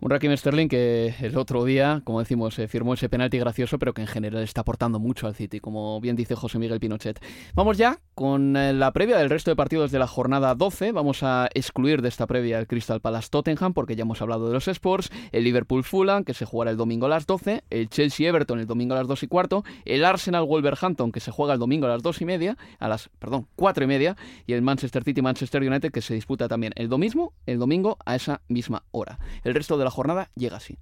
Un 0.00 0.08
Raheem 0.08 0.34
Sterling 0.34 0.66
que 0.66 1.14
el 1.20 1.36
otro 1.36 1.66
día, 1.66 2.00
como 2.04 2.20
decimos, 2.20 2.58
eh, 2.58 2.68
firmó 2.68 2.94
ese 2.94 3.10
penalti 3.10 3.38
gracioso, 3.38 3.78
pero 3.78 3.92
que 3.92 4.00
en 4.00 4.06
general 4.06 4.42
está 4.42 4.62
aportando 4.62 4.98
mucho 4.98 5.26
al 5.26 5.34
City, 5.34 5.60
como 5.60 6.00
bien 6.00 6.16
dice 6.16 6.34
José 6.34 6.58
Miguel 6.58 6.80
Pinochet. 6.80 7.22
Vamos 7.52 7.76
ya 7.76 7.98
con 8.14 8.56
eh, 8.56 8.72
la 8.72 8.92
previa 8.92 9.18
del 9.18 9.28
resto 9.28 9.50
de 9.50 9.56
partidos 9.56 9.90
de 9.90 9.98
la 9.98 10.06
jornada 10.06 10.54
12. 10.54 10.92
Vamos 10.92 11.22
a 11.22 11.50
excluir 11.52 12.00
de 12.00 12.08
esta 12.08 12.26
previa 12.26 12.58
el 12.58 12.66
Crystal 12.66 12.98
Palace 13.02 13.28
Tottenham, 13.30 13.74
porque 13.74 13.94
ya 13.94 14.02
hemos 14.02 14.22
hablado 14.22 14.46
de 14.46 14.54
los 14.54 14.66
Sports, 14.66 15.10
el 15.32 15.44
Liverpool 15.44 15.84
Fulham, 15.84 16.24
que 16.24 16.32
se 16.32 16.46
jugará 16.46 16.70
el 16.70 16.78
domingo 16.78 17.04
a 17.04 17.10
las 17.10 17.26
12, 17.26 17.62
el 17.68 17.90
Chelsea 17.90 18.26
Everton 18.26 18.58
el 18.58 18.66
domingo 18.66 18.94
a 18.94 18.98
las 18.98 19.06
2 19.06 19.24
y 19.24 19.26
cuarto, 19.26 19.64
el 19.84 20.02
Arsenal 20.02 20.46
Wolverhampton, 20.46 21.12
que 21.12 21.20
se 21.20 21.30
juega 21.30 21.52
el 21.52 21.58
domingo 21.58 21.84
a 21.84 21.90
las 21.90 22.02
2 22.02 22.22
y 22.22 22.24
media, 22.24 22.56
a 22.78 22.88
las, 22.88 23.10
perdón, 23.18 23.48
4 23.56 23.84
y 23.84 23.86
media, 23.86 24.16
y 24.46 24.54
el 24.54 24.62
Manchester 24.62 25.04
City 25.04 25.20
Manchester 25.20 25.62
United, 25.62 25.92
que 25.92 26.00
se 26.00 26.14
disputa 26.14 26.48
también 26.48 26.69
el 26.76 26.88
domingo, 26.88 27.34
el 27.46 27.58
domingo 27.58 27.98
a 28.04 28.16
esa 28.16 28.42
misma 28.48 28.84
hora. 28.90 29.18
El 29.44 29.54
resto 29.54 29.78
de 29.78 29.84
la 29.84 29.90
jornada 29.90 30.30
llega 30.34 30.56
así. 30.56 30.78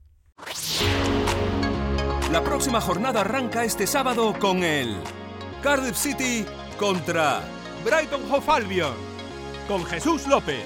La 2.32 2.42
próxima 2.44 2.80
jornada 2.80 3.22
arranca 3.22 3.64
este 3.64 3.86
sábado 3.86 4.34
con 4.38 4.62
el 4.62 4.96
Cardiff 5.62 5.96
City 5.96 6.44
contra 6.78 7.40
Brighton 7.84 8.22
Hove 8.30 8.52
Albion 8.52 8.94
con 9.66 9.84
Jesús 9.84 10.26
López. 10.26 10.64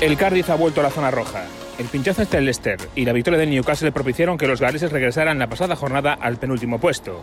El 0.00 0.16
Cardiff 0.16 0.50
ha 0.50 0.54
vuelto 0.54 0.80
a 0.80 0.84
la 0.84 0.90
zona 0.90 1.10
roja. 1.10 1.46
El 1.78 1.86
pinchazo 1.86 2.22
ante 2.22 2.38
el 2.38 2.44
Leicester 2.44 2.78
y 2.94 3.04
la 3.04 3.12
victoria 3.12 3.38
del 3.38 3.50
Newcastle 3.50 3.92
propiciaron 3.92 4.36
que 4.38 4.46
los 4.46 4.60
galeses 4.60 4.92
regresaran 4.92 5.38
la 5.38 5.48
pasada 5.48 5.76
jornada 5.76 6.12
al 6.12 6.36
penúltimo 6.36 6.78
puesto. 6.78 7.22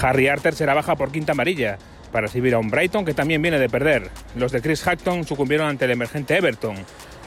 Harry 0.00 0.28
Arter 0.28 0.54
será 0.54 0.74
baja 0.74 0.96
por 0.96 1.10
quinta 1.10 1.32
amarilla 1.32 1.78
para 2.12 2.26
recibir 2.26 2.54
a 2.54 2.58
un 2.58 2.70
Brighton 2.70 3.04
que 3.04 3.14
también 3.14 3.42
viene 3.42 3.58
de 3.58 3.68
perder. 3.68 4.10
Los 4.36 4.52
de 4.52 4.60
Chris 4.60 4.82
Hackton 4.82 5.24
sucumbieron 5.24 5.68
ante 5.68 5.84
el 5.84 5.92
emergente 5.92 6.36
Everton, 6.36 6.76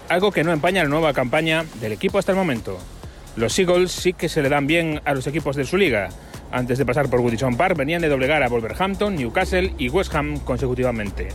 algo 0.10 0.32
que 0.32 0.44
no 0.44 0.52
empaña 0.52 0.84
la 0.84 0.90
nueva 0.90 1.14
campaña 1.14 1.66
del 1.80 1.94
equipo 1.94 2.18
hasta 2.18 2.32
el 2.32 2.38
momento. 2.38 2.78
Los 3.36 3.58
Eagles 3.58 3.92
sí 3.92 4.14
que 4.14 4.30
se 4.30 4.42
le 4.42 4.50
dan 4.50 4.68
bien 4.68 5.02
a 5.06 5.14
los 5.14 5.26
equipos 5.28 5.56
de 5.56 5.66
su 5.66 5.78
liga. 5.78 6.10
Antes 6.52 6.78
de 6.78 6.86
pasar 6.86 7.10
por 7.10 7.22
Goodison 7.22 7.58
Park 7.58 7.76
venían 7.76 8.02
de 8.02 8.10
doblegar 8.10 8.44
a 8.44 8.48
Wolverhampton, 8.48 9.16
Newcastle 9.16 9.74
y 9.78 9.90
West 9.90 10.14
Ham 10.14 10.40
consecutivamente. 10.40 11.30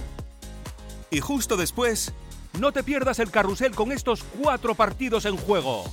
Y 1.10 1.20
justo 1.20 1.56
después, 1.56 2.12
no 2.60 2.70
te 2.70 2.82
pierdas 2.82 3.18
el 3.18 3.30
carrusel 3.30 3.74
con 3.74 3.90
estos 3.90 4.22
cuatro 4.22 4.74
partidos 4.74 5.24
en 5.24 5.36
juego. 5.36 5.84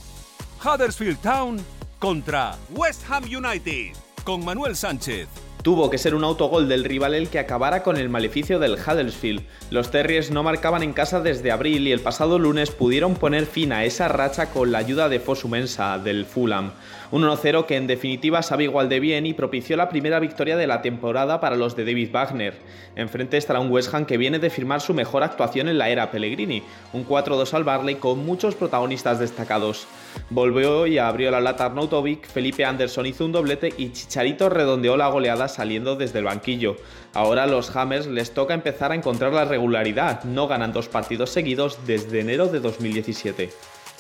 Huddersfield 0.64 1.20
Town 1.22 1.58
contra 2.00 2.56
West 2.72 3.04
Ham 3.10 3.24
United 3.24 3.96
con 4.24 4.44
Manuel 4.44 4.76
Sánchez, 4.76 5.28
Tuvo 5.66 5.90
que 5.90 5.98
ser 5.98 6.14
un 6.14 6.24
autogol 6.24 6.70
del 6.70 6.84
rival 6.84 7.16
el 7.16 7.28
que 7.28 7.40
acabara 7.40 7.82
con 7.82 7.98
el 7.98 8.08
maleficio 8.08 8.60
del 8.60 8.74
Huddersfield. 8.74 9.42
Los 9.72 9.90
Terriers 9.90 10.30
no 10.30 10.44
marcaban 10.44 10.84
en 10.84 10.94
casa 10.94 11.22
desde 11.22 11.52
abril 11.52 11.88
y 11.88 11.92
el 11.92 12.02
pasado 12.02 12.38
lunes 12.38 12.70
pudieron 12.70 13.16
poner 13.16 13.48
fin 13.48 13.74
a 13.74 13.84
esa 13.84 14.08
racha 14.08 14.52
con 14.52 14.72
la 14.72 14.78
ayuda 14.78 15.10
de 15.10 15.20
Fosumensa 15.20 15.98
del 15.98 16.28
Fulham. 16.28 16.74
Un 17.12 17.24
1-0 17.24 17.66
que 17.66 17.76
en 17.76 17.88
definitiva 17.88 18.42
sabe 18.42 18.64
igual 18.64 18.90
de 18.90 19.00
bien 19.00 19.26
y 19.26 19.34
propició 19.34 19.78
la 19.78 19.90
primera 19.90 20.20
victoria 20.20 20.58
de 20.58 20.68
la 20.68 20.82
temporada 20.82 21.40
para 21.40 21.56
los 21.56 21.76
de 21.76 21.86
David 21.86 22.12
Wagner. 22.12 22.56
Enfrente 22.96 23.38
estará 23.38 23.60
un 23.60 23.72
West 23.72 23.94
Ham 23.94 24.06
que 24.06 24.18
viene 24.18 24.40
de 24.40 24.50
firmar 24.50 24.82
su 24.82 24.94
mejor 24.94 25.24
actuación 25.24 25.68
en 25.68 25.78
la 25.78 25.90
era 25.90 26.12
Pellegrini, 26.12 26.64
un 26.94 27.08
4-2 27.08 27.54
al 27.54 27.64
Barley 27.64 27.96
con 27.96 28.26
muchos 28.26 28.56
protagonistas 28.56 29.20
destacados. 29.20 29.88
Volvió 30.30 30.88
y 30.88 30.98
abrió 30.98 31.30
la 31.30 31.42
lata 31.42 31.66
Arnautovic, 31.66 32.28
Felipe 32.28 32.66
Anderson 32.66 33.06
hizo 33.06 33.26
un 33.26 33.32
doblete 33.32 33.74
y 33.78 33.92
Chicharito 33.92 34.50
redondeó 34.50 34.98
la 34.98 35.08
goleada 35.08 35.48
saliendo 35.48 35.96
desde 35.96 36.20
el 36.20 36.26
banquillo. 36.26 36.78
Ahora 37.14 37.44
a 37.44 37.48
los 37.48 37.76
Hammers 37.76 38.08
les 38.08 38.34
toca 38.34 38.54
empezar 38.54 38.92
a 38.92 38.96
encontrar 38.96 39.34
la 39.34 39.46
regularidad, 39.46 40.24
no 40.24 40.48
ganan 40.48 40.74
dos 40.74 40.88
partidos 40.88 41.30
seguidos 41.30 41.80
desde 41.86 42.22
enero 42.22 42.48
de 42.48 42.60
2017. 42.60 43.52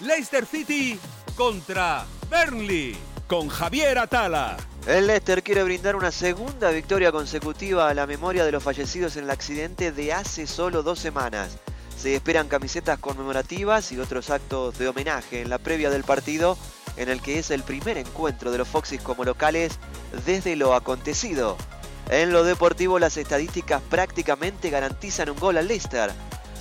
Leicester 0.01 0.45
City 0.45 0.99
contra 1.35 2.05
Burnley 2.29 2.95
con 3.27 3.49
Javier 3.49 3.97
Atala. 3.97 4.57
El 4.87 5.07
Leicester 5.07 5.43
quiere 5.43 5.63
brindar 5.63 5.95
una 5.95 6.11
segunda 6.11 6.69
victoria 6.69 7.11
consecutiva 7.11 7.89
a 7.89 7.93
la 7.93 8.07
memoria 8.07 8.45
de 8.45 8.51
los 8.51 8.63
fallecidos 8.63 9.17
en 9.17 9.25
el 9.25 9.29
accidente 9.29 9.91
de 9.91 10.13
hace 10.13 10.47
solo 10.47 10.83
dos 10.83 10.99
semanas. 10.99 11.57
Se 11.97 12.15
esperan 12.15 12.47
camisetas 12.47 12.99
conmemorativas 12.99 13.91
y 13.91 13.99
otros 13.99 14.29
actos 14.29 14.77
de 14.77 14.87
homenaje 14.87 15.41
en 15.41 15.49
la 15.49 15.57
previa 15.57 15.89
del 15.89 16.03
partido, 16.03 16.57
en 16.97 17.09
el 17.09 17.21
que 17.21 17.39
es 17.39 17.51
el 17.51 17.63
primer 17.63 17.97
encuentro 17.97 18.51
de 18.51 18.59
los 18.59 18.67
Foxys 18.67 19.01
como 19.01 19.25
locales 19.25 19.79
desde 20.25 20.55
lo 20.55 20.73
acontecido. 20.73 21.57
En 22.09 22.31
lo 22.31 22.43
deportivo 22.43 22.99
las 22.99 23.17
estadísticas 23.17 23.81
prácticamente 23.89 24.69
garantizan 24.69 25.31
un 25.31 25.39
gol 25.39 25.57
al 25.57 25.67
Leicester. 25.67 26.11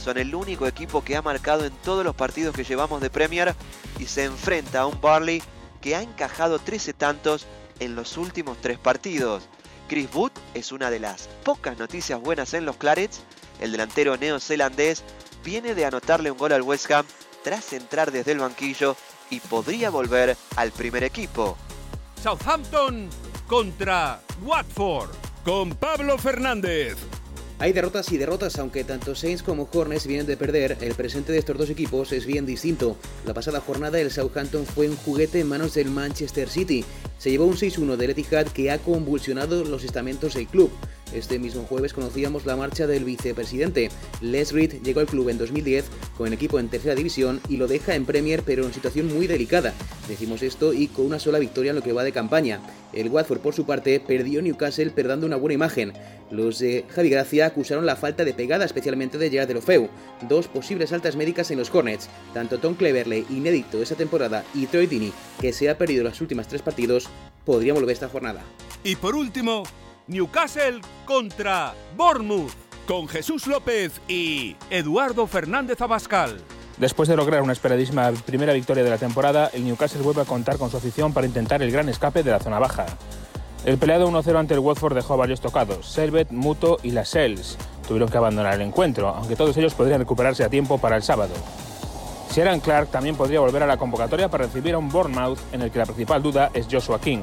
Son 0.04 0.18
el 0.18 0.34
único 0.34 0.66
equipo 0.66 1.02
que 1.02 1.16
ha 1.16 1.22
marcado 1.22 1.64
en 1.64 1.72
todos 1.82 2.04
los 2.04 2.14
partidos 2.14 2.54
que 2.54 2.62
llevamos 2.62 3.00
de 3.00 3.08
Premier 3.08 3.54
y 3.98 4.04
se 4.04 4.24
enfrenta 4.24 4.82
a 4.82 4.86
un 4.86 5.00
Barley 5.00 5.42
que 5.80 5.96
ha 5.96 6.02
encajado 6.02 6.58
13 6.58 6.92
tantos 6.92 7.46
en 7.80 7.94
los 7.96 8.18
últimos 8.18 8.58
tres 8.60 8.78
partidos. 8.78 9.48
Chris 9.88 10.10
Wood 10.14 10.32
es 10.52 10.72
una 10.72 10.90
de 10.90 10.98
las 10.98 11.28
pocas 11.42 11.78
noticias 11.78 12.20
buenas 12.20 12.52
en 12.52 12.66
los 12.66 12.76
Clarets. 12.76 13.22
El 13.60 13.72
delantero 13.72 14.18
neozelandés 14.18 15.02
viene 15.42 15.74
de 15.74 15.86
anotarle 15.86 16.30
un 16.30 16.36
gol 16.36 16.52
al 16.52 16.60
West 16.60 16.90
Ham 16.90 17.06
tras 17.42 17.72
entrar 17.72 18.12
desde 18.12 18.32
el 18.32 18.40
banquillo 18.40 18.96
y 19.30 19.40
podría 19.40 19.88
volver 19.88 20.36
al 20.56 20.70
primer 20.72 21.02
equipo. 21.02 21.56
Southampton 22.22 23.08
contra 23.46 24.20
Watford 24.42 25.12
con 25.46 25.70
Pablo 25.70 26.18
Fernández. 26.18 26.98
Hay 27.60 27.72
derrotas 27.72 28.10
y 28.10 28.18
derrotas, 28.18 28.58
aunque 28.58 28.82
tanto 28.82 29.14
Saints 29.14 29.44
como 29.44 29.68
Hornets 29.72 30.08
vienen 30.08 30.26
de 30.26 30.36
perder, 30.36 30.76
el 30.80 30.94
presente 30.94 31.30
de 31.30 31.38
estos 31.38 31.56
dos 31.56 31.70
equipos 31.70 32.12
es 32.12 32.26
bien 32.26 32.46
distinto. 32.46 32.96
La 33.24 33.32
pasada 33.32 33.60
jornada 33.60 34.00
el 34.00 34.10
Southampton 34.10 34.66
fue 34.66 34.88
un 34.88 34.96
juguete 34.96 35.38
en 35.38 35.48
manos 35.48 35.74
del 35.74 35.88
Manchester 35.88 36.48
City. 36.48 36.84
Se 37.16 37.30
llevó 37.30 37.44
un 37.44 37.54
6-1 37.54 37.94
del 37.94 38.10
Etihad 38.10 38.48
que 38.48 38.72
ha 38.72 38.78
convulsionado 38.78 39.64
los 39.64 39.84
estamentos 39.84 40.34
del 40.34 40.48
club. 40.48 40.70
Este 41.12 41.38
mismo 41.38 41.64
jueves 41.64 41.92
conocíamos 41.92 42.46
la 42.46 42.56
marcha 42.56 42.86
del 42.86 43.04
vicepresidente. 43.04 43.90
Les 44.20 44.52
Reed 44.52 44.82
llegó 44.82 45.00
al 45.00 45.06
club 45.06 45.28
en 45.28 45.38
2010 45.38 45.84
con 46.16 46.26
el 46.26 46.32
equipo 46.32 46.58
en 46.58 46.68
tercera 46.68 46.94
división 46.94 47.40
y 47.48 47.56
lo 47.56 47.66
deja 47.66 47.94
en 47.94 48.04
Premier 48.04 48.42
pero 48.44 48.64
en 48.64 48.72
situación 48.72 49.12
muy 49.12 49.26
delicada. 49.26 49.74
Decimos 50.08 50.42
esto 50.42 50.72
y 50.72 50.88
con 50.88 51.06
una 51.06 51.18
sola 51.18 51.38
victoria 51.38 51.70
en 51.70 51.76
lo 51.76 51.82
que 51.82 51.92
va 51.92 52.04
de 52.04 52.12
campaña. 52.12 52.60
El 52.92 53.08
Watford 53.08 53.40
por 53.40 53.54
su 53.54 53.64
parte 53.64 54.00
perdió 54.00 54.42
Newcastle 54.42 54.92
pero 54.94 55.08
dando 55.08 55.26
una 55.26 55.36
buena 55.36 55.54
imagen. 55.54 55.92
Los 56.30 56.58
de 56.58 56.84
Javi 56.88 57.10
Gracia 57.10 57.46
acusaron 57.46 57.86
la 57.86 57.96
falta 57.96 58.24
de 58.24 58.34
pegada 58.34 58.64
especialmente 58.64 59.18
de 59.18 59.30
Gerard 59.30 59.48
de 59.48 59.54
Lofeu. 59.54 59.88
Dos 60.28 60.48
posibles 60.48 60.92
altas 60.92 61.16
médicas 61.16 61.50
en 61.50 61.58
los 61.58 61.72
Hornets. 61.72 62.08
Tanto 62.32 62.58
Tom 62.58 62.74
Cleverley, 62.74 63.26
inédito 63.30 63.82
esa 63.82 63.94
temporada, 63.94 64.44
y 64.54 64.66
Troy 64.66 64.86
Dini, 64.86 65.12
que 65.40 65.52
se 65.52 65.68
ha 65.68 65.78
perdido 65.78 66.02
los 66.02 66.20
últimos 66.20 66.48
tres 66.48 66.62
partidos, 66.62 67.08
podrían 67.44 67.76
volver 67.76 67.92
esta 67.92 68.08
jornada. 68.08 68.42
Y 68.82 68.96
por 68.96 69.14
último, 69.14 69.64
Newcastle 70.06 70.82
contra 71.06 71.72
Bournemouth 71.96 72.52
con 72.86 73.08
Jesús 73.08 73.46
López 73.46 74.02
y 74.06 74.54
Eduardo 74.68 75.26
Fernández 75.26 75.80
Abascal. 75.80 76.42
Después 76.76 77.08
de 77.08 77.16
lograr 77.16 77.40
una 77.40 77.54
esperadísima 77.54 78.12
primera 78.26 78.52
victoria 78.52 78.84
de 78.84 78.90
la 78.90 78.98
temporada, 78.98 79.48
el 79.54 79.64
Newcastle 79.64 80.02
vuelve 80.02 80.20
a 80.20 80.26
contar 80.26 80.58
con 80.58 80.70
su 80.70 80.76
afición 80.76 81.14
para 81.14 81.26
intentar 81.26 81.62
el 81.62 81.70
gran 81.72 81.88
escape 81.88 82.22
de 82.22 82.32
la 82.32 82.40
zona 82.40 82.58
baja. 82.58 82.84
El 83.64 83.78
peleado 83.78 84.10
1-0 84.10 84.38
ante 84.38 84.52
el 84.52 84.60
Watford 84.60 84.94
dejó 84.94 85.14
a 85.14 85.18
varios 85.18 85.40
tocados. 85.40 85.86
Servet, 85.86 86.30
Muto 86.30 86.78
y 86.82 86.90
Lascelles 86.90 87.56
tuvieron 87.88 88.10
que 88.10 88.18
abandonar 88.18 88.54
el 88.54 88.60
encuentro, 88.60 89.08
aunque 89.08 89.36
todos 89.36 89.56
ellos 89.56 89.72
podrían 89.72 90.00
recuperarse 90.00 90.44
a 90.44 90.50
tiempo 90.50 90.76
para 90.76 90.96
el 90.96 91.02
sábado. 91.02 91.32
Sharon 92.34 92.60
Clark 92.60 92.90
también 92.90 93.16
podría 93.16 93.40
volver 93.40 93.62
a 93.62 93.66
la 93.66 93.78
convocatoria 93.78 94.28
para 94.28 94.44
recibir 94.44 94.74
a 94.74 94.78
un 94.78 94.90
Bournemouth 94.90 95.38
en 95.52 95.62
el 95.62 95.70
que 95.70 95.78
la 95.78 95.86
principal 95.86 96.22
duda 96.22 96.50
es 96.52 96.66
Joshua 96.70 97.00
King. 97.00 97.22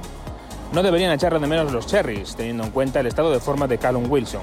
No 0.71 0.81
deberían 0.83 1.11
echarle 1.11 1.39
de 1.39 1.47
menos 1.47 1.73
los 1.73 1.85
Cherries, 1.85 2.35
teniendo 2.35 2.63
en 2.63 2.71
cuenta 2.71 3.01
el 3.01 3.07
estado 3.07 3.29
de 3.29 3.41
forma 3.41 3.67
de 3.67 3.77
Callum 3.77 4.09
Wilson. 4.09 4.41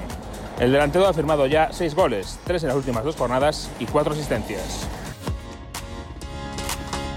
El 0.59 0.71
delantero 0.71 1.07
ha 1.07 1.13
firmado 1.13 1.47
ya 1.47 1.69
seis 1.71 1.95
goles, 1.95 2.37
tres 2.43 2.61
en 2.61 2.67
las 2.67 2.77
últimas 2.77 3.03
dos 3.03 3.15
jornadas 3.15 3.71
y 3.79 3.85
cuatro 3.85 4.13
asistencias. 4.13 4.87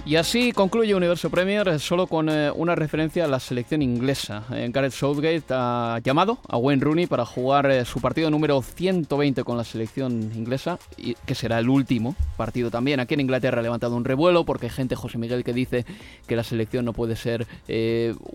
Y 0.05 0.16
así 0.16 0.50
concluye 0.50 0.96
Universo 0.96 1.30
Premier 1.30 1.78
solo 1.78 2.09
con 2.09 2.28
eh, 2.28 2.50
una 2.50 2.74
referencia 2.74 3.24
a 3.24 3.28
la 3.28 3.38
selección 3.38 3.82
inglesa. 3.82 4.44
Eh, 4.53 4.68
Gareth 4.72 4.92
Southgate 4.92 5.44
ha 5.50 6.00
llamado 6.03 6.38
a 6.48 6.57
Wayne 6.57 6.82
Rooney 6.82 7.07
para 7.07 7.24
jugar 7.24 7.70
eh, 7.70 7.84
su 7.84 8.00
partido 8.00 8.28
número 8.28 8.61
120 8.62 9.44
con 9.44 9.57
la 9.57 9.62
selección 9.62 10.32
inglesa, 10.34 10.80
y 10.96 11.14
que 11.24 11.36
será 11.36 11.61
el 11.61 11.68
último 11.68 12.16
partido 12.36 12.68
también. 12.68 12.98
Aquí 12.98 13.14
en 13.14 13.20
Inglaterra 13.20 13.61
ha 13.61 13.62
levantado 13.62 13.94
un 13.94 14.05
revuelo 14.05 14.44
porque 14.44 14.66
hay 14.66 14.70
gente, 14.70 14.96
José 14.96 15.18
Miguel, 15.18 15.44
que 15.44 15.53
dice 15.53 15.86
que 16.26 16.34
la 16.34 16.42
selección 16.42 16.84
no 16.84 16.92
puede 16.92 17.14
ser 17.14 17.46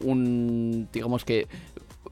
un, 0.03 0.87
digamos 0.93 1.25
que 1.25 1.47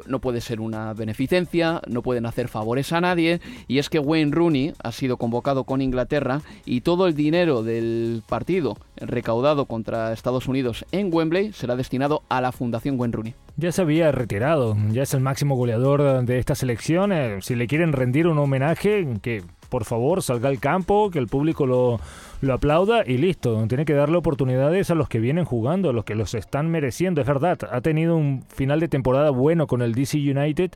no 0.07 0.19
puede 0.19 0.41
ser 0.41 0.59
una 0.61 0.93
beneficencia, 0.93 1.81
no 1.87 2.01
pueden 2.01 2.25
hacer 2.25 2.47
favores 2.47 2.91
a 2.93 3.01
nadie, 3.01 3.41
y 3.67 3.79
es 3.79 3.89
que 3.89 3.99
Wayne 3.99 4.31
Rooney 4.31 4.73
ha 4.83 4.91
sido 4.91 5.17
convocado 5.17 5.63
con 5.63 5.81
Inglaterra 5.81 6.41
y 6.65 6.81
todo 6.81 7.07
el 7.07 7.15
dinero 7.15 7.63
del 7.63 8.23
partido 8.27 8.77
recaudado 8.97 9.65
contra 9.65 10.13
Estados 10.13 10.47
Unidos 10.47 10.85
en 10.91 11.13
Wembley 11.13 11.53
será 11.53 11.75
destinado 11.75 12.23
a 12.29 12.41
la 12.41 12.51
Fundación 12.51 12.99
Wayne 12.99 13.13
Rooney. 13.13 13.35
Ya 13.57 13.71
se 13.71 13.81
había 13.81 14.11
retirado, 14.11 14.75
ya 14.91 15.03
es 15.03 15.13
el 15.13 15.21
máximo 15.21 15.55
goleador 15.55 16.25
de 16.25 16.39
esta 16.39 16.55
selección. 16.55 17.13
Eh, 17.13 17.37
si 17.41 17.55
le 17.55 17.67
quieren 17.67 17.93
rendir 17.93 18.27
un 18.27 18.37
homenaje, 18.37 19.07
que 19.21 19.43
por 19.70 19.86
favor 19.86 20.22
salga 20.22 20.49
al 20.49 20.59
campo, 20.59 21.09
que 21.11 21.20
el 21.20 21.28
público 21.28 21.66
lo, 21.66 21.99
lo 22.41 22.53
aplauda 22.53 23.03
y 23.05 23.18
listo. 23.18 23.66
Tiene 23.68 23.86
que 23.86 23.93
darle 23.93 24.18
oportunidades 24.18 24.91
a 24.91 24.95
los 24.95 25.09
que 25.09 25.20
vienen 25.20 25.45
jugando, 25.45 25.89
a 25.89 25.93
los 25.93 26.05
que 26.05 26.16
los 26.16 26.34
están 26.34 26.70
mereciendo. 26.70 27.22
Es 27.22 27.28
verdad, 27.28 27.59
ha 27.72 27.82
tenido 27.82 28.16
un 28.16 28.43
final 28.47 28.80
de 28.80 28.88
temporada 28.88 29.30
bueno 29.30 29.68
con 29.68 29.82
el 29.82 29.93
DC 29.93 30.18
United. 30.18 30.72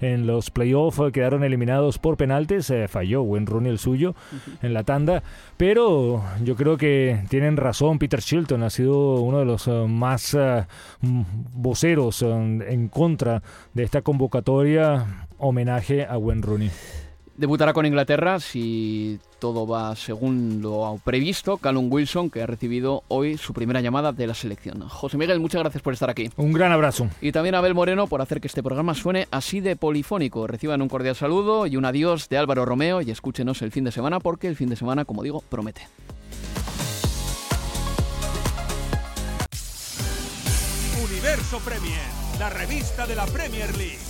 En 0.00 0.26
los 0.26 0.50
playoffs 0.50 1.12
quedaron 1.12 1.44
eliminados 1.44 1.98
por 1.98 2.16
penaltes. 2.16 2.72
falló 2.88 3.22
Wayne 3.22 3.46
Rooney 3.46 3.70
el 3.70 3.78
suyo 3.78 4.14
en 4.62 4.72
la 4.72 4.82
tanda. 4.82 5.22
Pero 5.56 6.22
yo 6.42 6.56
creo 6.56 6.76
que 6.76 7.22
tienen 7.28 7.56
razón. 7.56 7.98
Peter 7.98 8.20
Shilton 8.20 8.62
ha 8.62 8.70
sido 8.70 9.20
uno 9.20 9.38
de 9.38 9.44
los 9.44 9.68
eh, 9.68 9.86
más 9.88 10.34
eh, 10.34 10.64
voceros 11.02 12.22
eh, 12.22 12.26
en 12.28 12.88
contra 12.88 13.42
de 13.74 13.82
esta 13.82 14.02
convocatoria 14.02 15.26
homenaje 15.38 16.06
a 16.06 16.16
Wayne 16.18 16.42
Rooney. 16.42 16.70
Debutará 17.40 17.72
con 17.72 17.86
Inglaterra 17.86 18.38
si 18.38 19.18
todo 19.38 19.66
va 19.66 19.96
según 19.96 20.60
lo 20.60 21.00
previsto. 21.02 21.56
Callum 21.56 21.90
Wilson, 21.90 22.28
que 22.28 22.42
ha 22.42 22.46
recibido 22.46 23.02
hoy 23.08 23.38
su 23.38 23.54
primera 23.54 23.80
llamada 23.80 24.12
de 24.12 24.26
la 24.26 24.34
selección. 24.34 24.86
José 24.86 25.16
Miguel, 25.16 25.40
muchas 25.40 25.62
gracias 25.62 25.82
por 25.82 25.94
estar 25.94 26.10
aquí. 26.10 26.28
Un 26.36 26.52
gran 26.52 26.70
abrazo. 26.70 27.08
Y 27.22 27.32
también 27.32 27.54
a 27.54 27.58
Abel 27.60 27.72
Moreno 27.72 28.08
por 28.08 28.20
hacer 28.20 28.42
que 28.42 28.46
este 28.46 28.62
programa 28.62 28.94
suene 28.94 29.26
así 29.30 29.60
de 29.60 29.74
polifónico. 29.74 30.46
Reciban 30.46 30.82
un 30.82 30.90
cordial 30.90 31.16
saludo 31.16 31.66
y 31.66 31.78
un 31.78 31.86
adiós 31.86 32.28
de 32.28 32.36
Álvaro 32.36 32.66
Romeo 32.66 33.00
y 33.00 33.10
escúchenos 33.10 33.62
el 33.62 33.72
fin 33.72 33.84
de 33.84 33.92
semana 33.92 34.20
porque 34.20 34.46
el 34.46 34.54
fin 34.54 34.68
de 34.68 34.76
semana, 34.76 35.06
como 35.06 35.22
digo, 35.22 35.42
promete. 35.48 35.88
Universo 41.02 41.58
Premier, 41.60 42.04
la 42.38 42.50
revista 42.50 43.06
de 43.06 43.14
la 43.14 43.24
Premier 43.24 43.74
League. 43.78 44.09